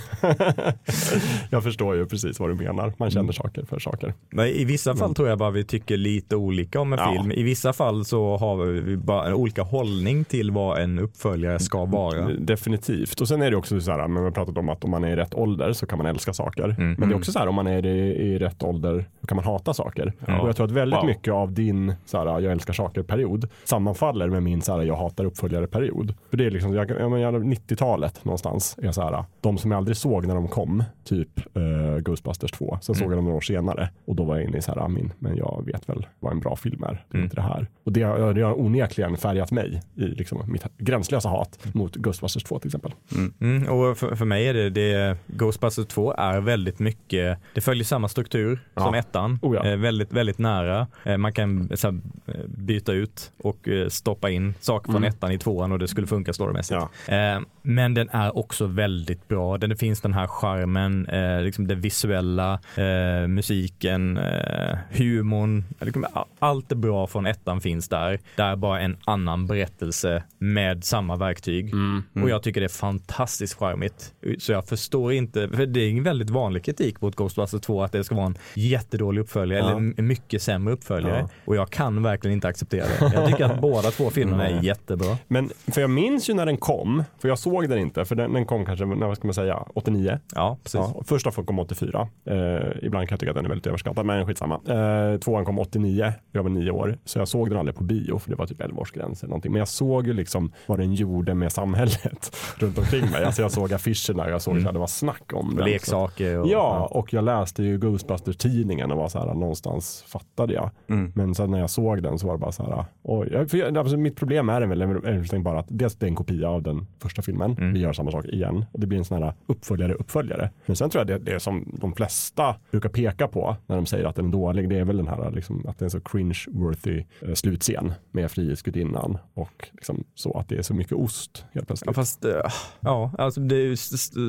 [1.50, 2.92] jag förstår ju precis vad du menar.
[2.96, 4.14] Man känner saker för saker.
[4.30, 7.12] Men I vissa fall tror jag bara vi tycker lite olika om en Ja.
[7.12, 7.32] film.
[7.32, 12.28] I vissa fall så har vi bara olika hållning till vad en uppföljare ska vara.
[12.38, 13.20] Definitivt.
[13.20, 15.04] Och sen är det också så här, men vi har pratat om att om man
[15.04, 16.64] är i rätt ålder så kan man älska saker.
[16.64, 16.94] Mm.
[16.98, 17.98] Men det är också så här, om man är i,
[18.32, 20.12] i rätt ålder så kan man hata saker.
[20.26, 20.40] Ja.
[20.40, 21.06] Och jag tror att väldigt Wow.
[21.06, 25.24] mycket av din så här, jag älskar saker-period sammanfaller med min så här, jag hatar
[25.24, 26.14] uppföljare-period.
[26.30, 29.78] För det är liksom, jag, jag menar, 90-talet någonstans är så här, de som jag
[29.78, 33.40] aldrig såg när de kom, typ eh, Ghostbusters 2, sen såg jag dem några år
[33.40, 36.32] senare och då var jag inne i så här, min, men jag vet väl vad
[36.32, 37.24] en bra film är, det är Mm.
[37.24, 37.66] inte det här.
[37.84, 42.42] Och det, har- det har onekligen färgat mig i liksom, mitt gränslösa hat mot Ghostbusters
[42.44, 42.92] 2 till exempel.
[43.40, 47.84] Mm, och för, för mig är det, det Ghostbusters 2 är väldigt mycket, det följer
[47.84, 48.82] samma struktur Ja.
[48.82, 49.38] som ettan.
[49.42, 49.64] Oh ja.
[49.66, 50.86] eh, väldigt, väldigt nära.
[51.04, 55.08] Eh, man kan så här, eh, byta ut och eh, stoppa in saker från Mm.
[55.08, 56.80] ettan i tvåan och det skulle funka storymässigt.
[57.08, 57.14] Ja.
[57.16, 59.58] Eh, men den är också väldigt bra.
[59.58, 65.64] Den, det finns den här charmen, eh, liksom det visuella, eh, musiken, eh, humorn.
[65.80, 66.06] Liksom,
[66.38, 68.18] allt det bra från ettan finns där.
[68.36, 71.72] Det är bara en annan berättelse med samma verktyg.
[71.72, 72.02] Mm.
[72.22, 74.14] Och jag tycker det är fantastiskt charmigt.
[74.38, 77.92] Så jag förstår inte, för det är en väldigt vanlig kritik mot Ghostbusters 2 att
[77.92, 79.70] det ska vara en jättedålig uppföljare Ja.
[79.70, 81.18] eller mycket sämre uppföljare.
[81.20, 81.28] Ja.
[81.44, 83.14] Och jag kan verkligen inte acceptera det.
[83.14, 84.66] Jag tycker att båda två filmerna är Nej.
[84.66, 85.16] jättebra.
[85.28, 88.32] Men för jag minns ju när den kom, för jag såg den inte, för den,
[88.32, 90.18] den kom kanske, när, vad ska man säga, 89.
[90.34, 90.80] Ja, precis.
[90.80, 92.08] Ja, första kom 84.
[92.24, 92.36] Eh,
[92.82, 94.60] ibland kan jag tycka att den är väldigt överskattad, men skitsamma.
[94.68, 98.18] Eh, tvåan kom 89, jag var nio år, så jag såg den aldrig på bio,
[98.18, 99.52] för det var typ 11-årsgräns eller någonting.
[99.52, 103.24] Men jag såg ju liksom vad den gjorde med samhället runt omkring mig.
[103.24, 104.66] Alltså jag såg affischerna, jag såg Mm.
[104.66, 105.64] att det var snack om den.
[105.64, 106.38] leksaker.
[106.38, 110.70] Och, Ja, och jag läste ju Ghostbusters-tidningen och var så här, någonstans fattade jag.
[110.88, 111.12] Mm.
[111.14, 112.84] Men sen när jag såg den så var det bara så här.
[113.02, 116.48] Och för jag, alltså mitt problem är väl bara att dels det är en kopia
[116.48, 117.52] av den första filmen.
[117.58, 117.72] Mm.
[117.72, 120.50] Vi gör samma sak igen och det blir en sån här uppföljare uppföljare.
[120.66, 123.86] Men sen tror jag det, det är som de flesta brukar peka på när de
[123.86, 124.68] säger att den är dålig.
[124.68, 128.30] Det är väl den här liksom, att det är en så cringe-worthy eh, slutscen med
[128.30, 131.86] Frihetsgudinnan och liksom, så att det är så mycket ost helt plötsligt.
[131.86, 132.32] Ja, fast eh,
[132.80, 133.76] ja, alltså det är ju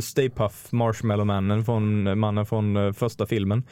[0.01, 3.63] Stay Puff, Marshmallow-mannen från, mannen från eh, första filmen.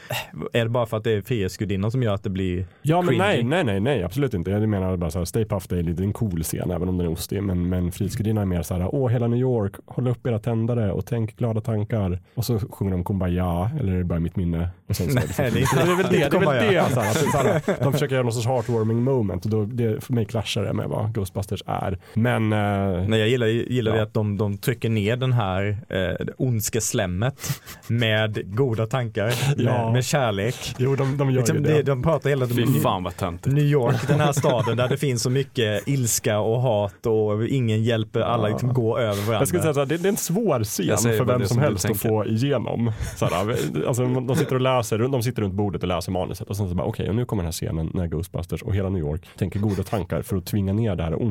[0.53, 3.07] Är det bara för att det är Frihetsgudinnan som gör att det blir Ja men
[3.07, 3.17] cringy?
[3.23, 4.51] nej, nej, nej, nej, absolut inte.
[4.51, 7.07] Jag menar bara så här, Stay Puft är lite en cool scen även om den
[7.07, 7.43] är ostig.
[7.43, 10.91] Men, men Frihetsgudinnan är mer så här, åh hela New York, håll upp era tändare
[10.91, 12.19] och tänk glada tankar.
[12.35, 14.57] Och så sjunger de Kumbaya, eller är det bara mitt minne?
[14.57, 15.03] Nej, det
[15.39, 17.31] är inte- det är väl det, det, är väl det så här, att det är
[17.31, 17.37] så
[17.71, 20.73] här, de försöker göra någon sorts heartwarming moment och då, det, för mig clashar det
[20.73, 21.96] med vad Ghostbusters är.
[22.13, 23.95] Men eh, Nej, jag gillar, gillar Ja.
[23.97, 29.83] det att de, de trycker ner den här eh, ondske slemmet med goda tankar, Ja.
[29.83, 30.75] med, med kärlek.
[30.77, 31.81] jo, de, de gör Liksom, ju det, det.
[31.83, 33.55] de pratar hela tiden fan vad töntigt.
[33.55, 37.83] New York, den här staden där det finns så mycket ilska och hat och ingen
[37.83, 39.33] hjälper alla liksom gå över varandra.
[39.33, 41.59] Jag skulle säga så här, det, det är en svår scen för vem som som
[41.59, 42.91] helst att få igenom.
[43.15, 43.55] Så här,
[43.87, 46.75] alltså, de, sitter och läser, de sitter runt bordet och läser manuset och sen så
[46.75, 49.59] bara okej, och nu kommer den här scenen när Ghostbusters och hela New York tänker
[49.59, 51.13] goda tankar för att tvinga ner det här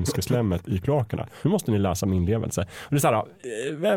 [0.57, 1.27] ondskeslemmet i kloakerna.
[1.43, 2.61] Nu måste ni läsa min inlevelse.
[2.63, 3.23] Och det är så här, eh,
[3.79, 3.89] det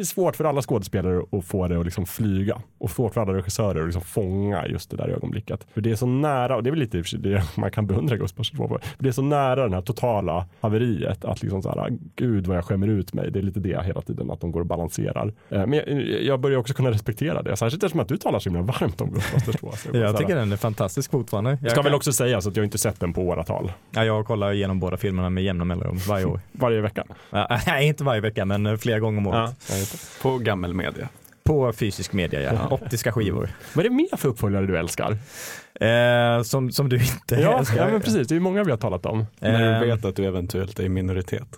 [0.00, 3.34] är svårt för alla skådespelare att få det att liksom flyga och svårt för alla
[3.34, 5.66] regissörer att liksom fånga just det där ögonblicket.
[5.74, 8.58] För det är så nära, och det är väl lite det man kan beundra Ghostbusters
[8.58, 12.46] på, för det är så nära den här totala haveriet att liksom så här, gud
[12.46, 13.30] vad jag skämmer ut mig.
[13.30, 15.32] Det är lite det hela tiden, att de går och balanserar.
[15.50, 15.88] Eh, Men jag,
[16.22, 19.10] jag börjar också kunna respektera det, särskilt eftersom att du talar så himla varmt om
[19.10, 19.70] Ghostbusters 2.
[19.72, 21.50] Så bara så jag tycker den är fantastisk fortfarande.
[21.62, 23.72] Jag, Ska kan- väl också sägas att jag inte sett den på åratal.
[23.90, 26.40] ja, jag kollar igenom båda filmerna med jämna mellanrum varje år.
[26.52, 27.04] Varje vecka.
[27.30, 29.56] Ja, Nej, inte varje vecka, men eh, flera gånger om året.
[29.68, 30.22] det.
[30.22, 31.08] På gammelmedia.
[31.44, 32.68] På fysisk media, ja.
[32.70, 33.48] Optiska skivor.
[33.74, 35.18] Vad är det mer för uppföljare du älskar?
[35.80, 37.76] Eh, som, som du inte Ja, älskar.
[37.84, 38.28] ja men precis.
[38.28, 39.26] Det är många vi har talat om.
[39.40, 41.48] När du Eh, vet att du eventuellt är i minoritet.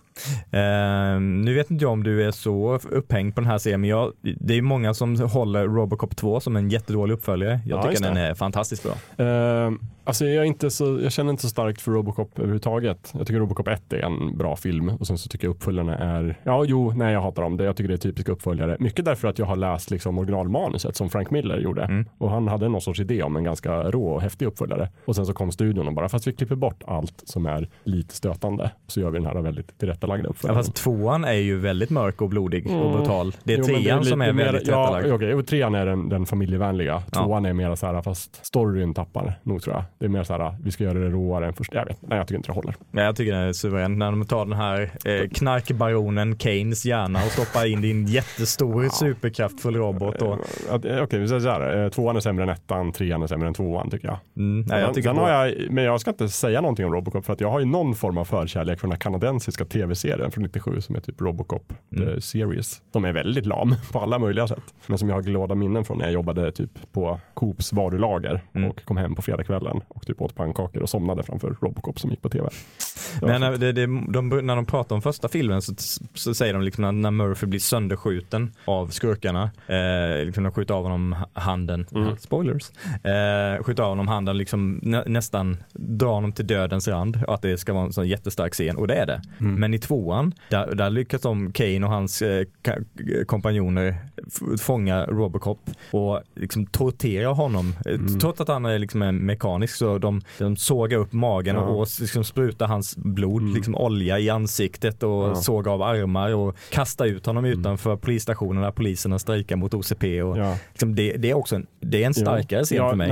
[0.51, 3.91] Eh, nu vet inte jag om du är så upphängd på den här serien, men
[3.91, 7.61] jag, det är många som håller Robocop 2 som en jättedålig uppföljare.
[7.67, 9.25] Jag Ja, tycker den är fantastiskt bra.
[9.27, 9.73] Uh,
[10.05, 13.13] alltså jag, är inte så, jag känner inte så starkt för Robocop överhuvudtaget.
[13.19, 16.39] Jag tycker Robocop 1 är en bra film och sen så tycker jag uppföljarna är,
[16.43, 17.57] ja jo, nej jag hatar dem.
[17.57, 18.77] Det, jag tycker det är typiska uppföljare.
[18.81, 21.83] Mycket därför att jag har läst liksom originalmanuset som Frank Miller gjorde.
[21.83, 22.07] Mm.
[22.19, 24.89] Och han hade någon sorts idé om en ganska rå och häftig uppföljare.
[25.05, 28.15] Och sen så kom studion och bara, fast vi klipper bort allt som är lite
[28.15, 30.65] stötande så gör vi den här väldigt tillrättalagda Ja, uppföljaren.
[30.65, 32.93] fast tvåan är ju väldigt mörk och blodig och Mm.
[32.97, 33.33] brutal.
[33.45, 35.13] Det är Jo, trean lite som är mer- väldigt Ja, tillrättalagd.
[35.15, 35.35] okej.
[35.35, 37.03] Och trean är den, den familjevänliga.
[37.13, 37.23] Ja.
[37.25, 39.85] Tvåan är mer så här, fast storyn tappar nog tror jag.
[39.99, 41.75] Det är mer så här, vi ska göra det råare än först.
[41.75, 42.75] Jag vet Nej, jag tycker inte det håller.
[42.93, 43.99] Ja, jag tycker den är suverän.
[43.99, 49.77] När de tar den här eh, knarkbaronen Keynes hjärna och stoppar in din jättestor superkraftfull
[49.77, 50.23] robot.
[50.23, 50.39] Och,
[50.71, 51.85] Att, eh, Okej, vi säger så här.
[51.85, 54.19] eh, Tvåan är sämre än ettan, trean är sämre än tvåan tycker jag.
[54.37, 57.25] mm, nej, jag tycker på- har jag, men jag ska inte säga någonting om Robocop
[57.25, 60.43] för att jag har ju någon form av förkärlek för den här kanadensiska tv-serien från
[60.45, 62.15] 97 som är typ Robocop Mm.
[62.15, 62.83] the Series.
[62.93, 64.75] De är väldigt lam på alla möjliga sätt.
[64.87, 68.71] Men som jag har glada minnen från när jag jobbade typ på Coops varulager Mm.
[68.71, 72.23] och kom hem på fredagskvällen och typ åt pannkakor och somnade framför Robocop som gick
[72.23, 72.49] på tv.
[73.23, 75.75] Men när, det, det, de, när de pratar om första filmen så,
[76.15, 80.75] så säger de liksom när, när Murphy blir sönderskjuten av skurkarna, eh, liksom de skjuter
[80.75, 82.17] av honom handen, Mm.
[82.19, 82.71] spoilers,
[83.05, 87.43] eh, skjuter av honom handen, liksom nä, nästan drar honom till dödens rand och att
[87.43, 89.23] det ska vara en sån jättestark scen och det är det.
[89.41, 89.55] Mm.
[89.61, 92.45] Men i tvåan, där, där lyckas de, Kane och hans eh,
[93.27, 93.97] kompanjoner
[94.61, 97.75] fånga Robocop och liksom tortera honom.
[97.87, 98.19] Eh, Mm.
[98.21, 101.63] Trots att han är liksom en mekanisk så de, de sågar upp magen Ja.
[101.63, 103.55] och liksom sprutar hans blod, Mm.
[103.55, 105.35] liksom olja i ansiktet och Ja.
[105.35, 107.61] sågar av armar och kastar ut honom Mm.
[107.61, 110.23] utanför polisstationen där poliserna strejkar mot OCP.
[110.23, 110.57] Och Ja.
[110.71, 113.09] liksom det, det är också en, det är en starkare scen för mig.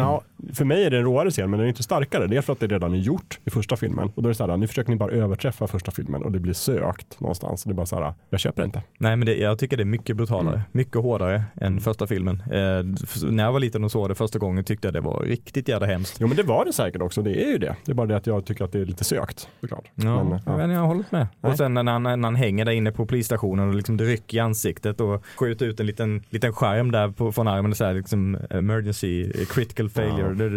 [0.63, 2.27] För mig är det en råare scen, men den är inte starkare.
[2.27, 4.11] Det är för att det redan är gjort i första filmen.
[4.15, 6.39] Och då är det så här, nu försöker ni bara överträffa första filmen och det
[6.39, 7.65] blir sökt någonstans.
[7.65, 8.83] Det är bara så här, jag köper inte.
[8.99, 10.61] Nej men det, jag tycker det är mycket brutalare, Mm.
[10.73, 12.43] mycket hårdare än första filmen.
[12.51, 15.69] Eh, när jag var liten och såg det första gången tyckte jag det var riktigt
[15.69, 16.17] jävla hemskt.
[16.21, 17.77] Jo men det var det säkert också, det är ju det.
[17.85, 19.85] Det är bara det att jag tycker att det är lite sökt såklart.
[19.95, 20.57] Ja, Men, ja.
[20.57, 21.27] men jag har hållit med.
[21.41, 21.51] Nej.
[21.53, 24.37] Och sen när han, när han hänger där inne på polisstationen och liksom det rycker
[24.37, 27.95] i ansiktet och skjuter ut en liten, liten skärm där på, från armen, så här,
[27.95, 30.29] liksom emergency, eh, critical failure.
[30.29, 30.52] Ja.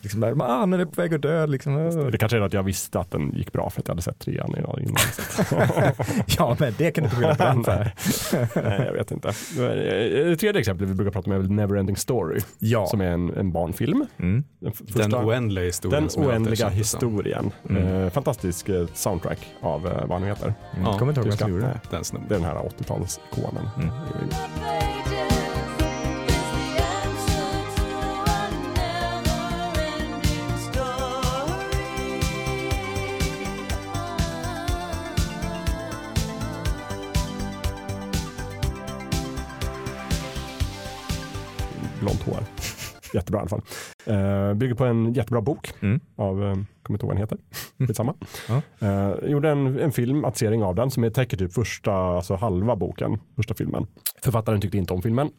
[0.00, 1.74] Liksom där, ah, han är på väg att dö liksom.
[2.12, 4.18] Det kanske är att jag visste att den gick bra för att jag hade sett
[4.18, 4.96] trean innan.
[6.38, 7.92] ja men det kan du inte skylla på den för.
[8.62, 9.32] Nej, jag vet inte.
[9.56, 12.40] Det tredje exemplet vi brukar prata om är väl Neverending Story.
[12.58, 12.86] Ja.
[12.86, 14.06] Som är en, en barnfilm.
[14.18, 14.44] Mm.
[14.60, 16.08] Den, f- Den första- oändliga historien.
[16.16, 17.50] den oändliga historien.
[17.70, 17.86] Mm.
[17.86, 20.54] Eh, fantastisk eh, soundtrack av eh, vad han heter.
[20.74, 20.84] Mm.
[20.86, 21.44] Ja, Kommer inte ihåg Tyska.
[21.44, 21.80] som gjorde.
[21.90, 21.96] Det
[22.34, 23.68] är den här 80-talsikonen.
[23.76, 25.39] Mm.
[42.00, 42.38] Blont hår.
[43.14, 43.62] Jättebra i alla fall.
[44.06, 46.00] Eh, bygger på en jättebra bok Mm.
[46.16, 47.38] av, eh, kommer inte ihåg vad den heter,
[47.86, 48.14] skitsamma.
[48.48, 48.62] Ja.
[48.88, 53.18] Eh, gjorde en, en filmatisering av den som är- täcker typ första, alltså halva boken,
[53.36, 53.86] första filmen.
[54.24, 55.30] Författaren tyckte inte om filmen,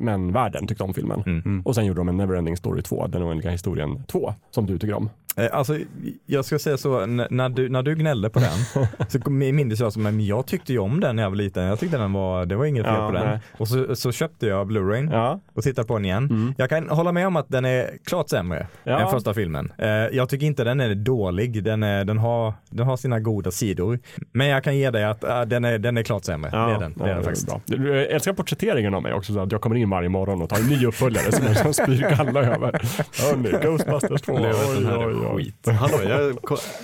[0.00, 1.22] men världen tyckte om filmen.
[1.26, 1.62] Mm.
[1.64, 4.94] Och sen gjorde de en Neverending Story 2, den oändliga historien 2, som du tycker
[4.94, 5.10] om.
[5.36, 5.78] Eh, Alltså,
[6.26, 8.86] jag ska säga så, när du, när du gnällde på den
[9.24, 11.64] så minns jag som, men jag tyckte ju om den när jag var liten.
[11.64, 13.26] Jag tyckte den var, det var inget fel Ja, på den.
[13.28, 13.38] nej.
[13.58, 16.24] Och så, så köpte jag Blu-rayn Ja, och tittade på den igen.
[16.30, 16.54] Mm.
[16.58, 18.98] Jag kan hålla med om att den är klart sämre Ja.
[19.00, 19.72] än första filmen.
[19.78, 23.50] Eh, Jag tycker inte den är dålig, den, är, den, har, den har sina goda
[23.50, 23.98] sidor.
[24.32, 26.50] Men jag kan ge dig att äh, den, är, den är klart sämre.
[26.50, 27.46] det är den, det är den faktiskt.
[27.46, 27.60] bra.
[27.64, 30.56] Du älskar porträtteringen av mig också, så att jag kommer in varje morgon och tar
[30.58, 32.70] en ny uppföljare som jag spyr galla över.
[33.22, 35.25] Hörni, Ghostbusters 2, Blev att oj, oj, oj.
[35.34, 35.66] Skit.
[35.68, 36.36] Hallå, jag,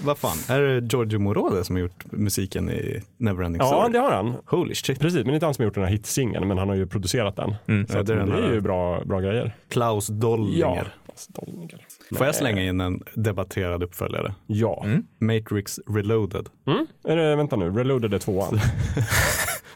[0.05, 3.93] vad fan, är det Giorgio Moroder som har gjort musiken i Neverending Ja, Story?
[3.93, 4.35] det har han.
[4.47, 5.01] Holy shit.
[5.01, 6.86] Precis, men det inte han som har gjort den här hitsingeln, men han har ju
[6.86, 7.55] producerat den.
[7.69, 7.86] Mm.
[7.86, 9.52] Så Ja, det det, är den är ju bra, bra grejer.
[9.69, 10.94] Klaus Doldinger.
[11.14, 11.86] Stollinger.
[12.16, 14.34] Får jag slänga in en debatterad uppföljare?
[14.47, 14.82] Ja.
[14.84, 15.02] Mm.
[15.20, 16.48] Matrix Reloaded.
[16.66, 16.86] Mm.
[17.05, 18.60] Är det, vänta nu, Reloaded är tvåan.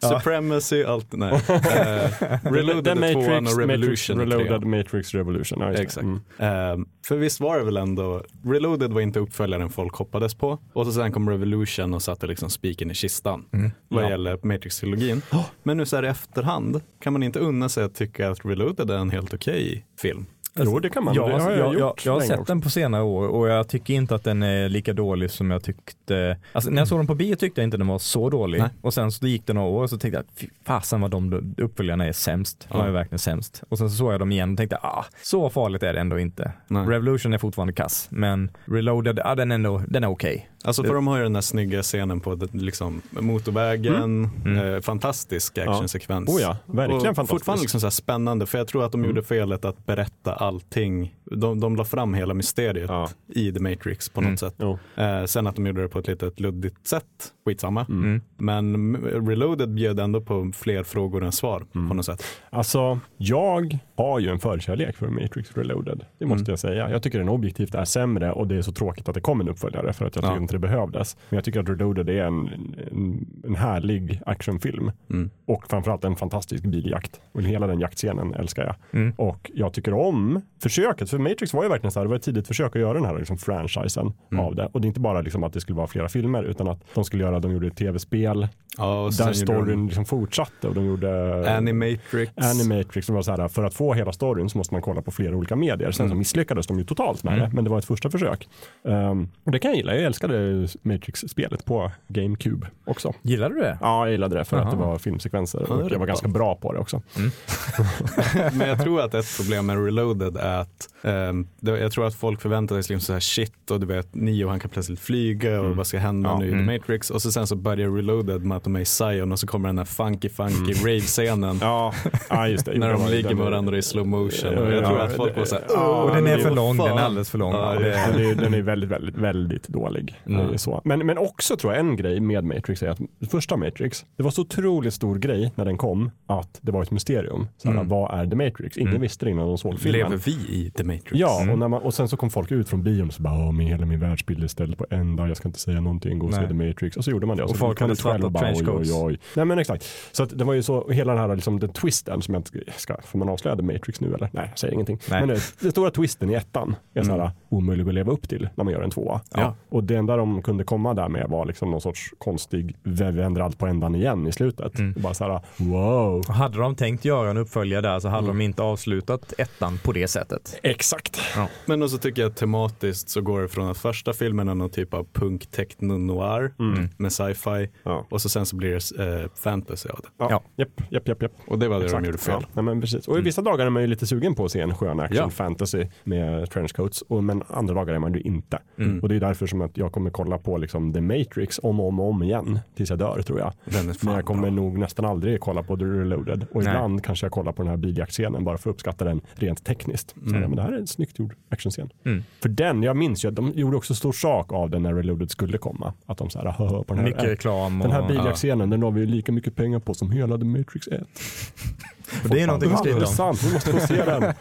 [0.00, 1.32] Supremacy, allt, nej.
[1.48, 4.70] Eh, Reloaded The är tvåan Matrix, och Revolution Matrix, Reloaded, trean.
[4.70, 5.60] Matrix Revolution.
[5.60, 5.72] Ja.
[5.72, 6.04] Exakt.
[6.04, 6.20] Mm.
[6.38, 10.58] Ehm, för visst var det väl ändå, Reloaded var inte uppföljaren folk hoppades på.
[10.72, 13.44] Och så sen kom Revolution och satte liksom spiken i kistan
[13.88, 14.10] vad Ja.
[14.10, 15.22] gäller Matrix-trilogin.
[15.62, 18.90] Men nu så här i efterhand kan man inte unna sig att tycka att Reloaded
[18.90, 20.26] är en helt okej film.
[20.58, 21.14] Jo, det kan man.
[21.14, 22.52] Jag, det har jag, jag, jag, gjort jag har länge sett också.
[22.52, 25.62] den på senare år och jag tycker inte att den är lika dålig som jag
[25.62, 26.36] tyckte.
[26.52, 28.58] Alltså, när jag såg den på bio tyckte jag inte den var så dålig.
[28.60, 28.68] Nej.
[28.80, 32.06] Och sen så gick det några år och så tänkte jag, fasen vad de uppföljarna
[32.06, 32.66] är sämst.
[32.72, 32.86] De Ja.
[32.86, 33.62] är verkligen sämst.
[33.68, 36.18] Och sen så såg jag dem igen och tänkte, ah, så farligt är det ändå
[36.18, 36.52] inte.
[36.68, 36.86] Nej.
[36.86, 40.48] Revolution är fortfarande kass, men Reloaded, ah, den är, ändå, den är okej.
[40.66, 46.28] Alltså för de har ju den där snygga scenen på liksom, motorvägen, Eh, fantastisk actionsekvens.
[46.28, 47.30] Oh ja, verkligen och fantastisk.
[47.30, 51.14] Fortfarande liksom så spännande, för jag tror att de gjorde felet att berätta allting.
[51.24, 53.08] De, de la fram hela mysteriet Ja.
[53.28, 54.54] i The Matrix på något sätt.
[54.58, 54.78] Jo.
[54.96, 57.04] Eh, sen att de gjorde det på ett litet luddigt sätt,
[57.46, 57.86] skitsamma.
[57.88, 58.20] Mm.
[58.36, 61.88] Men m- Reloaded bjöd ändå på fler frågor än svar Mm.
[61.88, 62.22] på något sätt.
[62.50, 66.04] Alltså, jag har ju en förkärlek för Matrix Reloaded.
[66.18, 66.52] Det måste Mm.
[66.52, 66.90] jag säga.
[66.90, 69.48] Jag tycker den objektivt är sämre och det är så tråkigt att det kom en
[69.48, 70.40] uppföljare för att jag tycker Ja.
[70.42, 71.16] inte det behövdes.
[71.28, 72.48] Men jag tycker att Reloaded är en,
[72.90, 75.30] en, en härlig actionfilm Mm.
[75.46, 77.20] och framförallt en fantastisk biljakt.
[77.32, 78.74] Och hela den jaktscenen älskar jag.
[79.00, 79.12] Mm.
[79.16, 82.22] Och jag tycker om försöket, för Matrix var ju verkligen så här, det var ett
[82.22, 84.44] tidigt försök att göra den här liksom franchisen Mm.
[84.44, 84.68] av det.
[84.72, 87.04] Och det är inte bara liksom att det skulle vara flera filmer utan att de
[87.04, 88.48] skulle göra, de gjorde ett tv-spel
[88.78, 92.32] Ja, där storyn liksom fortsatte och de gjorde de Animatrix.
[92.36, 95.10] Animatrix som var så här, för att få hela storyn så måste man kolla på
[95.10, 95.90] flera olika medier.
[95.90, 96.18] Sen så Mm.
[96.18, 98.48] misslyckades de ju totalt med det, men det var ett första försök.
[98.82, 103.12] Um, och det kan jag gilla, jag älskade Matrix-spelet på GameCube också.
[103.22, 103.78] Gillar du det?
[103.80, 104.70] Ja, jag gillade det för att Aha.
[104.70, 106.04] det var filmsekvenser och jag var bra.
[106.06, 107.02] ganska bra på det också.
[108.52, 112.14] Men jag tror att ett problem med Reloaded är att ehm, det, jag tror att
[112.14, 115.60] folk förväntar sig liksom så här shit och du vet Neo han kan plötsligt flyga
[115.60, 116.66] och vad ska hända Ja, nu i mm.
[116.66, 119.38] The Matrix och så sen så börjar Reloaded med att de är i Zion och
[119.38, 121.92] så kommer den här funky funky rave-scenen Ja,
[122.30, 122.78] ja just det.
[122.78, 124.54] när de ligger med varandra i slow motion.
[124.58, 125.74] Och Ja, jag tror ja, att folk var så här, ja,
[126.04, 127.52] "Åh, och den är för lång, fan." den är alldeles för lång.
[127.52, 130.14] Ja, det- Den är, den är väldigt, väldigt, väldigt dålig.
[130.26, 130.58] Mm.
[130.58, 130.80] Så.
[130.84, 132.98] Men, men också tror jag en grej med Matrix är att
[133.30, 136.90] första Matrix, det var så otroligt stor grej när den kom att det var ett
[136.90, 137.46] mysterium.
[137.56, 137.88] Så här, Mm.
[137.88, 138.76] Vad är The Matrix?
[138.76, 139.02] Ingen Mm.
[139.02, 140.00] visste det innan de såg filmen.
[140.00, 141.12] Lever vi i The Matrix?
[141.12, 141.52] Ja, Mm.
[141.52, 143.52] och, när man, och sen så kom folk ut från bion och så bara, "Åh,
[143.52, 146.26] min, hela min världsbild är ställd på en dag, jag ska inte säga någonting, gå
[146.26, 146.46] och se.
[146.48, 146.96] The Matrix.
[146.96, 147.42] Och så gjorde man det.
[147.42, 148.90] Och så folk hade och bara, trenchcoats.
[148.90, 149.18] Oj, oj, oj.
[149.34, 149.84] Nej men exakt.
[150.12, 152.72] Så att det var ju så, hela den här liksom, den twisten som jag inte
[152.76, 154.28] ska, får man avslöja The Matrix nu eller?
[154.32, 154.98] Nej, jag säger ingenting.
[155.10, 155.20] Nej.
[155.20, 157.30] Men det, den stora twisten i ettan är så här, Mm.
[157.48, 159.20] omöjlig att leva upp till när man gör en tvåa.
[159.34, 159.54] Ja.
[159.68, 163.40] Och det enda de kunde komma där med var liksom någon sorts konstig, vi vänder
[163.40, 164.78] allt på ändan igen i slutet.
[164.78, 164.92] Mm.
[164.92, 166.18] Och bara så här, wow.
[166.28, 168.38] Och hade de tänkt göra en uppföljare där så hade Mm.
[168.38, 170.58] de inte avslutat ettan på det sättet.
[170.62, 171.20] Exakt.
[171.66, 174.94] Men också tycker jag tematiskt så går det från att första filmen är någon typ
[174.94, 176.88] av punk techno noir Mm.
[177.06, 178.06] Med sci-fi Ja.
[178.10, 180.08] och så sen så blir det eh, fantasy av det.
[180.18, 180.42] Ja, Ja.
[180.56, 181.32] japp, japp, japp, japp.
[181.46, 182.02] Och det var det Exakt.
[182.02, 182.40] de gjorde fel.
[182.40, 183.08] Ja, nej, men precis.
[183.08, 185.16] Och i vissa dagar är man ju lite sugen på att se en skön action
[185.16, 185.30] Ja.
[185.30, 187.02] fantasy med trenchcoats.
[187.02, 188.58] Och, men andra dagar är man ju inte.
[188.78, 189.00] Mm.
[189.00, 191.88] Och det är därför som att jag kommer kolla på liksom The Matrix om och
[191.88, 193.52] om, och om igen tills jag dör tror jag.
[193.64, 194.50] Men jag kommer bra.
[194.50, 196.46] nog nästan aldrig kolla på The Reloaded.
[196.52, 196.72] Och Nej.
[196.74, 200.10] ibland kanske jag kollar på den här biljaktscenen bara för att uppskatta den rent tekniskt.
[200.10, 200.42] Så Mm.
[200.42, 201.90] ja, men det här är en snyggt gjord actionscen.
[202.04, 202.22] Mm.
[202.42, 205.30] För den, jag minns ju att de gjorde också stor sak av den när Reloaded
[205.30, 205.92] skulle komma.
[206.06, 207.80] Att de så här, "Haha, på den här, Mycket reklam.
[207.80, 210.88] Och, den här biljaktscenen, den har vi lika mycket pengar på som hela The Matrix
[210.88, 211.00] 1.
[212.24, 213.06] och det är någonting att skriva om.
[213.06, 214.22] sant, vi måste få se den.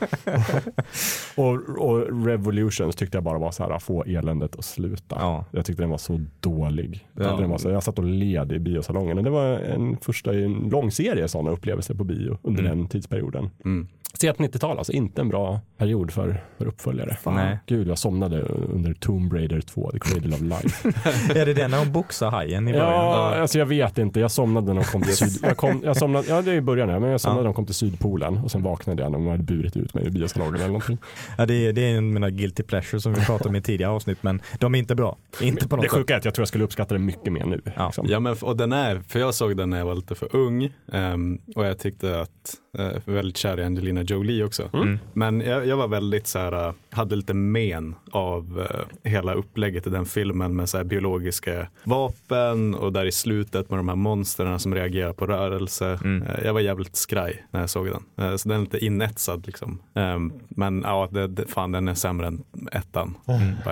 [1.35, 1.53] och,
[1.89, 5.15] och Revolutions tyckte jag bara var så här, få eländet att sluta.
[5.19, 5.45] Ja.
[5.51, 7.07] Jag tyckte den var så dålig.
[7.13, 7.35] Ja.
[7.35, 9.23] Den var så, jag satt och led i biosalongen.
[9.23, 12.77] Det var en första i en lång serie sådana upplevelser på bio under Mm.
[12.77, 13.49] den tidsperioden.
[13.65, 13.87] Mm.
[14.19, 17.17] Sent 90-tal, alltså inte en bra period för, för uppföljare.
[17.25, 17.59] Nej.
[17.65, 20.89] Gud, jag somnade under Tomb Raider 2, The Cradle of Life.
[21.39, 22.91] Är det den när de boxar hajen i början?
[22.91, 24.19] ja, alltså jag vet inte.
[24.19, 25.39] Jag somnade när de kom till syd...
[25.43, 27.53] Jag, kom, jag somnade, ja, det är i början, ja, men jag somnade när de
[27.53, 30.55] kom till Sydpolen och sen vaknade jag när de hade burit ut mig i biosalongen
[30.55, 30.97] eller någonting.
[31.37, 33.61] Ja, det, är, det är en av mina guilty pleasures som vi pratade om i
[33.61, 35.17] tidigare avsnitt, men de är inte bra.
[35.41, 37.45] Inte på något Det sjuka är att jag tror jag skulle uppskatta det mycket mer
[37.45, 37.61] nu.
[37.75, 37.85] Ja.
[37.85, 38.05] liksom.
[38.09, 40.69] Ja, men, och den är, för jag såg den när jag var lite för ung
[40.91, 44.69] ehm, och jag tyckte att, uh, väldigt kär i Angelina Jolie också.
[44.73, 44.99] Mm.
[45.13, 49.87] Men jag, jag var väldigt så här, uh, hade lite men av uh, hela upplägget
[49.87, 53.95] i den filmen med så här biologiska vapen och där i slutet med de här
[53.95, 55.99] monstren som reagerar på rörelse.
[56.03, 56.23] Mm.
[56.23, 58.03] Eh, jag var jävligt skraj när jag såg den.
[58.17, 59.79] Eh, så den är lite inetsad liksom.
[59.93, 63.17] Ehm, men ja, det, det, fan den är sämre än ettan.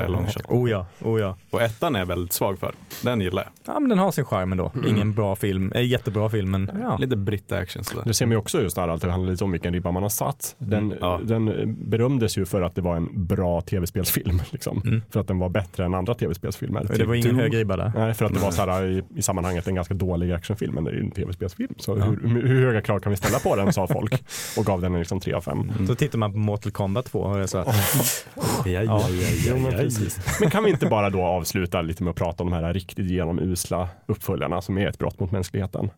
[0.08, 0.46] Long shot.
[0.50, 1.38] Oh ja, oh ja.
[1.50, 2.74] Och ettan är jag väldigt svag för.
[3.04, 3.76] Den gillar jag.
[3.76, 4.72] Ja, men den har sin charm ändå.
[4.88, 6.98] Ingen bra film, eh, jättebra film, men ja.
[6.98, 8.04] Lite britt-action sådär.
[8.06, 10.04] Det ser man ju också just där att det handlar lite om vilken ribba man
[10.04, 10.56] har satt.
[10.58, 11.20] Den, Mm, ja.
[11.24, 14.42] den berömdes ju för att det var en bra tv-spelsfilm.
[14.52, 14.82] Liksom.
[14.86, 15.02] Mm.
[15.10, 16.86] För att den var bättre än andra tv-spelsfilmer.
[16.98, 17.40] Det var ingen Doom.
[17.40, 17.92] hög ribba där.
[17.96, 20.84] Nej, för att det var så här, i, i sammanhanget en ganska dålig actionfilm, men
[20.84, 21.74] det är ju en tv-spelsfilm.
[21.78, 22.06] Så Ja.
[22.06, 24.24] hur, hur höga krav kan vi ställa på den, sa folk.
[24.58, 25.72] Och gav den en liksom 3 av 5.
[25.88, 27.66] Så tittar man på Mortal Kombat 2 och det är så här,
[28.66, 28.82] Ja,
[29.48, 29.90] ja, men,
[30.42, 33.10] men kan vi inte bara då avsluta lite med att prata om de här riktigt
[33.12, 35.90] genomusla uppföljarna som är ett brott mot mänskligheten?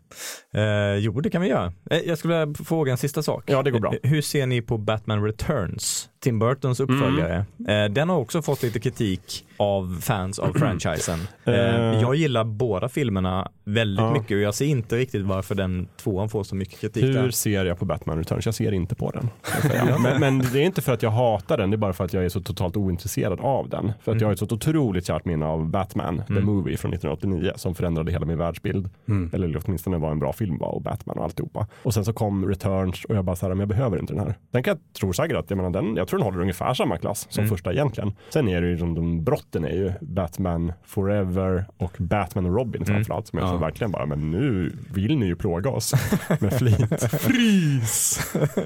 [0.53, 1.73] eh, jo, det kan vi göra.
[1.91, 3.43] Eh, jag skulle vilja fråga en sista sak.
[3.47, 3.93] Ja, det går bra.
[4.06, 6.10] Hur ser ni på Batman Returns?
[6.26, 7.45] Tim Burtons uppföljare.
[7.68, 7.93] Mm.
[7.93, 11.19] Den har också fått lite kritik av fans av franchisen.
[11.43, 12.02] Eh, Eh.
[12.02, 14.14] jag gillar båda filmerna väldigt Ja.
[14.14, 17.30] mycket och jag ser inte riktigt varför den tvåan får så mycket kritik Hur där.
[17.30, 18.45] ser jag på Batman Returns?
[18.45, 19.30] Jag ser inte på den.
[20.03, 22.14] men, men det är inte för att jag hatar den, det är bara för att
[22.14, 23.91] jag är så totalt ointresserad av den.
[24.03, 26.45] För att jag har ett så otroligt kärt minne av Batman, The Mm.
[26.45, 28.89] Movie från 1989, som förändrade hela min världsbild.
[29.07, 29.30] Mm.
[29.34, 31.68] Eller åtminstone var en bra film var och Batman och alltihopa.
[31.84, 34.23] Och sen så kom Returns och jag bara så här, men jag behöver inte den
[34.23, 34.35] här.
[34.52, 36.97] Den kan jag tro säkert att, jag menar den, jag tror den håller ungefär samma
[36.97, 37.49] klass som Mm.
[37.55, 38.13] första egentligen.
[38.29, 42.81] Sen är det ju, de, de brotten är ju Batman Forever och Batman och Robin
[42.81, 42.93] Mm.
[42.95, 43.27] framförallt.
[43.27, 43.49] Som jag Ja.
[43.49, 45.93] tror verkligen bara, men nu vill ni ju plåga oss
[46.39, 47.11] med flit.
[47.11, 48.19] Frys!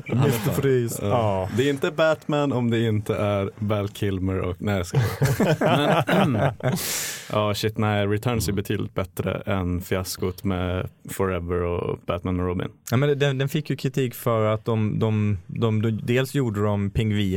[0.08, 0.52] Mr.
[0.62, 1.06] Freeze.
[1.06, 1.50] Ja.
[1.58, 6.26] Det är inte Batman om det inte är Val Kilmer och, nej jag skojar.
[6.28, 6.52] Men,
[7.32, 12.68] Ja shit, nej Returns är betydligt bättre än fiaskot med Forever och Batman och Robin.
[12.92, 16.64] Ja, men den, den fick ju kritik för att de, de, de, de dels gjorde
[16.64, 16.90] de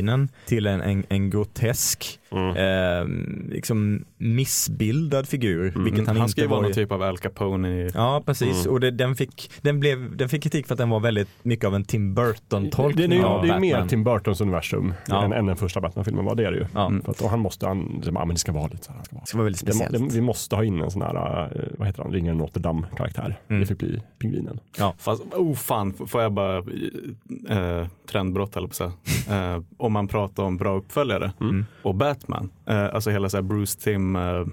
[0.03, 2.55] pingvinen till en, en, en grotesk, Mm.
[2.57, 6.07] eh, liksom missbildad figur, vilket han, Mm.
[6.07, 6.63] Han inte ska ju vara var.
[6.63, 8.61] någon typ av Al Capone i Ja, precis.
[8.65, 8.73] Mm.
[8.73, 11.65] Och det, den, fick, den, blev, den fick kritik för att den var väldigt mycket
[11.65, 13.85] av en Tim Burton-tolkning det är ju av det är mer.
[13.87, 15.23] Tim Burtons universum Ja.
[15.25, 16.35] än, än den första Batman-filmen var.
[16.35, 16.65] Det är det ju.
[16.73, 16.91] Ja.
[17.03, 18.99] För att, och han måste, han, ja, men det ska vara lite så här.
[18.99, 19.23] Det ska vara.
[19.31, 20.09] Det var väldigt Det, må- speciellt.
[20.09, 21.15] det, vi måste ha in en sån här,
[21.55, 23.39] eh, vad heter han, Ringen Notre Dame-karaktär.
[23.47, 23.59] Mm.
[23.59, 24.59] Det fick bli pingvinen.
[24.97, 26.57] Fast, oh fan, får jag bara,
[27.49, 28.91] eh, trendbrott eller på så
[29.27, 29.55] här.
[29.55, 31.65] eh, Om man pratar om bra uppföljare Mm.
[31.81, 32.22] och Batman,
[32.67, 34.45] eh, alltså hela så här Bruce Tim, eh,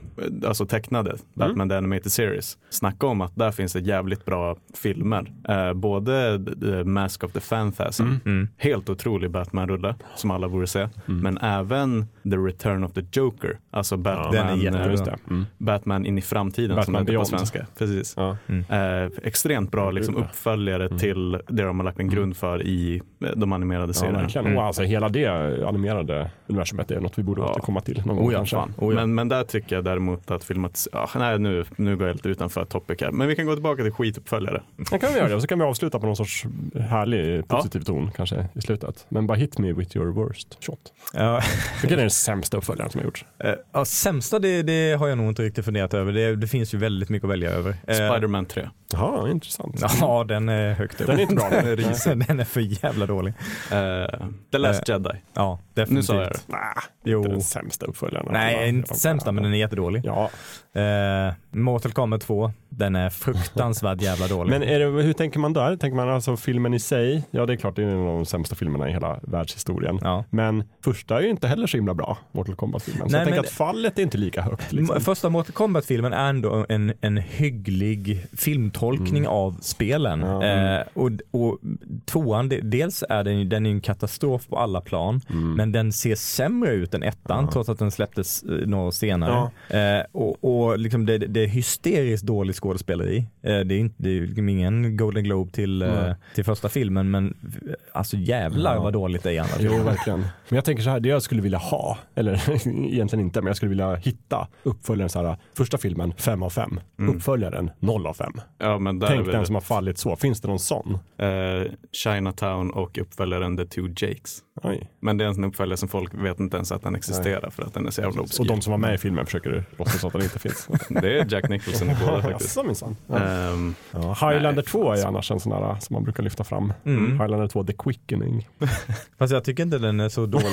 [0.46, 2.58] alltså tecknade Batman The Animated Series.
[2.70, 5.32] Snacka om att där finns det jävligt bra filmer.
[5.48, 8.48] Eh, både The Mask of the Phantasm, Mm.
[8.56, 10.88] helt otrolig Batman-rulle som alla borde se.
[11.06, 15.12] Men även The Return of the Joker, alltså Batman, Den är jättebra.
[15.12, 15.30] eh.
[15.30, 15.46] Mm.
[15.58, 17.66] Batman in i framtiden Batman som det heter på svenska.
[17.78, 18.14] Precis.
[18.16, 18.36] Ja.
[18.68, 20.26] Eh, extremt bra liksom, Mm.
[20.28, 24.18] uppföljare till det de har lagt en grund för i eh, de animerade Ja, serierna.
[24.18, 24.46] verkligen.
[24.46, 24.58] Mm.
[24.58, 25.26] Och alltså, hela det
[25.68, 27.52] animerade universumet är något vi borde Ja.
[27.60, 28.56] Återkomma till någon gång Oh ja, kanske.
[28.56, 28.74] Fan.
[28.78, 29.00] Oh ja.
[29.00, 32.28] men, men där tycker jag däremot att filmat, ja, nej nu, nu går jag lite
[32.28, 34.62] utanför topic här, men vi kan gå tillbaka till skituppföljare.
[34.90, 36.44] Det kan vi göra det och så kan vi avsluta på någon sorts
[36.88, 39.06] härlig positiv ton kanske i slutet.
[39.08, 40.78] Men bara hit me with your worst shot.
[41.14, 41.42] Ja,
[41.82, 43.24] Vilken är den sämsta uppföljaren som har gjorts?
[43.44, 46.12] eh, ja, sämsta det, det har jag nog inte riktigt funderat över.
[46.12, 47.70] Det, det finns ju väldigt mycket att välja över.
[47.86, 48.68] Eh, Spider-Man 3.
[48.92, 49.84] Jaha, intressant.
[50.00, 51.06] Ja, den är högt upp.
[51.06, 51.48] Den är inte bra.
[51.50, 53.34] den, är den är för jävla dålig.
[53.72, 54.06] Eh,
[54.52, 55.10] The Last Jedi.
[55.34, 56.06] Ja, Nu definitivt.
[56.06, 56.38] sa jag det.
[56.46, 56.60] Nej,
[57.04, 57.22] Jo.
[57.50, 58.26] Sämsta uppföljaren.
[58.32, 60.02] Nej, inte sämsta men den är jättedålig.
[60.04, 60.30] Ja,
[60.72, 64.50] Eh, Mortal Kombat 2, den är fruktansvärt jävla dålig.
[64.50, 65.76] men det, hur tänker man där?
[65.76, 67.24] Tänker man alltså filmen i sig?
[67.30, 69.98] Ja, det är klart det är en av de sämsta filmerna i hela världshistorien.
[70.02, 70.24] ja.
[70.30, 73.08] Men första är ju inte heller så himla bra, Mortal Kombat-filmen.
[73.08, 74.72] Så Nej, jag tänker att fallet är inte lika högt.
[74.72, 75.00] Liksom.
[75.00, 80.20] Första Mortal Kombat-filmen är ändå en, en hygglig filmtolkning av spelen.
[80.20, 80.44] Ja.
[80.44, 81.58] Eh, och, och
[82.04, 85.54] tvåan, de- dels är den, den är en katastrof på alla plan, Mm.
[85.54, 89.50] men den ser sämre ut än ettan trots att den släpptes eh, några år senare.
[89.70, 89.76] Ja.
[89.76, 92.70] Eh, och och liksom det, det är hysteriskt dålig skådespel
[93.00, 93.18] skådespeleri.
[93.42, 96.14] Eh, det är inte det är liksom ingen Golden Globe till, eh, Nej.
[96.34, 97.26] till första filmen men
[97.66, 98.82] eh, alltså jävlar Ja.
[98.82, 100.20] vad dåligt det är i andra Jo, verkligen.
[100.20, 102.50] Men jag tänker så här, det jag skulle vilja ha, eller
[102.92, 106.80] egentligen inte, men jag skulle vilja hitta uppföljaren så här, första filmen 5 av 5,
[107.08, 108.32] uppföljaren 0 av 5.
[108.58, 110.98] Ja, men där Tänk den som har fallit så, finns det någon sån?
[111.18, 114.38] eh, Chinatown och uppföljaren The Two Jakes.
[114.62, 114.90] Oj.
[115.00, 117.74] Men det är en uppföljare som folk vet inte ens att den existerar för att
[117.74, 118.40] den är så jävla obskyr.
[118.40, 120.68] Och de som var med i filmen försöker låtsas att den inte finns.
[120.88, 122.56] Det är Jack Nicholson i båda faktiskt.
[122.56, 122.96] Jaså minsann.
[123.06, 123.18] Ja.
[123.18, 126.72] Ehm, Ja, Highlander Nej, 2 är annars en sån här som man brukar lyfta fram.
[126.84, 127.10] Mm.
[127.20, 128.48] Highlander 2 The Quickening.
[129.18, 130.46] Fast jag tycker inte den är så dålig.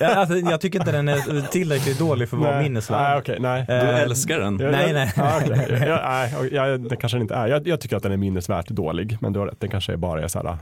[0.00, 3.18] Ja, alltså, jag tycker inte den är tillräckligt dålig för att vara Nej, minnesvärd.
[3.18, 3.64] okej, nej.
[3.68, 4.58] du Eh, älskar den?
[4.58, 5.12] Jag- Nej, jag- nej.
[5.16, 5.78] Ja, okej.
[5.86, 7.46] jag, nej, jag, det kanske den inte är.
[7.46, 9.60] Jag, jag tycker att den är minnesvärt dålig, men du har rätt.
[9.60, 10.56] Den kanske bara är så här,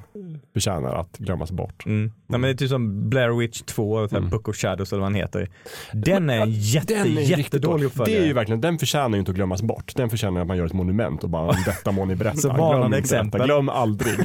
[0.53, 1.87] förtjänar att glömmas bort.
[1.87, 2.13] Mm.
[2.27, 4.29] Nej, men det är typ som Blair Witch 2, mm.
[4.31, 5.49] Book of Shadows eller vad den heter.
[5.93, 7.85] Den är en jätte, Den är jättedålig dålig.
[7.87, 8.19] uppföljare.
[8.19, 9.93] Det är ju verkligen, den förtjänar ju inte att glömmas bort.
[9.97, 12.37] Den förtjänar att man gör ett monument och bara detta må ni berätta.
[12.37, 13.39] Så Glöm exempel.
[13.39, 13.45] Detta.
[13.47, 14.19] Glöm aldrig.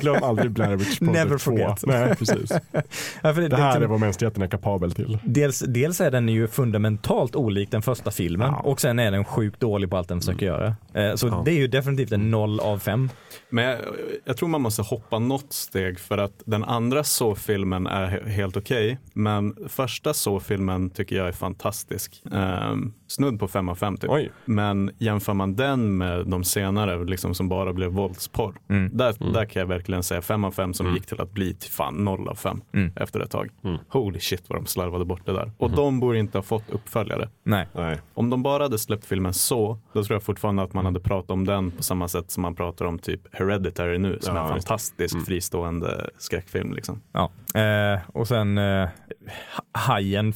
[0.00, 1.38] Glöm aldrig Blair Witch Project Never 2.
[1.38, 1.86] forget.
[1.86, 2.52] Nej, precis.
[3.22, 5.18] Ja, för det, Det här liksom- är vad mänskligheten är kapabel till.
[5.24, 8.60] Dels, dels är den ju fundamentalt olik den första filmen Ja.
[8.60, 10.74] och sen är den sjukt dålig på allt den försöker göra.
[10.94, 11.42] Eh, Så Ja.
[11.44, 13.08] det är ju definitivt en noll av fem.
[13.50, 13.78] Men jag,
[14.24, 18.56] jag tror man måste hoppa något steg för att den andra så-filmen är he- helt
[18.56, 18.98] okej.
[19.12, 22.22] men första så-filmen tycker jag är fantastisk.
[22.24, 24.10] Um, snudd på fem av fem typ.
[24.10, 24.30] Oj.
[24.44, 28.54] Men jämför man den med de senare liksom som bara blev våldsporr.
[28.68, 28.90] Mm.
[28.96, 31.70] Där, där kan jag verkligen säga fem av fem som gick till att bli till
[31.70, 32.92] fan noll av fem Mm.
[32.96, 33.48] efter ett tag.
[33.64, 33.78] Mm.
[33.88, 35.52] Holy shit vad de slarvade bort det där.
[35.58, 37.28] Och de borde inte ha fått uppföljare.
[37.44, 37.68] Nej.
[37.74, 37.98] Nej.
[38.14, 41.30] Om de bara hade släppt filmen så, då tror jag fortfarande att man hade pratat
[41.30, 44.46] om den på samma sätt som man pratar om typ Hereditary nu, som Ja, är
[44.46, 46.72] en fantastisk fristående skräckfilm.
[46.72, 47.00] Liksom.
[47.12, 47.30] Ja.
[47.54, 48.88] Eh, Eh, och sen eh,
[49.72, 50.32] Hajen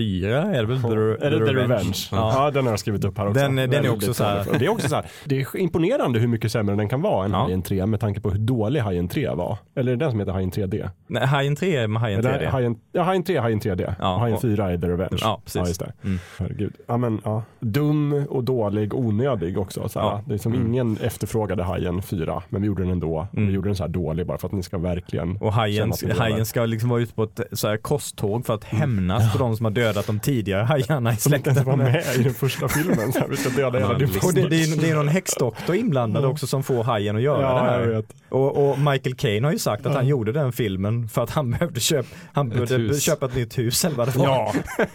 [0.00, 0.82] 4 är det väl?
[0.82, 1.96] The, Är det The Revenge?
[2.12, 2.32] Ja.
[2.44, 2.50] Ja.
[2.50, 3.40] den har jag skrivit upp här också.
[3.40, 4.44] Den- den är också så här-.
[4.58, 7.30] Det är också så här, det är imponerande hur mycket sämre den kan vara än
[7.32, 7.38] Ja.
[7.42, 9.58] Hajen 3 med tanke på hur dålig Hajen 3 var.
[9.76, 10.90] Eller är det den som heter Hajen 3D?
[11.06, 12.50] Nej, Hajen 3 är med Hajen Eller 3D.
[12.50, 13.94] Hajen, ja, Hajen 3 Hajen 3D.
[13.98, 15.18] Ja, och Hajen och- 4 är The Revenge.
[15.20, 15.60] Ja, precis.
[15.60, 15.92] Ja, just det.
[16.04, 16.18] Mm.
[16.38, 16.72] Herregud.
[16.86, 17.42] Ja, men, ja.
[17.60, 19.88] Dum och dålig, onödig också.
[19.88, 20.06] Så här.
[20.06, 20.22] Ja.
[20.26, 23.16] Det är som ingen efterfrågade Hajen 4, men vi gjorde den ändå.
[23.32, 23.46] Och Mm.
[23.48, 26.46] vi gjorde den så här dålig bara för att ni ska verkligen Och hajen, hajen
[26.46, 29.64] ska liksom vara ute på ett så här kosttåg för att hämnas på de som
[29.66, 31.78] har dödat de tidigare hajarna i Som inte ens släkten.
[31.78, 33.12] var med i den första filmen.
[33.12, 35.76] Så här, vi ska döda hela din Och det, det, är, det är någon häxdoktor
[35.76, 37.86] inblandad också som får hajen att göra Ja, det jag här.
[37.86, 38.06] vet.
[38.28, 41.50] Och, och Michael Caine har ju sagt att han gjorde den filmen för att han
[41.58, 43.02] behövde, köpa, han behövde hus.
[43.02, 44.26] köpa ett nytt hus eller vad det var.
[44.26, 44.52] Ja.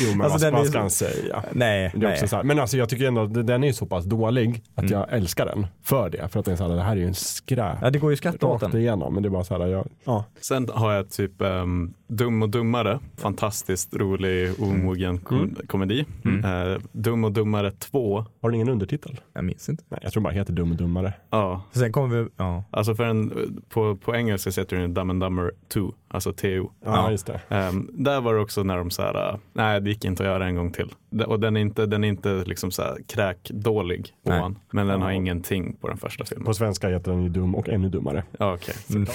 [0.00, 1.42] Jo men Alltså, vad, den vad ska han säga?
[1.52, 2.12] Nej, Det är nej.
[2.12, 4.62] också så här, men alltså jag tycker ändå att den är ju så pass dålig
[4.74, 4.92] att Mm.
[4.92, 6.28] jag älskar den för det.
[6.28, 7.78] För att det är så här, det här är ju en skräp.
[7.82, 8.76] Ja, det går ju att skratta åt den.
[8.76, 9.14] igenom.
[9.14, 10.24] Men det är bara så här, jag, ja.
[10.40, 16.04] Sen har jag typ um, Dum och Dummare, fantastiskt rolig, omogen kom- komedi.
[16.44, 19.20] Eh, Dum och Dummare 2, Har den ingen undertitel?
[19.32, 19.84] Jag minns inte.
[19.88, 21.12] Nej, jag tror bara heter Dum och Dummare.
[21.30, 21.62] ja.
[21.72, 22.64] Sen kommer vi, ja.
[22.70, 23.32] Alltså för en,
[23.68, 26.46] på, på engelska heter den Dumb and Dumber 2, alltså TO.
[26.46, 27.10] Ja, Ja.
[27.10, 27.40] just det.
[27.48, 30.28] Ehm, där var det också när de så här, äh, nej det gick inte att
[30.28, 30.92] göra en gång till.
[31.26, 35.10] Och den är inte, den är inte liksom så här kräkdålig, ovan, men den har
[35.10, 35.16] Ja.
[35.16, 36.44] ingenting på den första filmen.
[36.44, 38.24] På svenska heter den ju Dum och ännu dummare.
[38.38, 38.74] Ja, okej.
[38.90, 39.08] Mm.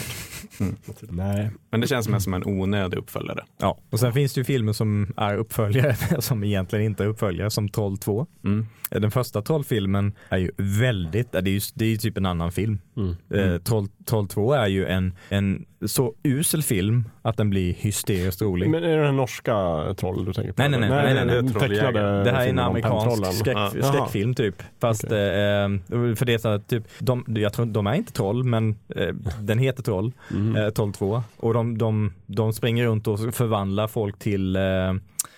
[1.09, 1.49] Nej.
[1.71, 3.43] Men det känns mest som en onödig uppföljare.
[3.57, 3.77] ja.
[3.89, 7.69] Och sen finns det ju filmer som är uppföljare som egentligen inte är uppföljare, som
[7.69, 8.27] Troll 2.
[8.45, 8.65] Mm.
[8.89, 12.51] Den första Trollfilmen är ju väldigt, det är ju, det är ju typ en annan
[12.51, 12.79] film.
[12.97, 13.15] Mm.
[13.33, 16.86] Eh, Troll, Troll 2 är ju en, en så usel film
[17.21, 18.69] att den blir hysteriskt rolig.
[18.69, 19.53] Men är det den norska
[19.97, 20.61] troll du tänker på?
[20.61, 21.93] Nej, nej, nej, nej, nej, nej, Trolljägaren.
[21.93, 23.57] tecknade Det här är en amerikansk skräck.
[23.57, 23.69] Jaha.
[23.93, 24.63] skräckfilm typ.
[24.79, 25.17] Fast Okej.
[25.17, 28.75] eh, för det är så att typ, de, jag tror, de är inte troll men
[28.95, 29.07] eh,
[29.41, 30.55] den heter Troll, Mm.
[30.55, 31.23] eh, Troll 2.
[31.37, 34.55] Och de, de, de springer runt och förvandlar folk till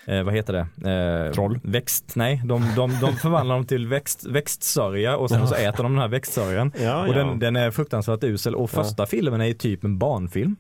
[0.10, 0.92] eh, vad heter det?
[1.28, 1.60] Eh, Troll?
[1.64, 2.42] Växt, nej.
[2.46, 6.08] De, de, de förvandlar dem till växt, växtsörja och sen så äter de den här
[6.08, 6.72] växtsörjan.
[6.82, 10.56] Ja, Och den, den är fruktansvärt usel och första filmen är typ en barnfilm.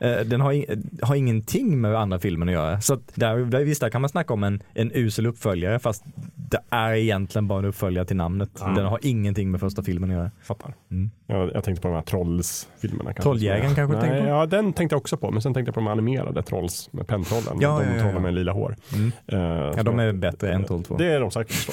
[0.00, 2.80] Eh, Den har, in- har ingenting med andra filmen att göra.
[2.80, 6.04] Så att där, där, visst, där kan man snacka om en, en usel uppföljare fast
[6.34, 8.50] det är egentligen bara en uppföljare till namnet.
[8.60, 8.66] Ja.
[8.68, 10.30] Den har ingenting med första filmen att göra.
[10.42, 10.74] Fattar.
[10.90, 11.10] Mm.
[11.26, 13.04] Jag, jag tänkte på de här Trolls-filmerna.
[13.04, 13.22] kanske.
[13.22, 14.28] Trolljägaren kanske du Nej, tänker på?
[14.30, 15.30] Ja, den tänkte jag också på.
[15.30, 17.58] Men sen tänkte jag på de animerade Trolls med pentrollen.
[17.60, 18.20] Ja, de ja, ja, trollen ja.
[18.20, 18.76] med lila hår.
[18.94, 19.12] Mm.
[19.26, 20.96] Eh, Ja, de är bättre än Troll 2.
[20.96, 21.52] Det är de säkert.
[21.56, 21.72] Så.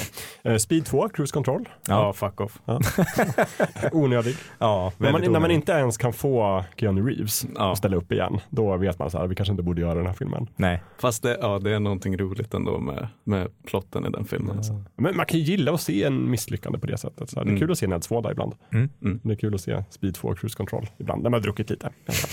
[0.50, 1.70] Eh, Speed 2, Cruise Control.
[1.88, 2.60] Ja, fuck off.
[3.92, 4.36] Onödig.
[4.60, 7.72] Ja, När man, när man inte ens kan få Keanu Reeves Ja.
[7.72, 10.06] att ställa upp igen, då vet man så här, vi kanske inte borde göra den
[10.06, 10.48] här filmen.
[10.56, 10.84] Nej.
[11.00, 14.58] Fast det, ja, det är någonting roligt ändå med, med plotten i den filmen.
[14.58, 14.84] Alltså.
[14.96, 17.30] Men man kan ju gilla att se en misslyckande på det sättet.
[17.30, 17.60] Så här, Det är Mm.
[17.60, 18.54] kul att se Ned Svåda ibland.
[18.74, 18.90] Mm.
[19.04, 19.20] Mm.
[19.24, 21.24] Det är kul att se Speed 2 Cruise Control ibland.
[21.24, 21.90] När man har druckit lite.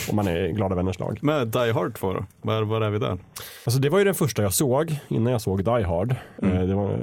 [0.08, 1.18] Och man är glada vänners lag.
[1.22, 2.24] Men Die Hard 2 då?
[2.42, 3.18] Var, var är vi där?
[3.66, 4.73] Alltså det var ju den första jag såg
[5.08, 6.14] innan jag såg Die Hard.
[6.42, 6.56] Mm.
[6.56, 6.98] Eh, Det var,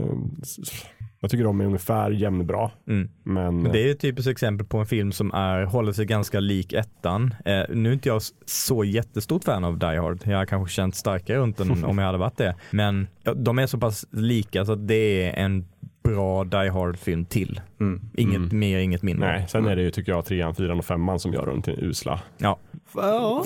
[1.19, 2.71] Jag tycker de är ungefär jämnbra.
[2.87, 3.09] Mm.
[3.23, 6.73] Men, Det är ett typiskt exempel på en film som är, håller sig ganska lik
[6.73, 7.33] ettan.
[7.45, 10.19] Eh, nu är inte jag så jättestort fan av Die Hard.
[10.25, 12.55] Jag har kanske känt starkare runt den om jag hade varit det.
[12.71, 15.65] Men de är så pass lika så att det är en
[16.03, 17.61] bra Die Hard-film till.
[17.79, 18.01] Mm.
[18.13, 19.27] Inget mer, inget mindre.
[19.31, 21.83] nej, sen är det ju tycker jag trean, fyran och femman som gör den till
[21.83, 22.19] usla.
[22.37, 22.59] Ja.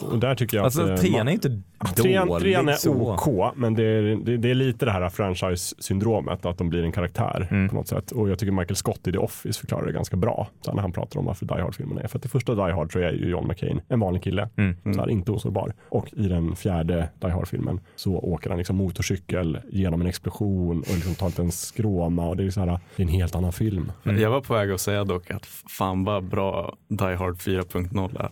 [0.01, 0.89] Och där tycker jag Alltså att...
[0.89, 3.13] eh, trean är inte Trean, trean är så.
[3.13, 6.91] OK, men det är, det, det är lite det här franchise-syndromet, att de blir en
[6.91, 7.69] karaktär Mm.
[7.69, 8.11] på något sätt.
[8.11, 10.81] Och jag tycker Michael Scott i The Office förklarar det ganska bra, så här, när
[10.81, 12.07] han pratar om varför Die Hard-filmerna är.
[12.07, 14.75] För att i första Die Hard så är ju John McCain en vanlig kille, Mm.
[14.95, 15.73] så här, inte osårbar.
[15.89, 20.95] Och i den fjärde Die Hard-filmen så åker han liksom motorcykel genom en explosion och
[20.95, 23.91] liksom tar en skråma och det är, så här, det är en helt annan film.
[24.05, 24.21] Mm.
[24.21, 28.29] Jag var på väg att säga dock att fan vad bra Die Hard 4.0 är.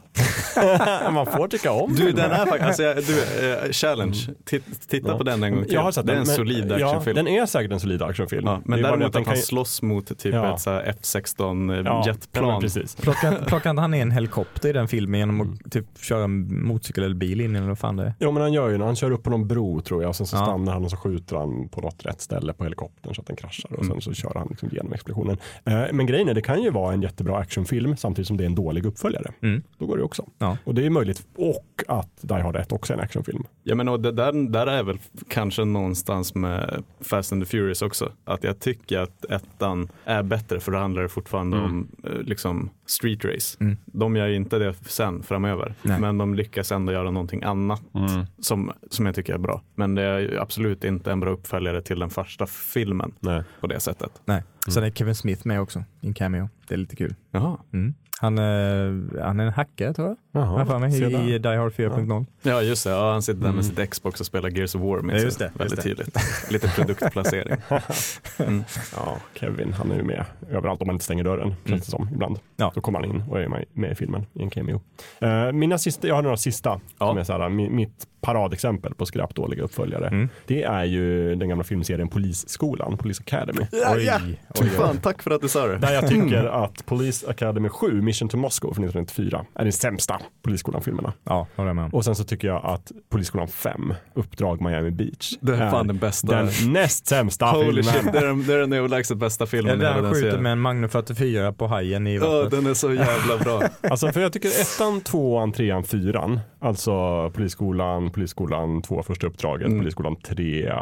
[1.12, 5.08] Man får tycka om Du den är faktiskt, alltså, jag- du, eh, challenge, Titt, titta
[5.12, 5.18] Ja.
[5.18, 5.74] på den en gång till.
[5.74, 7.16] Jag har sett det är den, en men- solid ja, actionfilm.
[7.16, 8.46] den är säkert en solid actionfilm.
[8.48, 10.54] Ja, men däremot att den han kan- slåss mot typ Ja.
[10.54, 12.62] ett så här F16 Ja, ja, jetplan.
[12.62, 12.96] precis.
[12.96, 17.04] Plockar, inte han ner en helikopter i den filmen genom att typ köra en motorcykel
[17.04, 18.14] eller bil in eller vad fan det är?
[18.20, 20.28] Jo men han gör ju han kör upp på någon bro tror jag och sen
[20.28, 20.44] så Ja.
[20.46, 23.36] stannar han och så skjuter han på något rätt ställe på helikoptern så att den
[23.36, 25.38] kraschar och sen så kör han liksom genom explosionen.
[25.66, 28.46] Eh, men grejen är det kan ju vara en jättebra actionfilm samtidigt som det är
[28.46, 29.32] en dålig uppföljare.
[29.42, 29.64] Mm.
[29.78, 30.26] Då går det också.
[30.38, 30.58] Ja.
[30.64, 33.23] Och det är möjligt och att Die Hard 1 också är en actionfilm.
[33.64, 37.82] Ja men och det där, där är väl kanske någonstans med Fast and the Furious
[37.82, 38.12] också.
[38.26, 42.70] Att jag tycker att ettan är bättre för då handlar det fortfarande om eh, liksom
[42.86, 43.58] street race.
[43.60, 43.78] Mm.
[43.86, 45.76] De gör ju inte det sen framöver.
[45.82, 46.00] Nej.
[46.00, 47.82] Men de lyckas ändå göra någonting annat
[48.40, 49.62] som, som jag tycker är bra.
[49.76, 53.44] Men det är absolut inte en bra uppföljare till den första filmen Nej.
[53.60, 54.22] på det sättet.
[54.26, 54.44] Nej.
[54.68, 56.50] Sen är Kevin Smith med också i en cameo.
[56.68, 57.16] Det är lite kul.
[57.32, 57.58] Jaha.
[57.74, 57.94] Mm.
[58.24, 60.18] Han, är, han är en hackare tror jag.
[60.60, 62.26] Jag för mig, i, Die Hard 4.0.
[62.42, 65.02] Ja just det, ja, han sitter där med sitt Xbox och spelar Gears of War.
[65.02, 66.18] minns Ja, just det, Väldigt just tydligt.
[66.52, 67.58] Lite produktplacering.
[68.96, 72.10] Ja, Kevin han är ju med överallt om man inte stänger dörren känns det som
[72.14, 72.40] ibland.
[72.56, 72.72] Ja.
[72.76, 74.82] Då kommer han in och är med, i filmen i en cameo.
[75.20, 77.08] Eh, mina sista, jag har några sista Ja.
[77.10, 80.08] som är så här, mi- mitt paradexempel på skräpdåliga uppföljare.
[80.08, 80.30] Mm.
[80.48, 83.62] Det är ju den gamla filmserien Polisskolan, Police Academy.
[83.72, 84.20] Ja, ja.
[84.24, 85.78] oj, Fy fan, tack för att du sa det.
[85.78, 90.20] Där jag tycker att Police Academy 7, Mission to Moscow från 1994, är den sämsta
[90.44, 91.14] Polisskolan-filmerna.
[91.24, 91.90] Ja, håller med.
[91.94, 95.98] Och sen så tycker jag att Polisskolan 5, Uppdrag Miami Beach, Det är fan den
[95.98, 96.36] bästa.
[96.36, 98.14] den näst sämsta Holy shit, filmen.
[98.14, 100.60] det är, den- det är den överlägset bästa Ja, filmen han den skjuter med en
[100.60, 102.52] Magnum 44 på hajen i Ja, vattnet.
[102.52, 103.62] den är så jävla bra.
[103.90, 109.80] Alltså för jag tycker ettan, tvåan, trean, fyran, alltså Polisskolan, Polisskolan 2 första uppdraget, Mm.
[109.80, 110.76] Polisskolan 3 äh,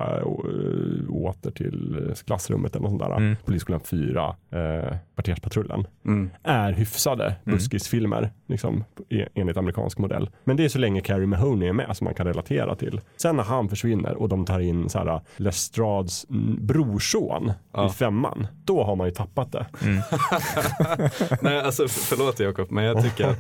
[1.10, 3.36] åter till eh, klassrummet eller något sånt där, Mm.
[3.46, 6.30] Polisskolan 4, äh, Kvarterspatrullen, Mm.
[6.44, 10.30] är hyfsade buskisfilmer liksom, e- enligt amerikansk modell.
[10.44, 13.02] Men det är så länge Carrie Mahoney är med som man kan relatera till.
[13.18, 17.88] Sen när han försvinner och de tar in så här, Lestrads mm, brorson Ja.
[17.88, 19.66] i femman, då har man ju tappat det.
[21.42, 23.40] Nej, alltså förlåt Jakob, men jag tycker att,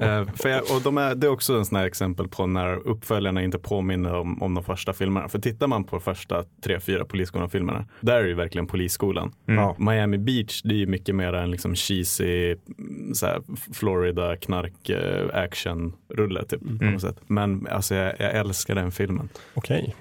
[0.00, 2.88] eh, för jag, och de är, det är också en sån här exempel på när
[3.20, 5.28] uppföljarna inte påminner om, om de första filmerna.
[5.28, 9.32] För tittar man på första tre, fyra Polisskolan-filmerna, där är det ju verkligen Polisskolan.
[9.46, 9.76] Ja.
[9.78, 13.42] Miami Beach, det är ju mycket mer en liksom cheesy, mm, så här,
[13.74, 17.16] Florida knark eh, action rulle typ på något sätt.
[17.26, 19.28] Men alltså jag, jag älskar den filmen.
[19.54, 19.94] Okej.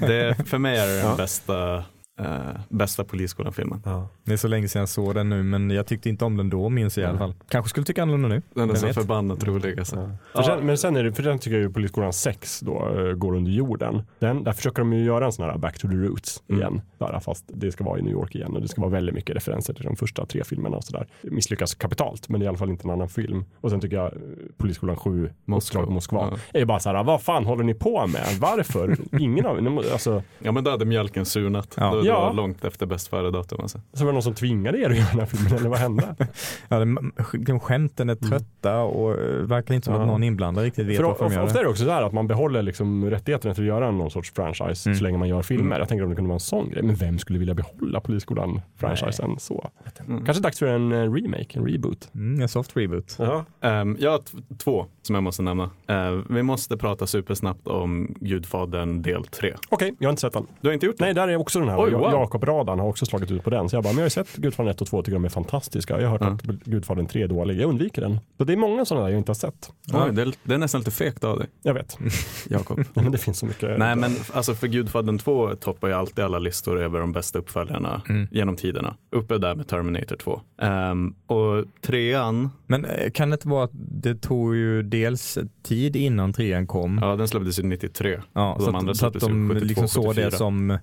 [0.00, 1.16] Det, för mig är det den Ja.
[1.16, 1.84] bästa,
[2.20, 3.82] eh, bästa Polisskolan-filmen.
[4.24, 6.50] Det är så länge sedan jag såg den nu men jag tyckte inte om den
[6.50, 7.34] då minns jag i alla fall.
[7.48, 8.42] Kanske skulle tycka annorlunda nu.
[8.54, 8.94] Den är så vet?
[8.94, 10.10] förbannat rolig alltså.
[10.34, 13.12] För sen, men sen är det, för den tycker jag ju Polisskolan 6 då eh,
[13.12, 14.02] går under jorden.
[14.18, 16.60] Den, där försöker de ju göra en sån här back to the roots Mm.
[16.60, 16.80] igen.
[16.98, 19.36] Där, fast det ska vara i New York igen och det ska vara väldigt mycket
[19.36, 21.06] referenser till de första tre filmerna och sådär.
[21.22, 23.44] Misslyckas kapitalt men det är i alla fall inte en annan film.
[23.60, 24.18] Och sen tycker jag eh,
[24.56, 25.86] Polisskolan 7, Moskva.
[25.86, 26.60] Moskva, Ja.
[26.60, 28.26] är bara så här, vad fan håller ni på med?
[28.40, 28.96] Varför?
[29.20, 31.74] Ingen av er, alltså, Ja men då hade mjölken surnat.
[31.76, 32.02] Ja.
[32.10, 32.26] Det Ja.
[32.26, 33.58] var långt efter bäst före-datum.
[33.60, 33.80] Alltså.
[33.92, 36.14] så var det någon som tvingade er att göra den här filmen eller vad hände?
[36.68, 36.96] Ja, det,
[37.38, 40.00] de skämten är trötta och eh, verkar inte som Ja.
[40.00, 42.02] att någon inblandad riktigt vet För varför de gör ofta är det också så här
[42.02, 44.98] att man behåller liksom rättigheterna till att göra någon sorts franchise Mm.
[44.98, 45.78] så länge man gör filmer.
[45.78, 46.82] Jag tänker om det kunde vara en sån grej.
[46.82, 49.70] Men vem skulle vilja behålla Polisskolan-franchisen så?
[50.08, 50.24] Mm.
[50.24, 52.08] Kanske dags för en eh, remake, en reboot.
[52.14, 53.16] Mm, en soft reboot.
[53.18, 53.44] Ja.
[53.60, 54.20] Ehm, jag har
[54.58, 55.70] två som jag måste nämna.
[55.86, 59.54] Ehm, vi måste prata supersnabbt om Gudfadern del 3.
[59.68, 60.46] Okej, jag har inte sett den.
[60.60, 61.04] Du har inte gjort det?
[61.04, 61.80] Nej, där är också den här.
[61.84, 62.12] Oj, wow.
[62.12, 63.68] Jakob Radan har också slagit ut på den.
[63.68, 65.24] Så jag bara, men jag har ju sett Gudfadern 1 och 2 och tycker de
[65.24, 66.00] är fantastiska.
[66.00, 66.52] Jag har hört Ja.
[66.54, 67.60] att Gudfadern 3 är dålig.
[67.60, 68.18] Jag undviker den.
[68.38, 69.72] Så det är många sådana där jag inte har sett.
[69.92, 71.98] Oj, det, är, det är nästan lite fegt av dig, Jag vet.
[72.48, 72.80] Jakob.
[72.94, 73.78] men det finns så mycket.
[73.78, 78.02] Nej men alltså för Gudfadern 2 toppar ju alltid alla listor över de bästa uppföljarna
[78.08, 78.28] Mm.
[78.30, 78.96] genom tiderna.
[79.12, 80.40] Uppe där med Terminator 2.
[80.62, 85.96] Ehm, och trean Men eh, kan det inte vara att det tog ju dels tid
[85.96, 86.98] innan trean kom.
[87.02, 88.20] Ja, den släpptes ju 93.
[88.32, 90.30] Ja, Och de så, andra att, så att de 72, liksom såg det 74.
[90.30, 90.78] som eh,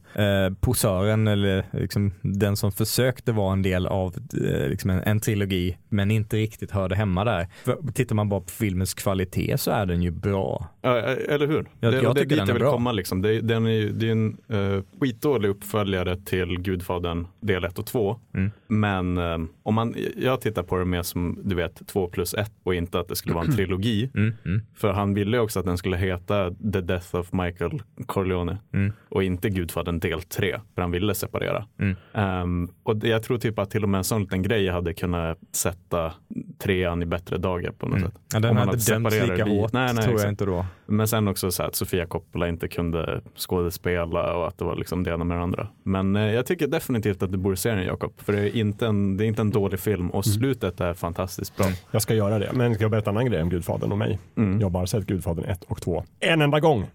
[1.07, 4.15] posören eller liksom den som försökte vara en del av
[4.45, 7.47] eh, liksom en, en trilogi men inte riktigt hörde hemma där.
[7.65, 10.67] För, tittar man bara på filmens kvalitet så är den ju bra.
[10.81, 11.65] Ja, eller hur?
[11.79, 12.71] Jag- det, jag det är tycker dit den är jag vill bra.
[12.71, 12.91] komma.
[12.91, 13.21] Liksom.
[13.21, 18.19] Det, den är, det är en uh, skitdålig uppföljare till Gudfadern del 1 och 2.
[18.34, 18.51] Mm.
[18.67, 22.51] Men eh, om man, jag tittar på det mer som du vet 2 plus 1
[22.63, 24.09] och inte att det skulle vara en trilogi.
[24.17, 24.61] Mm, mm.
[24.75, 28.93] För han ville också att den skulle heta The Death of Michael Corleone Mm.
[29.09, 30.59] och inte Gudfadern del 3.
[30.75, 31.65] För han ville separera.
[31.80, 31.95] Mm.
[32.14, 34.93] Ehm, och det, jag tror typ att till och med en sån liten grej hade
[34.93, 36.14] kunnat sätta
[36.57, 38.11] trean i bättre dagar på något Mm.
[38.11, 38.19] sätt.
[38.31, 40.30] Ja, Om den man hade inte dömts separerat lika li- hårt Nej, nej, tror jag
[40.30, 40.65] inte då.
[40.85, 44.76] Men sen också så här att Sofia Coppola inte kunde skådespela och att det var
[44.76, 45.68] liksom det ena med det andra.
[45.84, 48.14] Men eh, jag tycker definitivt att du borde se den Jakob.
[48.18, 51.57] För det är, inte en, det är inte en dålig film och slutet är fantastiskt
[51.57, 51.65] bra.
[51.91, 52.49] Jag ska göra det.
[52.53, 54.19] Men ska jag berätta en annan grej om Gudfadern och mig?
[54.38, 54.59] Mm.
[54.59, 56.85] Jag har bara sett Gudfadern 1 och 2 en enda gång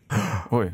[0.51, 0.73] Oj,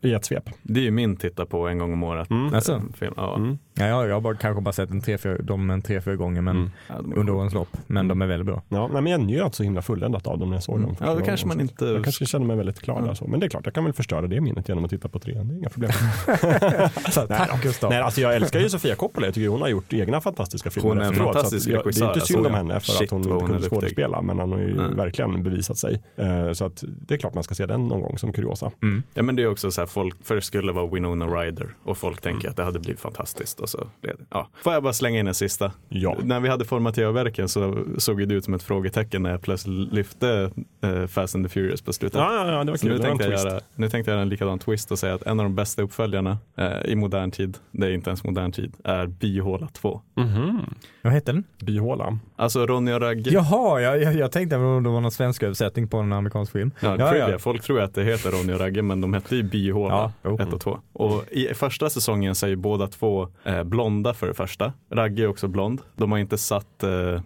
[0.00, 0.50] i ett svep.
[0.62, 2.30] det är ju min titta på en gång om året.
[2.30, 2.54] Mm.
[2.54, 2.82] Alltså?
[2.98, 3.14] Film.
[3.16, 3.36] Ja.
[3.36, 3.58] Mm.
[3.78, 6.40] Ja, jag har bara, kanske bara sett en tre, fyra, dem en tre, fyra gånger
[6.42, 6.70] men Mm.
[6.88, 7.76] Ja, de är under årens lopp.
[7.86, 8.62] Men de är väldigt bra.
[8.68, 10.90] Ja, nej, men jag njöt så himla fulländat av dem när jag såg dem.
[10.90, 11.26] första Ja, då gången.
[11.26, 11.84] kanske man inte...
[11.84, 13.14] Jag kanske känner mig väldigt klar där.
[13.14, 13.26] Så.
[13.26, 15.48] Men det är klart, jag kan väl förstöra det minnet genom att titta på trean.
[15.48, 15.90] Det är inga problem.
[17.10, 17.90] Så, Nej tack Gustav.
[17.90, 19.26] Nej, alltså jag älskar ju Sofia Coppola.
[19.26, 21.68] Jag tycker hon har gjort egna fantastiska filmer Hon är en efteråt, så att fantastisk
[21.68, 22.56] jag- Det är inte synd om alltså.
[22.58, 24.22] henne för Shit, att hon inte hon kunde skådespela.
[24.22, 24.94] Men han har ju Nej.
[24.94, 26.02] verkligen bevisat sig.
[26.16, 28.70] Eh, Så att det är klart man ska se den någon gång som kuriosa.
[28.82, 29.02] Mm.
[29.14, 31.98] Ja men det är också så här, folk, för det skulle vara Winona Ryder och
[31.98, 32.50] folk tänker Mm.
[32.50, 33.60] att det hade blivit fantastiskt.
[33.74, 33.86] Och så,
[34.30, 34.48] ja.
[34.62, 35.72] Får jag bara slänga in en sista?
[35.88, 36.16] Ja.
[36.22, 40.50] När vi hade formatearverken så såg det ut som ett frågetecken när jag plötsligt lyfte
[40.82, 42.18] eh, Fast and the Furious på slutet.
[42.20, 42.90] Ja, ja, ja, det var Så kul.
[42.92, 44.98] nu, Det var en tänkte jag göra, nu tänkte jag göra en likadan twist och
[44.98, 48.24] säga att en av de bästa uppföljarna eh, i modern tid, det är inte ens
[48.24, 50.00] modern tid, är Byhåla 2.
[50.16, 50.60] Mhm.
[51.02, 51.44] Vad heter den?
[51.64, 52.18] Byhåla.
[52.36, 53.30] Alltså Ronny och Ragge.
[53.30, 56.70] Jaha, jag, jag, jag tänkte om det var någon svensk översättning på en amerikansk film.
[56.80, 57.38] Ja, Ja, ja.
[57.38, 60.38] Folk tror att det heter Ronny och Ragge men de hette ju Byhåla Ja, jo.
[60.40, 60.78] 1 och 2.
[60.92, 64.72] Och i första säsongen ju båda två eh, blonda för det första.
[64.90, 65.80] Ragge är också blond.
[65.96, 67.20] De har inte satt eh,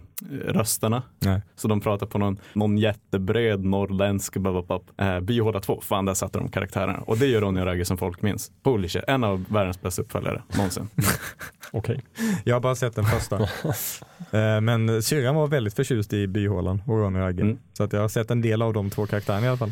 [0.45, 1.03] rösterna.
[1.19, 1.41] Nej.
[1.55, 4.81] Så de pratar på någon, någon jättebred norrländsk bababab.
[4.97, 6.99] Eh, Byhåla 2, fan där satte de karaktärerna.
[6.99, 8.51] Och det gör Ronny och Ragge som folk minns.
[8.63, 10.89] Holy shit, en av världens bästa uppföljare någonsin.
[11.71, 12.01] Okej.
[12.43, 13.39] Jag har bara sett den första.
[14.31, 17.41] Eh, Men syrran var väldigt förtjust i Byhålan och Ronny Ragge.
[17.41, 17.57] Mm.
[17.73, 19.71] Så att jag har sett en del av de två karaktärerna i alla fall.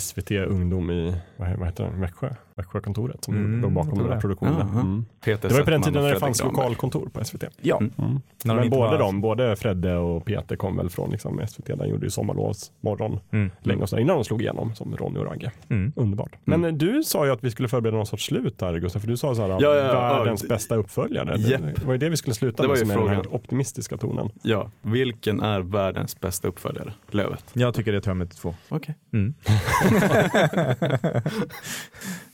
[0.00, 2.30] SVT Ungdom i, vad heter den, Växjö?
[2.56, 4.20] Växjökontoret som Mm, låg bakom den det.
[4.20, 4.54] produktionen.
[4.58, 4.80] Jaha.
[4.80, 5.04] Mm.
[5.24, 6.62] Peter Det var ju på den tiden när det fanns Granberg.
[6.62, 7.44] lokalkontor på SVT.
[7.60, 8.20] Ja, Mm.
[8.44, 11.74] Men båda var- de, både Fredde och Peter kom väl från liksom SVT.
[11.76, 13.50] De gjorde ju sommarlovsmorgon Mm.
[13.60, 15.50] länge och så innan de slog igenom som Ronny och Ragge.
[15.68, 15.92] Mm.
[15.96, 16.36] Underbart.
[16.44, 19.08] Men eh, du sa ju att vi skulle förbereda någon sorts slut här Gustav, för
[19.08, 20.48] du sa så här, Ja, ja, ja, världens ja.
[20.48, 21.36] bästa uppföljare.
[21.38, 21.60] Japp.
[21.76, 24.30] Det var ju det vi skulle sluta Det med som är den här optimistiska tonen.
[24.42, 26.92] Ja, vilken är världens bästa uppföljare?
[27.10, 27.44] Lövet.
[27.52, 28.54] Jag tycker det är Terminator 2.
[28.68, 28.94] Okej.
[29.12, 29.34] Mm.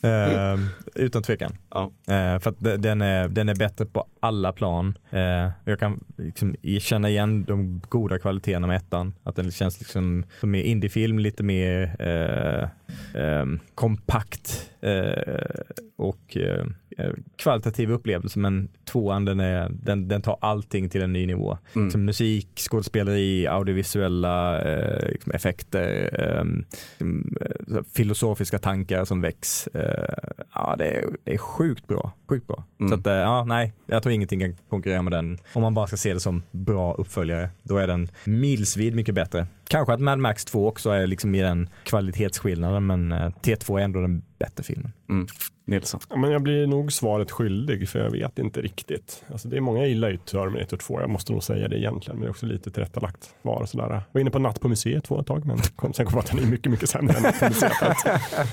[0.03, 1.53] Ehm, utan tvekan.
[1.71, 1.83] Ja.
[2.09, 4.99] Eh, för att de- den är, den är bättre på alla plan.
[5.11, 9.15] Eh, jag kan liksom känna igen de goda kvaliteterna med ettan.
[9.23, 12.69] Att den känns liksom som mer indiefilm, lite mer eh,
[13.23, 15.45] ehm, kompakt eh,
[15.97, 16.67] och eh, eh,
[17.37, 18.39] kvalitativ upplevelse.
[18.39, 21.59] Men tvåan den, är, den, den tar allting till en ny nivå.
[21.73, 21.87] Mm.
[21.87, 29.67] Liksom musik, skådespeleri, audiovisuella eh, liksom effekter, ehm, liksom, eh, filosofiska tankar som väcks.
[29.67, 32.13] Eh, ja, det är, det är sjukt bra.
[32.29, 32.65] Sjukt bra.
[32.81, 32.89] Mm.
[32.89, 35.39] Så att, eh, ja, nej, jag tror ingenting kan konkurrera med den.
[35.53, 39.47] Om man bara ska se det som bra uppföljare, då är den milsvid mycket bättre.
[39.69, 43.85] Kanske att Mad Max 2 också är liksom i den kvalitetsskillnaden, men eh, T2 är
[43.85, 44.93] ändå den bättre filmen.
[45.09, 45.27] Mm.
[45.65, 46.01] Nilsson.
[46.11, 49.25] Ja, men jag blir nog svaret skyldig för jag vet inte riktigt.
[49.33, 52.17] Alltså, det är många jag gillar ju Terminator 2, jag måste nog säga det egentligen,
[52.17, 53.61] men det är också lite tillrättalagt svar.
[53.63, 53.91] och Sådär.
[53.91, 56.21] Jag var inne på Natt på museet två ett tag, men kom, sen kom jag
[56.25, 57.75] att den är mycket, mycket sämre än Natt på museet.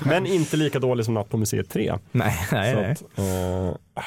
[0.05, 1.93] men inte lika dålig som Natt på museet 3.
[2.11, 2.91] Nej, nej, Så nej.
[2.91, 4.03] att, eh,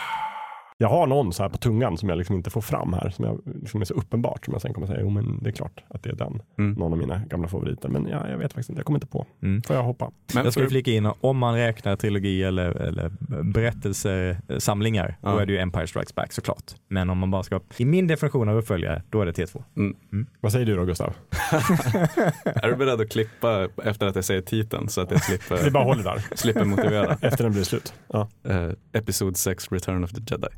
[0.83, 3.25] jag har någon så här på tungan som jag liksom inte får fram här, som
[3.25, 5.85] jag, liksom är så uppenbart, som jag sen kommer säga, jo men det är klart
[5.89, 6.43] att det är den.
[6.59, 6.73] Mm.
[6.73, 9.27] Någon av mina gamla favoriter, men ja, jag vet faktiskt inte, jag kommer inte på.
[9.43, 9.63] Mm.
[9.63, 10.11] Får jag hoppa?
[10.35, 13.11] Men Jag ska för- flika in, om man räknar trilogi eller, eller
[13.43, 15.41] berättelsesamlingar, då Ja.
[15.41, 16.75] är det ju Empire Strikes Back såklart.
[16.89, 19.63] Men om man bara ska, i min definition av uppföljare, då är det T2.
[20.41, 21.13] Vad säger du då Gustav?
[22.45, 25.71] Är du beredd att klippa efter att jag säger titeln så att jag Vi slipper,
[25.71, 27.17] bara håller där, slipper motivera?
[27.21, 27.95] efter den blir slut.
[28.13, 28.29] Ja.
[28.51, 30.49] Uh, Episod 6, Return of the Jedi.